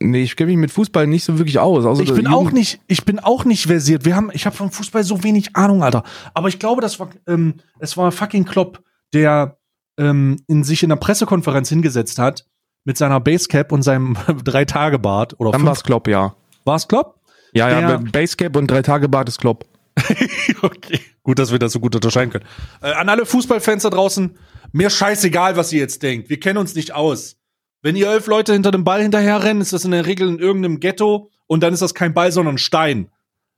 Nee, 0.00 0.22
ich 0.22 0.36
kenne 0.36 0.50
mich 0.50 0.58
mit 0.58 0.70
Fußball 0.70 1.06
nicht 1.06 1.24
so 1.24 1.38
wirklich 1.38 1.58
aus. 1.58 1.84
Also 1.84 2.02
ich 2.02 2.08
der 2.08 2.14
bin 2.14 2.26
auch 2.28 2.52
nicht, 2.52 2.80
ich 2.86 3.04
bin 3.04 3.18
auch 3.18 3.44
nicht 3.44 3.66
versiert. 3.66 4.04
Wir 4.04 4.14
haben, 4.14 4.30
ich 4.32 4.46
habe 4.46 4.54
vom 4.54 4.70
Fußball 4.70 5.02
so 5.02 5.24
wenig 5.24 5.56
Ahnung, 5.56 5.82
Alter. 5.82 6.04
Aber 6.32 6.48
ich 6.48 6.58
glaube, 6.60 6.80
das 6.80 7.00
war, 7.00 7.08
ähm, 7.26 7.54
es 7.80 7.96
war 7.96 8.12
fucking 8.12 8.44
Klopp, 8.44 8.82
der 9.12 9.58
ähm, 9.98 10.36
in 10.46 10.62
sich 10.62 10.82
in 10.84 10.92
einer 10.92 11.00
Pressekonferenz 11.00 11.68
hingesetzt 11.68 12.18
hat 12.20 12.46
mit 12.84 12.96
seiner 12.98 13.18
Basecap 13.18 13.72
und 13.72 13.82
seinem 13.82 14.16
drei 14.44 14.64
Tage 14.64 14.98
Bart 15.00 15.34
oder 15.40 15.50
Dann 15.50 15.60
fünf, 15.62 15.68
war's 15.70 15.82
Klopp, 15.82 16.06
ja. 16.06 16.36
war's 16.64 16.86
Klopp? 16.86 17.18
Ja, 17.52 17.68
ja, 17.68 17.96
Der- 17.96 17.98
Basecap 17.98 18.54
und 18.56 18.70
drei 18.70 18.82
Tage 18.82 19.08
Bart 19.08 19.28
ist 19.28 19.40
Klopp. 19.40 19.64
okay, 20.62 21.00
gut, 21.22 21.38
dass 21.38 21.52
wir 21.52 21.58
das 21.58 21.72
so 21.72 21.80
gut 21.80 21.94
unterscheiden 21.94 22.30
können. 22.30 22.44
Äh, 22.82 22.92
an 22.92 23.08
alle 23.08 23.26
Fußballfans 23.26 23.84
da 23.84 23.90
draußen, 23.90 24.36
mir 24.72 24.90
scheißegal, 24.90 25.56
was 25.56 25.72
ihr 25.72 25.80
jetzt 25.80 26.02
denkt. 26.02 26.28
Wir 26.28 26.40
kennen 26.40 26.58
uns 26.58 26.74
nicht 26.74 26.92
aus. 26.92 27.36
Wenn 27.82 27.96
ihr 27.96 28.08
elf 28.08 28.26
Leute 28.26 28.52
hinter 28.52 28.70
dem 28.70 28.82
Ball 28.82 29.02
hinterherrennen, 29.02 29.60
ist 29.60 29.72
das 29.72 29.84
in 29.84 29.90
der 29.90 30.06
Regel 30.06 30.28
in 30.28 30.38
irgendeinem 30.38 30.80
Ghetto 30.80 31.30
und 31.46 31.62
dann 31.62 31.74
ist 31.74 31.82
das 31.82 31.94
kein 31.94 32.14
Ball, 32.14 32.32
sondern 32.32 32.54
ein 32.54 32.58
Stein. 32.58 33.10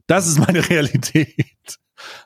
Das 0.06 0.26
ist 0.26 0.38
meine 0.38 0.68
Realität. 0.68 1.78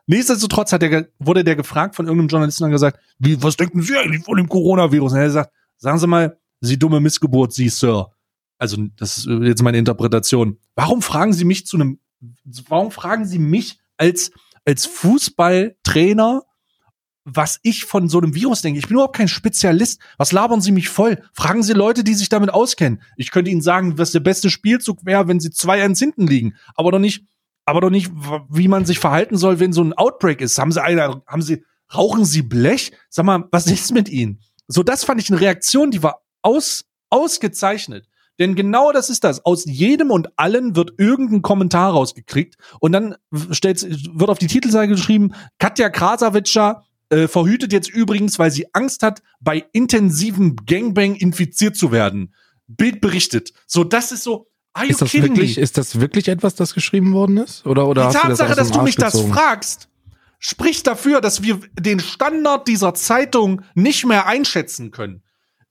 Nichtsdestotrotz 0.07 0.73
hat 0.73 0.83
der, 0.83 1.09
wurde 1.19 1.45
der 1.45 1.57
gefragt 1.57 1.95
von 1.95 2.07
irgendeinem 2.07 2.29
Journalisten 2.29 2.65
und 2.65 2.71
gesagt, 2.71 2.99
wie, 3.19 3.43
was 3.43 3.57
denken 3.57 3.83
Sie 3.83 3.97
eigentlich 3.97 4.25
von 4.25 4.37
dem 4.37 4.49
Coronavirus? 4.49 5.13
Und 5.13 5.19
er 5.19 5.27
gesagt, 5.27 5.53
sagen 5.77 5.99
Sie 5.99 6.07
mal, 6.07 6.39
Sie 6.61 6.79
dumme 6.79 7.01
Missgeburt, 7.01 7.53
Sie, 7.53 7.69
Sir. 7.69 8.11
Also, 8.59 8.77
das 8.97 9.19
ist 9.19 9.27
jetzt 9.27 9.63
meine 9.63 9.79
Interpretation. 9.79 10.59
Warum 10.75 11.03
fragen 11.03 11.33
Sie 11.33 11.45
mich 11.45 11.67
zu 11.67 11.77
einem, 11.77 11.99
warum 12.69 12.91
fragen 12.91 13.25
Sie 13.25 13.39
mich 13.39 13.80
als, 14.01 14.31
als 14.65 14.87
Fußballtrainer 14.87 16.43
was 17.25 17.61
ich 17.63 17.85
von 17.85 18.09
so 18.09 18.19
einem 18.19 18.35
Virus 18.35 18.63
denke. 18.63 18.79
Ich 18.79 18.89
bin 18.89 18.95
überhaupt 18.95 19.17
kein 19.17 19.29
Spezialist. 19.29 20.01
Was 20.17 20.33
labern 20.33 20.61
Sie 20.61 20.73
mich 20.73 20.89
voll? 20.89 21.23
Fragen 21.33 21.63
Sie 21.63 21.75
Leute, 21.75 22.03
die 22.03 22.15
sich 22.15 22.29
damit 22.29 22.51
auskennen. 22.51 23.03
Ich 23.17 23.31
könnte 23.31 23.51
Ihnen 23.51 23.61
sagen, 23.61 23.99
was 23.99 24.13
der 24.13 24.21
beste 24.21 24.51
Spielzug 24.51 25.05
wäre, 25.05 25.29
wenn 25.29 25.39
Sie 25.39 25.51
zwei 25.51 25.83
eins 25.83 25.99
hinten 25.99 26.27
liegen. 26.27 26.57
Aber 26.75 26.93
doch 26.93 26.99
nicht, 26.99 27.27
aber 27.67 27.83
doch 27.83 27.91
nicht, 27.91 28.11
wie 28.49 28.69
man 28.69 28.87
sich 28.87 28.99
verhalten 28.99 29.37
soll, 29.37 29.61
wenn 29.61 29.73
so 29.73 29.83
ein 29.83 29.93
Outbreak 29.93 30.41
ist. 30.41 30.59
Haben 30.59 30.73
Sie 30.73 30.83
eine, 30.83 31.23
haben 31.27 31.43
Sie, 31.43 31.65
rauchen 31.95 32.25
Sie 32.25 32.43
Blech? 32.43 32.93
Sag 33.11 33.27
mal, 33.27 33.45
was 33.53 33.67
ist 33.67 33.93
mit 33.93 34.09
Ihnen? 34.09 34.41
So, 34.67 34.83
das 34.83 35.05
fand 35.05 35.21
ich 35.21 35.31
eine 35.31 35.41
Reaktion, 35.41 35.91
die 35.91 36.03
war 36.03 36.23
aus, 36.43 36.87
ausgezeichnet. 37.11 38.09
Denn 38.41 38.55
genau 38.55 38.91
das 38.91 39.11
ist 39.11 39.23
das. 39.23 39.45
Aus 39.45 39.67
jedem 39.67 40.11
und 40.11 40.31
allen 40.37 40.75
wird 40.75 40.95
irgendein 40.97 41.43
Kommentar 41.43 41.93
rausgekriegt 41.93 42.57
und 42.81 42.93
dann 42.93 43.15
wird 43.31 44.31
auf 44.31 44.39
die 44.39 44.47
Titelseite 44.47 44.89
geschrieben, 44.89 45.35
Katja 45.59 45.91
Krasavica 45.91 46.87
äh, 47.11 47.29
verhütet 47.29 47.73
jetzt 47.73 47.91
übrigens, 47.91 48.39
weil 48.39 48.51
sie 48.51 48.67
Angst 48.73 49.03
hat, 49.03 49.23
bei 49.41 49.67
intensivem 49.73 50.57
Gangbang 50.67 51.17
infiziert 51.17 51.77
zu 51.77 51.93
werden. 51.93 52.35
Bild 52.67 53.03
berichtet. 53.03 53.53
So, 53.67 53.85
das 53.85 54.11
ist 54.11 54.23
so, 54.23 54.47
ist 54.89 55.03
das 55.03 55.13
wirklich, 55.13 55.57
me? 55.57 55.63
Ist 55.63 55.77
das 55.77 56.01
wirklich 56.01 56.29
etwas, 56.29 56.55
das 56.55 56.73
geschrieben 56.73 57.13
worden 57.13 57.37
ist? 57.37 57.67
Oder, 57.67 57.87
oder 57.87 58.09
die 58.09 58.15
Tatsache, 58.15 58.49
das 58.49 58.57
dass 58.57 58.71
du 58.71 58.83
mich 58.83 58.97
gezogen? 58.97 59.29
das 59.29 59.39
fragst, 59.39 59.89
spricht 60.39 60.87
dafür, 60.87 61.21
dass 61.21 61.43
wir 61.43 61.61
den 61.79 62.01
Standard 62.01 62.69
dieser 62.69 62.95
Zeitung 62.95 63.61
nicht 63.75 64.07
mehr 64.07 64.27
einschätzen 64.27 64.93
können 64.93 65.23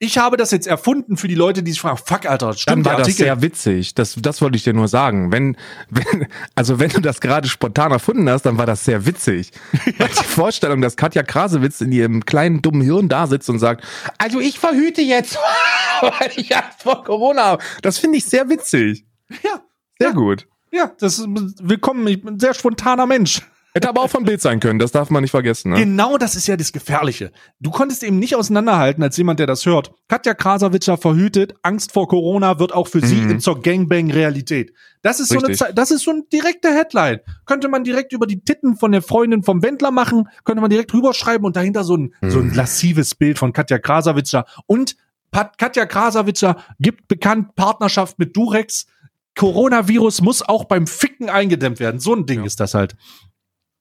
ich 0.01 0.17
habe 0.17 0.37
das 0.37 0.51
jetzt 0.51 0.65
erfunden 0.65 1.17
für 1.17 1.27
die 1.27 1.35
Leute, 1.35 1.61
die 1.61 1.71
sich 1.71 1.81
fragen, 1.81 1.97
fuck, 1.97 2.25
Alter, 2.25 2.53
stimmt 2.53 2.85
Dann 2.85 2.93
war 2.93 3.01
das 3.01 3.17
sehr 3.17 3.41
witzig. 3.41 3.95
Das, 3.95 4.15
das 4.15 4.41
wollte 4.41 4.55
ich 4.55 4.63
dir 4.63 4.73
nur 4.73 4.87
sagen. 4.87 5.33
Wenn, 5.33 5.57
wenn, 5.89 6.27
also 6.55 6.79
wenn 6.79 6.89
du 6.89 7.01
das 7.01 7.19
gerade 7.19 7.49
spontan 7.49 7.91
erfunden 7.91 8.29
hast, 8.29 8.43
dann 8.43 8.57
war 8.57 8.65
das 8.65 8.85
sehr 8.85 9.05
witzig. 9.05 9.51
Weil 9.97 10.07
die 10.07 10.23
Vorstellung, 10.23 10.79
dass 10.81 10.95
Katja 10.95 11.21
Krasewitz 11.21 11.81
in 11.81 11.91
ihrem 11.91 12.25
kleinen 12.25 12.61
dummen 12.61 12.81
Hirn 12.81 13.09
da 13.09 13.27
sitzt 13.27 13.49
und 13.49 13.59
sagt, 13.59 13.83
also 14.17 14.39
ich 14.39 14.57
verhüte 14.57 15.01
jetzt, 15.01 15.37
weil 16.01 16.31
ich 16.37 16.55
Angst 16.55 16.81
vor 16.81 17.03
Corona 17.03 17.43
habe. 17.43 17.63
Das 17.81 17.97
finde 17.97 18.19
ich 18.19 18.25
sehr 18.25 18.47
witzig. 18.47 19.05
Ja. 19.43 19.61
Sehr 19.99 20.09
ja. 20.09 20.11
gut. 20.11 20.47
Ja, 20.71 20.93
das 20.99 21.19
ist 21.19 21.27
willkommen. 21.61 22.07
Ich 22.07 22.21
bin 22.21 22.35
ein 22.35 22.39
sehr 22.39 22.53
spontaner 22.53 23.05
Mensch. 23.05 23.41
Hätte 23.73 23.87
aber 23.87 24.01
auch 24.01 24.09
vom 24.09 24.25
Bild 24.25 24.41
sein 24.41 24.59
können, 24.59 24.79
das 24.79 24.91
darf 24.91 25.11
man 25.11 25.21
nicht 25.21 25.31
vergessen. 25.31 25.71
Ne? 25.71 25.77
Genau 25.77 26.17
das 26.17 26.35
ist 26.35 26.47
ja 26.47 26.57
das 26.57 26.71
Gefährliche. 26.71 27.31
Du 27.59 27.69
konntest 27.69 28.03
eben 28.03 28.17
nicht 28.17 28.35
auseinanderhalten, 28.35 29.03
als 29.03 29.15
jemand, 29.17 29.39
der 29.39 29.45
das 29.45 29.65
hört. 29.65 29.91
Katja 30.07 30.33
Krasavitscher 30.33 30.97
verhütet, 30.97 31.53
Angst 31.61 31.91
vor 31.91 32.07
Corona 32.07 32.59
wird 32.59 32.73
auch 32.73 32.87
für 32.87 32.97
mhm. 32.97 33.05
sie 33.05 33.37
zur 33.37 33.61
Gangbang 33.61 34.09
Realität. 34.09 34.73
Das 35.03 35.19
ist 35.19 35.31
Richtig. 35.31 35.57
so 35.57 35.65
eine, 35.65 35.73
das 35.75 35.91
ist 35.91 36.03
so 36.03 36.11
eine 36.11 36.23
direkte 36.33 36.69
Headline. 36.69 37.19
Könnte 37.45 37.69
man 37.69 37.83
direkt 37.83 38.11
über 38.11 38.25
die 38.25 38.43
Titten 38.43 38.75
von 38.75 38.91
der 38.91 39.03
Freundin 39.03 39.43
vom 39.43 39.61
Wendler 39.61 39.91
machen, 39.91 40.27
könnte 40.45 40.61
man 40.61 40.71
direkt 40.71 40.93
rüberschreiben 40.93 41.45
und 41.45 41.55
dahinter 41.55 41.83
so 41.83 41.95
ein, 41.95 42.13
mhm. 42.21 42.31
so 42.31 42.39
ein 42.39 42.53
lassives 42.53 43.13
Bild 43.13 43.37
von 43.37 43.53
Katja 43.53 43.77
Krasavitscher. 43.77 44.45
Und 44.65 44.97
Pat 45.31 45.59
Katja 45.59 45.85
Krasavitscher 45.85 46.57
gibt 46.79 47.07
bekannt 47.07 47.55
Partnerschaft 47.55 48.17
mit 48.17 48.35
Durex. 48.35 48.87
Coronavirus 49.35 50.21
muss 50.21 50.41
auch 50.41 50.65
beim 50.65 50.87
Ficken 50.87 51.29
eingedämmt 51.29 51.79
werden. 51.79 51.99
So 51.99 52.15
ein 52.15 52.25
Ding 52.25 52.39
ja. 52.39 52.45
ist 52.45 52.59
das 52.59 52.73
halt. 52.73 52.95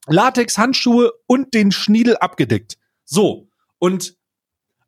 Latex-Handschuhe 0.08 1.12
und 1.26 1.54
den 1.54 1.72
Schniedel 1.72 2.16
abgedeckt. 2.16 2.78
So. 3.04 3.48
Und 3.78 4.16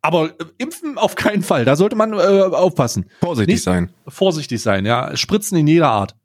aber 0.02 0.30
äh, 0.40 0.44
impfen 0.58 0.98
auf 0.98 1.14
keinen 1.14 1.42
Fall. 1.42 1.64
Da 1.64 1.76
sollte 1.76 1.96
man 1.96 2.12
äh, 2.12 2.16
aufpassen. 2.16 3.10
Vorsichtig 3.20 3.54
Nicht, 3.54 3.64
sein. 3.64 3.90
Vorsichtig 4.08 4.62
sein, 4.62 4.86
ja. 4.86 5.16
Spritzen 5.16 5.58
in 5.58 5.66
jeder 5.66 5.90
Art. 5.90 6.16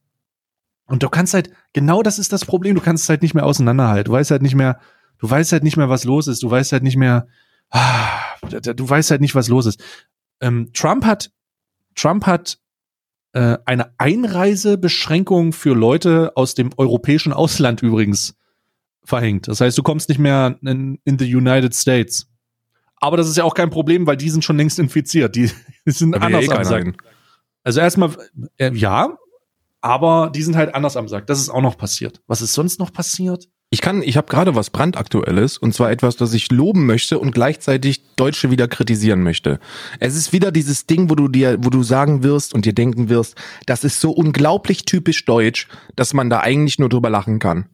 Und 0.88 1.04
du 1.04 1.10
kannst 1.10 1.34
halt, 1.34 1.50
genau 1.74 2.04
das 2.04 2.20
ist 2.20 2.32
das 2.32 2.46
Problem, 2.46 2.76
du 2.76 2.82
kannst 2.82 3.04
es 3.04 3.10
halt 3.10 3.22
nicht 3.22 3.34
mehr 3.34 3.46
auseinanderhalten. 3.46 4.12
Du 4.12 4.18
weißt 4.18 4.32
halt 4.32 4.44
nicht 4.44 4.56
mehr, 4.56 4.80
du 5.18 5.30
weißt 5.30 5.52
halt 5.52 5.64
nicht 5.64 5.78
mehr, 5.78 5.90
was 5.90 6.04
los 6.04 6.28
ist. 6.28 6.44
Du 6.44 6.50
weißt 6.52 6.72
halt 6.72 6.84
nicht 6.84 6.98
mehr, 6.98 7.28
ah, 7.72 8.10
du 8.42 8.88
weißt 8.88 9.12
halt 9.12 9.22
nicht, 9.22 9.36
was 9.36 9.48
los 9.48 9.66
ist. 9.66 9.84
Ähm, 10.42 10.70
Trump 10.74 11.06
hat, 11.06 11.32
Trump 11.96 12.26
hat 12.26 12.60
äh, 13.34 13.58
eine 13.66 13.92
Einreisebeschränkung 13.98 15.54
für 15.54 15.74
Leute 15.74 16.34
aus 16.36 16.54
dem 16.54 16.70
europäischen 16.78 17.34
Ausland 17.34 17.82
übrigens 17.82 18.36
verhängt. 19.06 19.48
Das 19.48 19.62
heißt, 19.62 19.78
du 19.78 19.84
kommst 19.84 20.10
nicht 20.10 20.20
mehr 20.20 20.58
in, 20.62 21.00
in 21.04 21.18
the 21.18 21.36
United 21.36 21.74
States. 21.74 22.28
Aber 22.98 23.18
das 23.18 23.28
ist 23.28 23.38
ja 23.38 23.44
auch 23.44 23.54
kein 23.54 23.70
Problem, 23.70 24.08
weil 24.08 24.18
die 24.18 24.30
sind 24.30 24.44
schon 24.44 24.58
längst 24.58 24.80
infiziert. 24.80 25.36
Die, 25.36 25.52
die 25.86 25.92
sind 25.92 26.14
da 26.14 26.20
anders 26.20 26.46
eh 26.46 26.52
am 26.52 26.64
Sack. 26.64 26.98
Also 27.64 27.80
erstmal, 27.80 28.12
äh, 28.58 28.74
ja, 28.74 29.18
aber 29.82 30.32
die 30.34 30.42
sind 30.42 30.56
halt 30.56 30.74
anders 30.74 30.98
am 30.98 31.08
Sack. 31.08 31.28
Das 31.28 31.40
ist 31.40 31.50
auch 31.50 31.62
noch 31.62 31.78
passiert. 31.78 32.22
Was 32.28 32.42
ist 32.42 32.54
sonst 32.54 32.80
noch 32.80 32.92
passiert? 32.92 33.48
Ich 33.72 33.82
kann, 33.82 34.04
ich 34.04 34.16
habe 34.16 34.28
gerade 34.28 34.56
was 34.56 34.70
brandaktuelles 34.70 35.58
und 35.58 35.74
zwar 35.74 35.92
etwas, 35.92 36.16
das 36.16 36.34
ich 36.34 36.52
loben 36.52 36.86
möchte 36.86 37.20
und 37.20 37.32
gleichzeitig 37.32 38.16
Deutsche 38.16 38.52
wieder 38.52 38.68
kritisieren 38.68 39.24
möchte. 39.24 39.60
Es 40.00 40.16
ist 40.16 40.32
wieder 40.32 40.52
dieses 40.52 40.86
Ding, 40.86 41.10
wo 41.10 41.16
du 41.16 41.28
dir, 41.28 41.58
wo 41.62 41.70
du 41.70 41.84
sagen 41.84 42.24
wirst 42.24 42.54
und 42.54 42.66
dir 42.66 42.74
denken 42.74 43.10
wirst, 43.10 43.36
das 43.66 43.84
ist 43.84 44.00
so 44.00 44.12
unglaublich 44.12 44.86
typisch 44.86 45.26
deutsch, 45.26 45.68
dass 45.96 46.14
man 46.14 46.30
da 46.30 46.40
eigentlich 46.40 46.80
nur 46.80 46.90
drüber 46.90 47.10
lachen 47.10 47.40
kann 47.40 47.66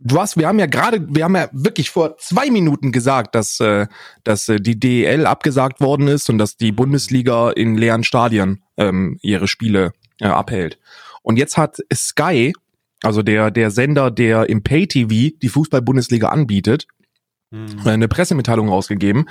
du 0.00 0.18
hast, 0.18 0.36
wir 0.36 0.48
haben 0.48 0.58
ja 0.58 0.66
gerade, 0.66 1.06
wir 1.14 1.24
haben 1.24 1.36
ja 1.36 1.48
wirklich 1.52 1.90
vor 1.90 2.16
zwei 2.18 2.50
Minuten 2.50 2.92
gesagt, 2.92 3.34
dass, 3.34 3.60
äh, 3.60 3.86
dass 4.24 4.48
äh, 4.48 4.60
die 4.60 4.78
DEL 4.78 5.26
abgesagt 5.26 5.80
worden 5.80 6.08
ist 6.08 6.28
und 6.30 6.38
dass 6.38 6.56
die 6.56 6.72
Bundesliga 6.72 7.50
in 7.50 7.76
leeren 7.76 8.04
Stadien 8.04 8.62
ähm, 8.76 9.18
ihre 9.20 9.46
Spiele 9.46 9.92
äh, 10.20 10.26
abhält. 10.26 10.78
Und 11.22 11.36
jetzt 11.36 11.56
hat 11.56 11.78
Sky, 11.92 12.52
also 13.02 13.22
der, 13.22 13.50
der 13.50 13.70
Sender, 13.70 14.10
der 14.10 14.48
im 14.48 14.62
Pay-TV 14.62 15.36
die 15.40 15.48
Fußball-Bundesliga 15.48 16.28
anbietet, 16.28 16.86
mhm. 17.50 17.80
eine 17.84 18.08
Pressemitteilung 18.08 18.68
rausgegeben, 18.68 19.28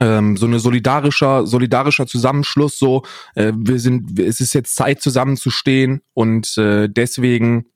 ähm, 0.00 0.36
so 0.36 0.46
eine 0.46 0.58
solidarischer, 0.58 1.46
solidarischer 1.46 2.06
Zusammenschluss, 2.06 2.78
so, 2.78 3.02
äh, 3.34 3.52
wir 3.54 3.78
sind, 3.78 4.18
es 4.18 4.40
ist 4.40 4.54
jetzt 4.54 4.74
Zeit 4.74 5.00
zusammenzustehen 5.00 6.00
und 6.14 6.56
äh, 6.58 6.88
deswegen 6.88 7.66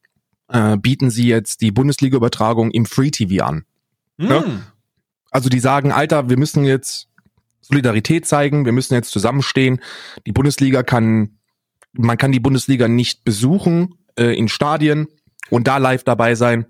äh, 0.49 0.77
bieten 0.77 1.11
sie 1.11 1.29
jetzt 1.29 1.61
die 1.61 1.71
Bundesliga-Übertragung 1.71 2.71
im 2.71 2.87
Free 2.87 3.11
TV 3.11 3.45
an. 3.45 3.65
Mm. 4.17 4.31
Ja? 4.31 4.45
Also 5.31 5.49
die 5.49 5.61
sagen, 5.61 5.93
Alter, 5.93 6.29
wir 6.29 6.37
müssen 6.37 6.65
jetzt 6.65 7.09
Solidarität 7.61 8.27
zeigen, 8.27 8.65
wir 8.65 8.73
müssen 8.73 8.95
jetzt 8.95 9.11
zusammenstehen. 9.11 9.81
Die 10.27 10.33
Bundesliga 10.33 10.83
kann, 10.83 11.39
man 11.93 12.19
kann 12.19 12.33
die 12.33 12.41
Bundesliga 12.41 12.89
nicht 12.89 13.25
besuchen 13.25 13.97
äh, 14.17 14.37
in 14.37 14.49
Stadien 14.49 15.09
und 15.51 15.67
da 15.67 15.79
live 15.79 16.05
dabei 16.05 16.35
sein. 16.35 16.67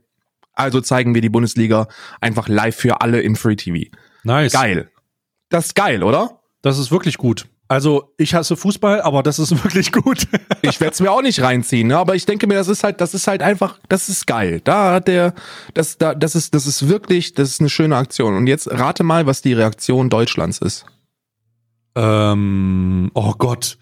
Also 0.52 0.80
zeigen 0.80 1.14
wir 1.14 1.20
die 1.20 1.28
Bundesliga 1.28 1.88
einfach 2.20 2.48
live 2.48 2.76
für 2.76 3.00
alle 3.00 3.20
im 3.20 3.34
Free 3.34 3.56
TV. 3.56 3.90
Nice. 4.22 4.52
Geil. 4.52 4.90
Das 5.48 5.66
ist 5.66 5.74
geil, 5.74 6.02
oder? 6.02 6.40
Das 6.62 6.78
ist 6.78 6.90
wirklich 6.90 7.18
gut. 7.18 7.46
Also 7.74 8.14
ich 8.18 8.36
hasse 8.36 8.56
Fußball, 8.56 9.02
aber 9.02 9.24
das 9.24 9.40
ist 9.40 9.50
wirklich 9.64 9.90
gut. 9.90 10.28
ich 10.62 10.78
werde 10.78 10.94
es 10.94 11.00
mir 11.00 11.10
auch 11.10 11.22
nicht 11.22 11.42
reinziehen, 11.42 11.88
ne? 11.88 11.98
aber 11.98 12.14
ich 12.14 12.24
denke 12.24 12.46
mir, 12.46 12.54
das 12.54 12.68
ist 12.68 12.84
halt, 12.84 13.00
das 13.00 13.14
ist 13.14 13.26
halt 13.26 13.42
einfach, 13.42 13.80
das 13.88 14.08
ist 14.08 14.28
geil. 14.28 14.60
Da 14.62 14.92
hat 14.92 15.08
der, 15.08 15.34
das, 15.74 15.98
da, 15.98 16.14
das 16.14 16.36
ist, 16.36 16.54
das 16.54 16.68
ist 16.68 16.88
wirklich, 16.88 17.34
das 17.34 17.48
ist 17.48 17.58
eine 17.58 17.68
schöne 17.68 17.96
Aktion. 17.96 18.36
Und 18.36 18.46
jetzt 18.46 18.70
rate 18.70 19.02
mal, 19.02 19.26
was 19.26 19.42
die 19.42 19.54
Reaktion 19.54 20.08
Deutschlands 20.08 20.58
ist. 20.58 20.86
Ähm, 21.96 23.10
oh 23.12 23.32
Gott. 23.38 23.76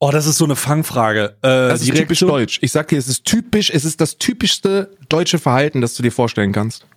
Oh, 0.00 0.10
das 0.10 0.26
ist 0.26 0.38
so 0.38 0.44
eine 0.44 0.56
Fangfrage. 0.56 1.36
Äh, 1.42 1.68
das 1.68 1.82
ist 1.82 1.94
typisch 1.94 2.18
deutsch. 2.18 2.58
Ich 2.60 2.72
sag 2.72 2.88
dir, 2.88 2.98
es 2.98 3.06
ist 3.06 3.24
typisch, 3.24 3.70
es 3.70 3.84
ist 3.84 4.00
das 4.00 4.18
typischste 4.18 4.96
deutsche 5.08 5.38
Verhalten, 5.38 5.80
das 5.80 5.94
du 5.94 6.02
dir 6.02 6.10
vorstellen 6.10 6.50
kannst. 6.50 6.88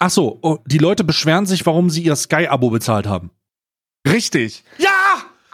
Ach 0.00 0.10
so, 0.10 0.40
oh, 0.42 0.58
die 0.66 0.78
Leute 0.78 1.04
beschweren 1.04 1.46
sich, 1.46 1.64
warum 1.64 1.90
sie 1.90 2.02
ihr 2.02 2.16
Sky-Abo 2.16 2.70
bezahlt 2.70 3.06
haben. 3.06 3.30
Richtig. 4.06 4.64
Ja! 4.78 4.95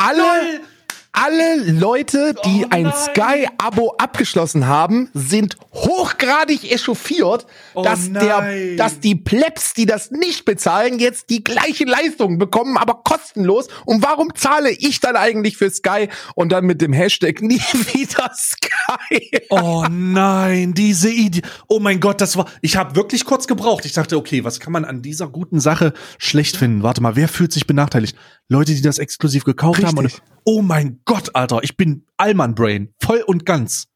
Alle, 0.05 0.59
Lol 0.59 0.72
alle 1.13 1.71
Leute, 1.71 2.35
die 2.47 2.65
oh 2.65 2.69
ein 2.71 2.91
Sky-Abo 2.91 3.97
abgeschlossen 3.99 4.67
haben, 4.67 5.11
sind 5.13 5.57
hochgradig 5.75 6.73
echauffiert, 6.73 7.47
oh 7.75 7.83
dass 7.83 8.11
der, 8.11 8.77
dass 8.77 8.99
die 8.99 9.15
Plebs, 9.15 9.75
die 9.75 9.85
das 9.85 10.11
nicht 10.11 10.47
bezahlen, 10.47 10.99
jetzt 10.99 11.29
die 11.29 11.45
gleiche 11.45 11.85
Leistung 11.85 12.39
bekommen, 12.39 12.79
aber 12.79 13.03
kostenlos. 13.05 13.69
Und 13.85 14.03
warum 14.03 14.35
zahle 14.35 14.71
ich 14.71 15.01
dann 15.01 15.17
eigentlich 15.17 15.59
für 15.59 15.71
Sky? 15.71 16.09
Und 16.35 16.51
dann 16.51 16.65
mit 16.65 16.81
dem 16.81 16.95
Hashtag 16.95 17.43
nie 17.43 17.61
wieder 17.93 18.31
Sky. 18.35 19.43
oh 19.51 19.85
nein, 19.91 20.73
diese 20.73 21.11
Idee. 21.11 21.43
Oh 21.69 21.79
mein 21.79 22.01
Gott, 22.01 22.23
das 22.23 22.39
war. 22.39 22.47
Ich 22.63 22.77
habe 22.77 22.97
wirklich 22.97 23.27
kurz 23.27 23.47
gebraucht. 23.47 23.85
Ich 23.85 23.93
dachte, 23.93 24.17
okay, 24.17 24.45
was 24.45 24.61
kann 24.61 24.73
man 24.73 24.87
an 24.87 25.03
dieser 25.03 25.29
guten 25.29 25.61
Sache 25.61 25.93
schlecht 26.17 26.57
finden? 26.57 26.83
Warte 26.83 27.03
mal, 27.03 27.17
wer 27.17 27.29
fühlt 27.29 27.53
sich 27.53 27.67
benachteiligt? 27.67 28.17
Leute, 28.49 28.75
die 28.75 28.83
das 28.83 28.99
exklusiv 28.99 29.45
gekauft 29.45 29.79
Richtig. 29.79 29.97
haben. 29.97 30.07
Und, 30.07 30.23
oh 30.45 30.63
mein 30.63 31.01
Gott, 31.05 31.35
Alter, 31.35 31.61
ich 31.63 31.77
bin 31.77 32.07
Allman 32.17 32.55
Brain, 32.55 32.95
voll 33.01 33.23
und 33.27 33.47
ganz. 33.47 33.89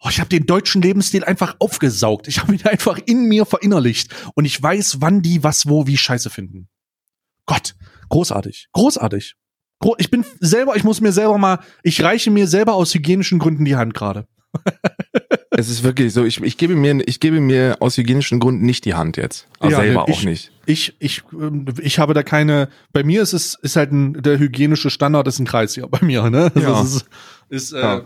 Oh, 0.00 0.08
ich 0.10 0.20
habe 0.20 0.28
den 0.28 0.46
deutschen 0.46 0.82
Lebensstil 0.82 1.24
einfach 1.24 1.56
aufgesaugt. 1.58 2.28
Ich 2.28 2.38
habe 2.38 2.54
ihn 2.54 2.66
einfach 2.66 2.98
in 3.06 3.28
mir 3.28 3.46
verinnerlicht 3.46 4.14
und 4.34 4.44
ich 4.44 4.62
weiß, 4.62 5.00
wann 5.00 5.22
die 5.22 5.42
was 5.42 5.68
wo 5.68 5.86
wie 5.86 5.96
Scheiße 5.96 6.30
finden. 6.30 6.68
Gott, 7.46 7.74
großartig, 8.08 8.68
großartig. 8.72 9.34
Ich 9.98 10.10
bin 10.10 10.24
selber, 10.40 10.76
ich 10.76 10.84
muss 10.84 11.00
mir 11.00 11.12
selber 11.12 11.38
mal, 11.38 11.60
ich 11.82 12.02
reiche 12.02 12.30
mir 12.30 12.46
selber 12.46 12.74
aus 12.74 12.94
hygienischen 12.94 13.38
Gründen 13.38 13.64
die 13.64 13.76
Hand 13.76 13.94
gerade. 13.94 14.26
Es 15.50 15.68
ist 15.68 15.82
wirklich 15.84 16.12
so, 16.12 16.24
ich, 16.24 16.40
ich 16.42 16.58
gebe 16.58 16.74
mir, 16.74 17.00
ich 17.06 17.20
gebe 17.20 17.40
mir 17.40 17.76
aus 17.80 17.96
hygienischen 17.96 18.40
Gründen 18.40 18.66
nicht 18.66 18.84
die 18.84 18.94
Hand 18.94 19.16
jetzt. 19.16 19.46
Aber 19.60 19.70
Ja, 19.70 19.76
selber 19.78 20.06
ne, 20.06 20.12
auch 20.12 20.22
nicht. 20.22 20.50
Ich, 20.66 20.94
ich, 20.98 21.22
ähm, 21.32 21.66
ich 21.80 21.98
habe 21.98 22.14
da 22.14 22.22
keine. 22.22 22.68
Bei 22.92 23.04
mir 23.04 23.22
ist 23.22 23.32
es 23.32 23.54
ist 23.62 23.76
halt 23.76 23.92
ein, 23.92 24.22
der 24.22 24.38
hygienische 24.38 24.90
Standard 24.90 25.26
ist 25.28 25.38
ein 25.38 25.46
Kreis 25.46 25.74
hier 25.74 25.86
bei 25.86 26.04
mir. 26.04 26.28
Ne? 26.30 26.50
Also 26.54 26.68
Ja. 26.68 26.82
es 26.82 26.94
ist, 26.96 27.06
ist 27.48 27.72
äh, 27.72 27.80
Ja. 27.80 28.00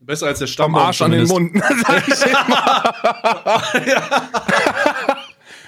besser 0.00 0.26
als 0.28 0.38
der 0.38 0.46
Vom 0.46 0.52
Stammbaum. 0.52 0.82
Arsch 0.86 1.02
an 1.02 1.10
den 1.10 1.26
zumindest. 1.26 1.64
Mund. 1.64 1.84
Sag 1.86 2.08
ich 2.08 2.14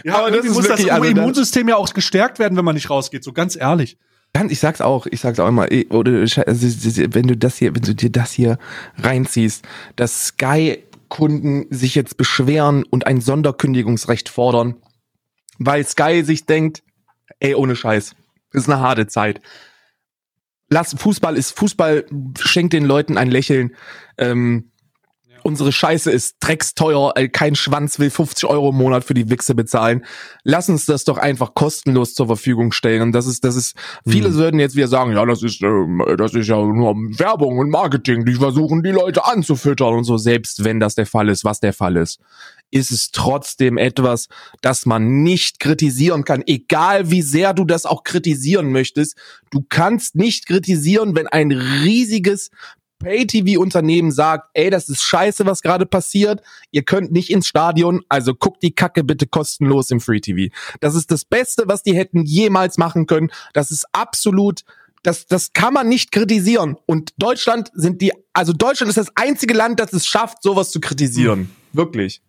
Ja, 0.05 0.15
Aber 0.15 0.27
aber 0.29 0.37
das 0.37 0.47
das 0.47 0.55
muss 0.55 0.69
das 0.69 0.89
also 0.89 1.05
Immunsystem 1.05 1.69
ja 1.69 1.77
auch 1.77 1.93
gestärkt 1.93 2.39
werden, 2.39 2.57
wenn 2.57 2.65
man 2.65 2.77
nicht 2.77 2.89
rausgeht. 2.91 3.25
So 3.25 3.33
ganz 3.33 3.57
ehrlich. 3.57 3.97
Ich 4.51 4.61
sag's 4.61 4.83
auch, 4.83 5.07
ich 5.07 5.21
sag's 5.21 5.41
auch 5.41 5.49
immer, 5.49 5.73
eh, 5.73 5.87
oder 5.89 6.13
also, 6.21 6.43
wenn 6.45 7.27
du 7.27 7.37
das 7.39 7.57
hier, 7.57 7.75
wenn 7.75 7.81
du 7.83 7.95
dir 7.95 8.11
das 8.11 8.33
hier 8.33 8.59
reinziehst, 9.03 9.65
dass 9.97 10.37
Sky-Kunden 11.07 11.67
sich 11.71 11.95
jetzt 11.95 12.17
beschweren 12.17 12.85
und 12.85 13.07
ein 13.07 13.21
Sonderkündigungsrecht 13.21 14.29
fordern, 14.29 14.77
weil 15.59 15.85
Sky 15.85 16.23
sich 16.25 16.47
denkt, 16.47 16.83
ey, 17.41 17.55
ohne 17.55 17.77
Scheiß, 17.77 18.15
ist 18.53 18.69
eine 18.69 18.81
harte 18.81 19.07
Zeit. 19.07 19.41
Lass, 20.69 20.95
Fußball 20.99 21.37
ist, 21.37 21.57
Fußball 21.57 22.07
schenkt 22.39 22.73
den 22.73 22.85
Leuten 22.85 23.17
ein 23.19 23.31
Lächeln. 23.31 23.75
Ähm, 24.19 24.73
Unsere 25.47 25.71
Scheiße 25.71 26.11
ist 26.11 26.39
drecksteuer, 26.41 27.13
ey, 27.15 27.29
kein 27.29 27.55
Schwanz 27.55 28.01
will 28.01 28.11
50 28.11 28.51
Euro 28.51 28.71
im 28.71 28.79
Monat 28.79 29.05
für 29.05 29.15
die 29.15 29.31
Wichse 29.31 29.55
bezahlen. 29.55 30.05
Lass 30.43 30.69
uns 30.69 30.87
das 30.87 31.05
doch 31.05 31.19
einfach 31.19 31.55
kostenlos 31.55 32.15
zur 32.15 32.27
Verfügung 32.27 32.73
stellen. 32.73 33.01
Und 33.01 33.13
das 33.13 33.29
ist, 33.29 33.45
das 33.45 33.55
ist, 33.55 33.77
viele 34.05 34.35
würden 34.35 34.59
jetzt 34.59 34.75
wieder 34.75 34.89
sagen, 34.89 35.13
ja, 35.13 35.25
das 35.25 35.45
ist, 35.45 35.63
ähm, 35.63 36.03
das 36.19 36.35
ist 36.35 36.49
ja 36.49 36.57
nur 36.57 36.97
Werbung 36.97 37.59
und 37.59 37.71
Marketing, 37.71 38.25
die 38.25 38.35
versuchen, 38.35 38.83
die 38.83 38.91
Leute 38.91 39.25
anzufüttern 39.25 39.95
und 39.95 40.03
so. 40.03 40.17
Selbst 40.17 40.65
wenn 40.65 40.81
das 40.81 40.97
der 40.97 41.07
Fall 41.07 41.29
ist, 41.29 41.45
was 41.45 41.61
der 41.61 41.73
Fall 41.73 41.97
ist, 41.97 42.19
ist 42.73 42.91
es 42.91 43.13
trotzdem 43.13 43.79
etwas, 43.79 44.27
das 44.63 44.85
man 44.85 45.23
nicht 45.23 45.61
kritisieren 45.61 46.25
kann. 46.25 46.43
Egal 46.45 47.13
wie 47.13 47.23
sehr 47.23 47.55
du 47.55 47.65
das 47.65 47.87
auch 47.87 48.03
kritisieren 48.03 48.73
möchtest, 48.73 49.17
du 49.53 49.65
kannst 49.69 50.17
nicht 50.17 50.47
kritisieren, 50.47 51.15
wenn 51.15 51.29
ein 51.29 51.53
riesiges 51.53 52.51
Pay-TV-Unternehmen 52.99 54.11
sagt, 54.11 54.51
ey, 54.55 54.71
das 54.71 54.89
ist 54.89 55.03
scheiße, 55.03 55.47
was 55.47 55.63
gerade 55.63 55.87
passiert. 55.87 56.43
Ihr 56.71 56.83
könnt 56.83 57.13
nicht 57.13 57.31
ins 57.31 57.47
Stadion, 57.47 58.03
also 58.09 58.35
guckt 58.35 58.63
die 58.63 58.75
Kacke 58.75 59.05
bitte 59.05 59.27
kostenlos 59.27 59.91
im 59.91 60.01
Free-TV. 60.01 60.55
Das 60.81 60.95
ist 60.95 61.11
das 61.11 61.25
Beste, 61.25 61.65
was 61.67 61.83
die 61.83 61.95
hätten 61.95 62.25
jemals 62.25 62.79
machen 62.79 63.07
können. 63.07 63.31
Das 63.53 63.71
ist 63.71 63.87
absolut, 63.93 64.63
das, 65.03 65.27
das 65.27 65.53
kann 65.53 65.75
man 65.75 65.89
nicht 65.89 66.11
kritisieren. 66.11 66.77
Und 66.87 67.13
Deutschland 67.19 67.71
sind 67.75 68.01
die, 68.03 68.13
also 68.33 68.53
Deutschland 68.53 68.89
ist 68.89 68.99
das 68.99 69.13
einzige 69.15 69.55
Land, 69.55 69.81
das 69.81 69.93
es 69.93 70.07
schafft, 70.07 70.43
sowas 70.43 70.71
zu 70.71 70.81
kritisieren. 70.81 71.51
Wirklich. 71.73 72.23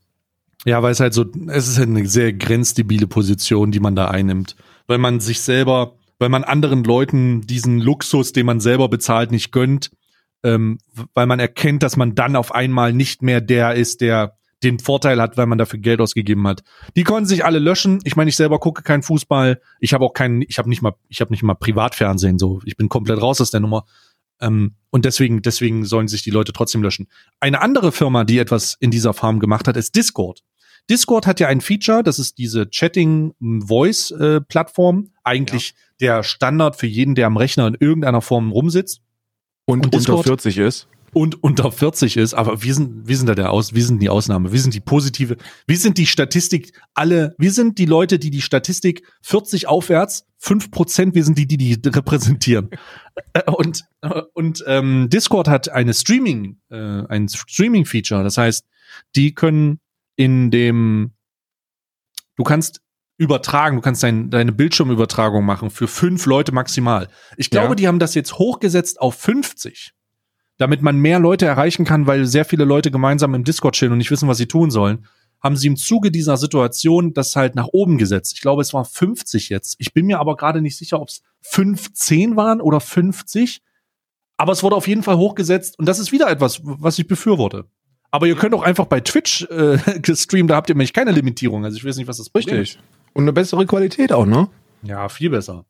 Ja, 0.66 0.84
weil 0.84 0.92
es 0.92 1.00
halt 1.00 1.14
so, 1.14 1.26
es 1.48 1.68
ist 1.68 1.78
halt 1.78 1.90
eine 1.90 2.08
sehr 2.08 2.34
grenzdebile 2.34 3.08
Position, 3.08 3.72
die 3.72 3.80
man 3.80 3.96
da 3.96 4.10
einnimmt. 4.10 4.56
Weil 4.88 4.98
man 4.98 5.20
sich 5.20 5.42
selber, 5.42 5.96
weil 6.20 6.30
man 6.30 6.44
anderen 6.44 6.84
Leuten 6.84 7.42
diesen 7.42 7.80
Luxus, 7.80 8.34
den 8.34 8.46
man 8.46 8.60
selber 8.60 8.90
bezahlt, 8.90 9.32
nicht 9.32 9.52
gönnt, 9.52 9.92
ähm, 10.44 10.80
weil 11.14 11.26
man 11.26 11.40
erkennt, 11.40 11.84
dass 11.84 11.98
man 11.98 12.16
dann 12.16 12.36
auf 12.36 12.54
einmal 12.54 12.94
nicht 12.94 13.22
mehr 13.22 13.42
der 13.42 13.76
ist, 13.76 14.02
der 14.02 14.38
den 14.64 14.80
Vorteil 14.80 15.22
hat, 15.22 15.38
weil 15.38 15.46
man 15.46 15.60
dafür 15.60 15.80
Geld 15.80 16.02
ausgegeben 16.02 16.48
hat. 16.48 16.64
Die 16.96 17.04
konnten 17.04 17.28
sich 17.28 17.46
alle 17.46 17.60
löschen. 17.60 18.00
Ich 18.06 18.16
meine, 18.16 18.30
ich 18.30 18.36
selber 18.36 18.60
gucke 18.60 18.82
keinen 18.82 19.04
Fußball. 19.04 19.62
Ich 19.80 19.94
habe 19.94 20.04
auch 20.04 20.14
keinen, 20.14 20.42
ich 20.42 20.58
habe 20.58 20.68
nicht 20.70 20.82
mal, 20.82 20.96
ich 21.10 21.22
habe 21.22 21.32
nicht 21.32 21.44
mal 21.44 21.54
Privatfernsehen. 21.54 22.40
So, 22.40 22.62
ich 22.66 22.76
bin 22.76 22.90
komplett 22.90 23.22
raus 23.22 23.40
aus 23.40 23.52
der 23.52 23.60
Nummer. 23.60 23.86
Ähm, 24.42 24.74
und 24.90 25.06
deswegen, 25.06 25.44
deswegen 25.44 25.86
sollen 25.86 26.08
sich 26.08 26.24
die 26.24 26.32
Leute 26.32 26.54
trotzdem 26.54 26.82
löschen. 26.82 27.06
Eine 27.40 27.62
andere 27.62 27.92
Firma, 27.92 28.24
die 28.24 28.40
etwas 28.40 28.76
in 28.80 28.90
dieser 28.90 29.14
Form 29.14 29.40
gemacht 29.40 29.68
hat, 29.68 29.78
ist 29.78 29.96
Discord. 29.96 30.42
Discord 30.90 31.28
hat 31.28 31.40
ja 31.40 31.50
ein 31.50 31.62
Feature, 31.62 32.02
das 32.02 32.18
ist 32.18 32.38
diese 32.38 32.68
Chatting-Voice-Plattform. 32.68 35.12
Eigentlich 35.24 35.76
der 36.00 36.24
Standard 36.24 36.78
für 36.78 36.88
jeden, 36.88 37.14
der 37.14 37.28
am 37.28 37.38
Rechner 37.38 37.68
in 37.68 37.78
irgendeiner 37.80 38.22
Form 38.22 38.52
rumsitzt 38.52 39.02
Und, 39.70 39.80
Und 39.80 39.86
unter 39.86 39.98
Discord? 39.98 40.24
40 40.26 40.58
ist. 40.60 40.88
und 41.14 41.44
unter 41.44 41.72
40 41.72 42.16
ist, 42.16 42.34
aber 42.34 42.64
wir 42.64 42.74
sind, 42.74 43.08
wir 43.08 43.18
sind 43.18 43.28
da 43.28 43.36
der 43.36 43.52
Aus, 43.52 43.74
wir 43.74 43.84
sind 43.84 44.02
die 44.02 44.08
Ausnahme, 44.08 44.54
wir 44.54 44.60
sind 44.62 44.74
die 44.74 44.80
positive, 44.80 45.36
wir 45.66 45.78
sind 45.78 45.98
die 45.98 46.06
Statistik, 46.06 46.72
alle, 46.94 47.36
wir 47.38 47.52
sind 47.52 47.78
die 47.78 47.86
Leute, 47.86 48.18
die 48.18 48.30
die 48.30 48.42
Statistik 48.42 49.04
40 49.24 49.68
aufwärts, 49.68 50.26
5 50.38 50.72
Prozent, 50.72 51.16
wir 51.16 51.26
sind 51.26 51.38
die, 51.38 51.46
die 51.46 51.58
die 51.58 51.90
repräsentieren. 51.90 52.70
Äh, 53.34 53.50
und 53.52 53.84
äh, 54.02 54.22
und 54.34 54.64
ähm, 54.68 55.10
Discord 55.10 55.48
hat 55.48 55.70
eine 55.70 55.96
Streaming, 55.96 56.60
äh, 56.70 56.78
ein 57.10 57.28
Streaming-Feature, 57.28 58.24
das 58.24 58.38
heißt, 58.38 58.64
die 59.16 59.34
können 59.34 59.80
in 60.16 60.52
dem, 60.52 61.14
du 62.36 62.44
kannst 62.44 62.82
übertragen, 63.18 63.78
du 63.78 63.82
kannst 63.82 64.04
dein, 64.04 64.30
deine 64.30 64.52
Bildschirmübertragung 64.52 65.44
machen 65.44 65.70
für 65.70 65.88
fünf 65.88 66.26
Leute 66.26 66.52
maximal. 66.52 67.08
Ich 67.36 67.50
glaube, 67.50 67.70
Ja. 67.70 67.76
die 67.76 67.88
haben 67.88 68.00
das 68.00 68.14
jetzt 68.16 68.38
hochgesetzt 68.38 69.02
auf 69.02 69.16
50 69.16 69.94
damit 70.60 70.82
man 70.82 70.98
mehr 70.98 71.20
Leute 71.20 71.46
erreichen 71.46 71.86
kann, 71.86 72.08
weil 72.08 72.26
sehr 72.26 72.44
viele 72.44 72.66
Leute 72.66 72.90
gemeinsam 72.90 73.36
im 73.36 73.44
Discord 73.44 73.76
chillen 73.76 73.92
und 73.92 74.00
nicht 74.00 74.10
wissen, 74.10 74.28
was 74.28 74.38
sie 74.40 74.48
tun 74.48 74.72
sollen, 74.72 75.06
haben 75.40 75.56
sie 75.56 75.68
im 75.68 75.76
Zuge 75.76 76.10
dieser 76.10 76.36
Situation 76.36 77.14
das 77.14 77.36
halt 77.36 77.54
nach 77.54 77.68
oben 77.72 78.00
gesetzt. 78.00 78.34
Ich 78.34 78.42
glaube, 78.42 78.64
es 78.64 78.74
war 78.74 78.84
50 78.84 79.50
jetzt. 79.50 79.76
Ich 79.78 79.94
bin 79.94 80.08
mir 80.08 80.20
aber 80.20 80.36
gerade 80.36 80.64
nicht 80.64 80.76
sicher, 80.76 81.00
ob 81.00 81.10
es 81.10 81.22
15 81.42 82.36
waren 82.38 82.60
oder 82.60 82.80
50. 82.80 83.62
Aber 84.38 84.52
es 84.52 84.64
wurde 84.64 84.76
auf 84.76 84.88
jeden 84.88 85.04
Fall 85.04 85.18
hochgesetzt 85.18 85.78
und 85.78 85.88
das 85.88 86.00
ist 86.00 86.12
wieder 86.12 86.28
etwas, 86.28 86.62
was 86.64 86.98
ich 86.98 87.06
befürworte. 87.08 87.66
Aber 88.10 88.26
ihr 88.26 88.36
könnt 88.36 88.56
auch 88.56 88.64
einfach 88.64 88.86
bei 88.86 89.00
Twitch 89.00 89.44
äh, 89.52 89.78
gestreamt, 90.02 90.50
da 90.50 90.56
habt 90.56 90.70
ihr 90.70 90.76
nämlich 90.76 90.94
keine 90.94 91.12
Limitierung. 91.12 91.66
Also 91.66 91.78
ich 91.78 91.86
weiß 91.86 91.98
nicht, 91.98 92.08
was 92.08 92.18
das 92.18 92.32
Problem 92.32 92.58
Richtig. 92.58 92.80
Und 93.14 93.24
eine 93.24 93.34
bessere 93.34 93.66
Qualität 93.66 94.12
auch, 94.12 94.26
ne? 94.26 94.48
Ja, 94.84 95.10
viel 95.10 95.30
besser. 95.30 95.66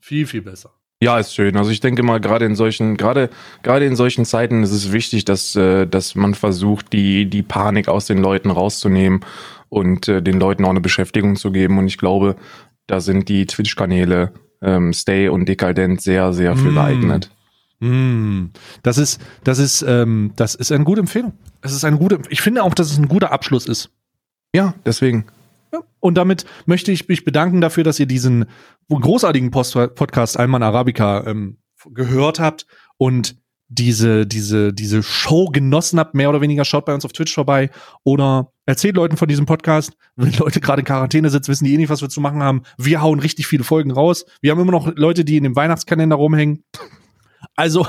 Viel, 0.00 0.26
viel 0.26 0.42
besser. 0.42 0.70
Ja, 1.02 1.18
ist 1.18 1.34
schön. 1.34 1.56
Also 1.56 1.70
ich 1.70 1.80
denke 1.80 2.02
mal, 2.02 2.20
gerade 2.20 2.44
in 2.44 2.54
solchen, 2.54 2.96
gerade, 2.96 3.30
gerade 3.62 3.86
in 3.86 3.96
solchen 3.96 4.24
Zeiten 4.26 4.62
ist 4.62 4.72
es 4.72 4.92
wichtig, 4.92 5.24
dass, 5.24 5.56
äh, 5.56 5.86
dass 5.86 6.14
man 6.14 6.34
versucht, 6.34 6.92
die, 6.92 7.24
die 7.24 7.42
Panik 7.42 7.88
aus 7.88 8.06
den 8.06 8.18
Leuten 8.18 8.50
rauszunehmen 8.50 9.20
und 9.70 10.08
äh, 10.08 10.20
den 10.22 10.38
Leuten 10.38 10.64
auch 10.64 10.70
eine 10.70 10.80
Beschäftigung 10.82 11.36
zu 11.36 11.52
geben. 11.52 11.78
Und 11.78 11.86
ich 11.86 11.96
glaube, 11.96 12.36
da 12.86 13.00
sind 13.00 13.28
die 13.30 13.46
Twitch-Kanäle 13.46 14.32
ähm, 14.60 14.92
Stay 14.92 15.28
und 15.28 15.48
Dekadent 15.48 16.02
sehr, 16.02 16.34
sehr 16.34 16.54
für 16.54 16.70
Mm. 16.70 16.74
geeignet. 16.74 17.30
Mm, 17.78 18.46
das 18.82 18.98
ist, 18.98 19.22
das 19.42 19.58
ist, 19.58 19.80
ähm, 19.80 20.32
das 20.36 20.54
ist 20.54 20.70
eine 20.70 20.84
gute 20.84 21.00
Empfehlung. 21.00 21.32
Es 21.62 21.72
ist 21.72 21.84
eine 21.84 21.96
gute, 21.96 22.20
ich 22.28 22.42
finde 22.42 22.62
auch, 22.62 22.74
dass 22.74 22.90
es 22.90 22.98
ein 22.98 23.08
guter 23.08 23.32
Abschluss 23.32 23.66
ist. 23.66 23.88
Ja, 24.54 24.74
deswegen. 24.84 25.24
Und 26.00 26.14
damit 26.14 26.46
möchte 26.66 26.92
ich 26.92 27.08
mich 27.08 27.24
bedanken 27.24 27.60
dafür, 27.60 27.84
dass 27.84 28.00
ihr 28.00 28.06
diesen 28.06 28.46
großartigen 28.88 29.50
Post 29.50 29.74
Podcast 29.94 30.38
Alman 30.38 30.62
Arabica 30.62 31.26
ähm, 31.26 31.58
gehört 31.92 32.40
habt 32.40 32.66
und 32.96 33.36
diese, 33.72 34.26
diese, 34.26 34.72
diese 34.72 35.02
Show 35.02 35.46
genossen 35.46 36.00
habt, 36.00 36.14
mehr 36.14 36.28
oder 36.28 36.40
weniger. 36.40 36.64
Schaut 36.64 36.86
bei 36.86 36.94
uns 36.94 37.04
auf 37.04 37.12
Twitch 37.12 37.32
vorbei 37.32 37.70
oder 38.02 38.52
erzählt 38.66 38.96
Leuten 38.96 39.16
von 39.16 39.28
diesem 39.28 39.46
Podcast. 39.46 39.92
Wenn 40.16 40.32
Leute 40.32 40.60
gerade 40.60 40.80
in 40.80 40.86
Quarantäne 40.86 41.30
sitzen, 41.30 41.52
wissen 41.52 41.64
die 41.64 41.74
eh 41.74 41.76
nicht, 41.76 41.88
was 41.88 42.02
wir 42.02 42.08
zu 42.08 42.20
machen 42.20 42.42
haben. 42.42 42.62
Wir 42.78 43.00
hauen 43.00 43.20
richtig 43.20 43.46
viele 43.46 43.62
Folgen 43.62 43.92
raus. 43.92 44.26
Wir 44.40 44.50
haben 44.50 44.60
immer 44.60 44.72
noch 44.72 44.92
Leute, 44.96 45.24
die 45.24 45.36
in 45.36 45.44
dem 45.44 45.56
Weihnachtskalender 45.56 46.16
rumhängen. 46.16 46.64
Also, 47.54 47.86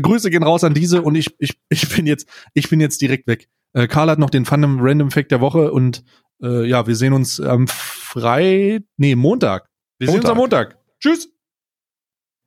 Grüße 0.00 0.30
gehen 0.30 0.42
raus 0.42 0.64
an 0.64 0.74
diese 0.74 1.02
und 1.02 1.14
ich, 1.14 1.34
ich, 1.38 1.58
ich 1.68 1.88
bin 1.94 2.06
jetzt, 2.06 2.28
ich 2.54 2.70
bin 2.70 2.80
jetzt 2.80 3.00
direkt 3.00 3.26
weg. 3.26 3.48
Äh, 3.74 3.86
Karl 3.86 4.10
hat 4.10 4.18
noch 4.18 4.30
den 4.30 4.44
Fun 4.44 4.78
Random 4.80 5.10
Fact 5.10 5.30
der 5.30 5.40
Woche 5.40 5.72
und 5.72 6.04
äh, 6.42 6.64
ja, 6.66 6.86
wir 6.86 6.96
sehen 6.96 7.12
uns 7.12 7.40
am 7.40 7.66
Frei, 7.68 8.80
nee, 8.96 9.14
Montag. 9.14 9.66
Wir 9.98 10.08
sehen 10.08 10.20
uns 10.20 10.28
am 10.28 10.36
Montag. 10.36 10.78
Tschüss. 11.00 11.28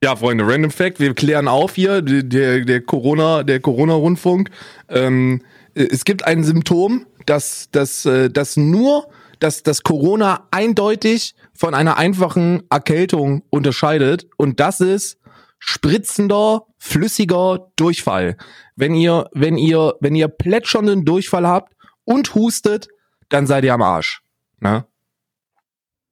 Ja, 0.04 0.16
Freunde, 0.16 0.48
Random 0.48 0.72
Fact, 0.72 1.00
wir 1.00 1.14
klären 1.14 1.48
auf 1.48 1.76
hier, 1.76 2.02
der, 2.02 2.66
der, 2.66 2.82
Corona, 2.82 3.44
der 3.44 3.60
Corona-Rundfunk. 3.60 4.50
Ähm, 4.90 5.44
äh, 5.76 5.88
es 5.92 6.06
gibt 6.06 6.26
ein 6.26 6.44
Symptom, 6.44 7.06
das, 7.28 7.70
das, 7.72 8.06
äh, 8.06 8.30
das 8.30 8.58
nur, 8.58 9.08
dass 9.40 9.64
das 9.64 9.84
Corona 9.84 10.48
eindeutig 10.52 11.36
von 11.54 11.76
einer 11.76 11.98
einfachen 11.98 12.64
Erkältung 12.70 13.44
unterscheidet. 13.50 14.28
Und 14.38 14.60
das 14.60 14.80
ist 14.80 15.20
spritzender, 15.60 16.66
flüssiger 16.80 17.72
Durchfall. 17.76 18.38
Wenn 18.76 18.96
ihr, 18.96 19.30
wenn 19.34 19.58
ihr, 19.58 19.96
wenn 20.00 20.16
ihr 20.16 20.28
plätschernden 20.28 21.06
Durchfall 21.06 21.48
habt 21.48 21.74
und 22.06 22.34
hustet, 22.34 22.88
dann 23.34 23.48
seid 23.48 23.64
ihr 23.64 23.74
am 23.74 23.82
Arsch. 23.82 24.22
Ne? 24.60 24.86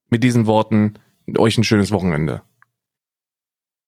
Mit 0.09 0.24
diesen 0.24 0.45
Worten, 0.47 0.95
euch 1.38 1.57
ein 1.57 1.63
schönes 1.63 1.91
Wochenende. 1.91 2.41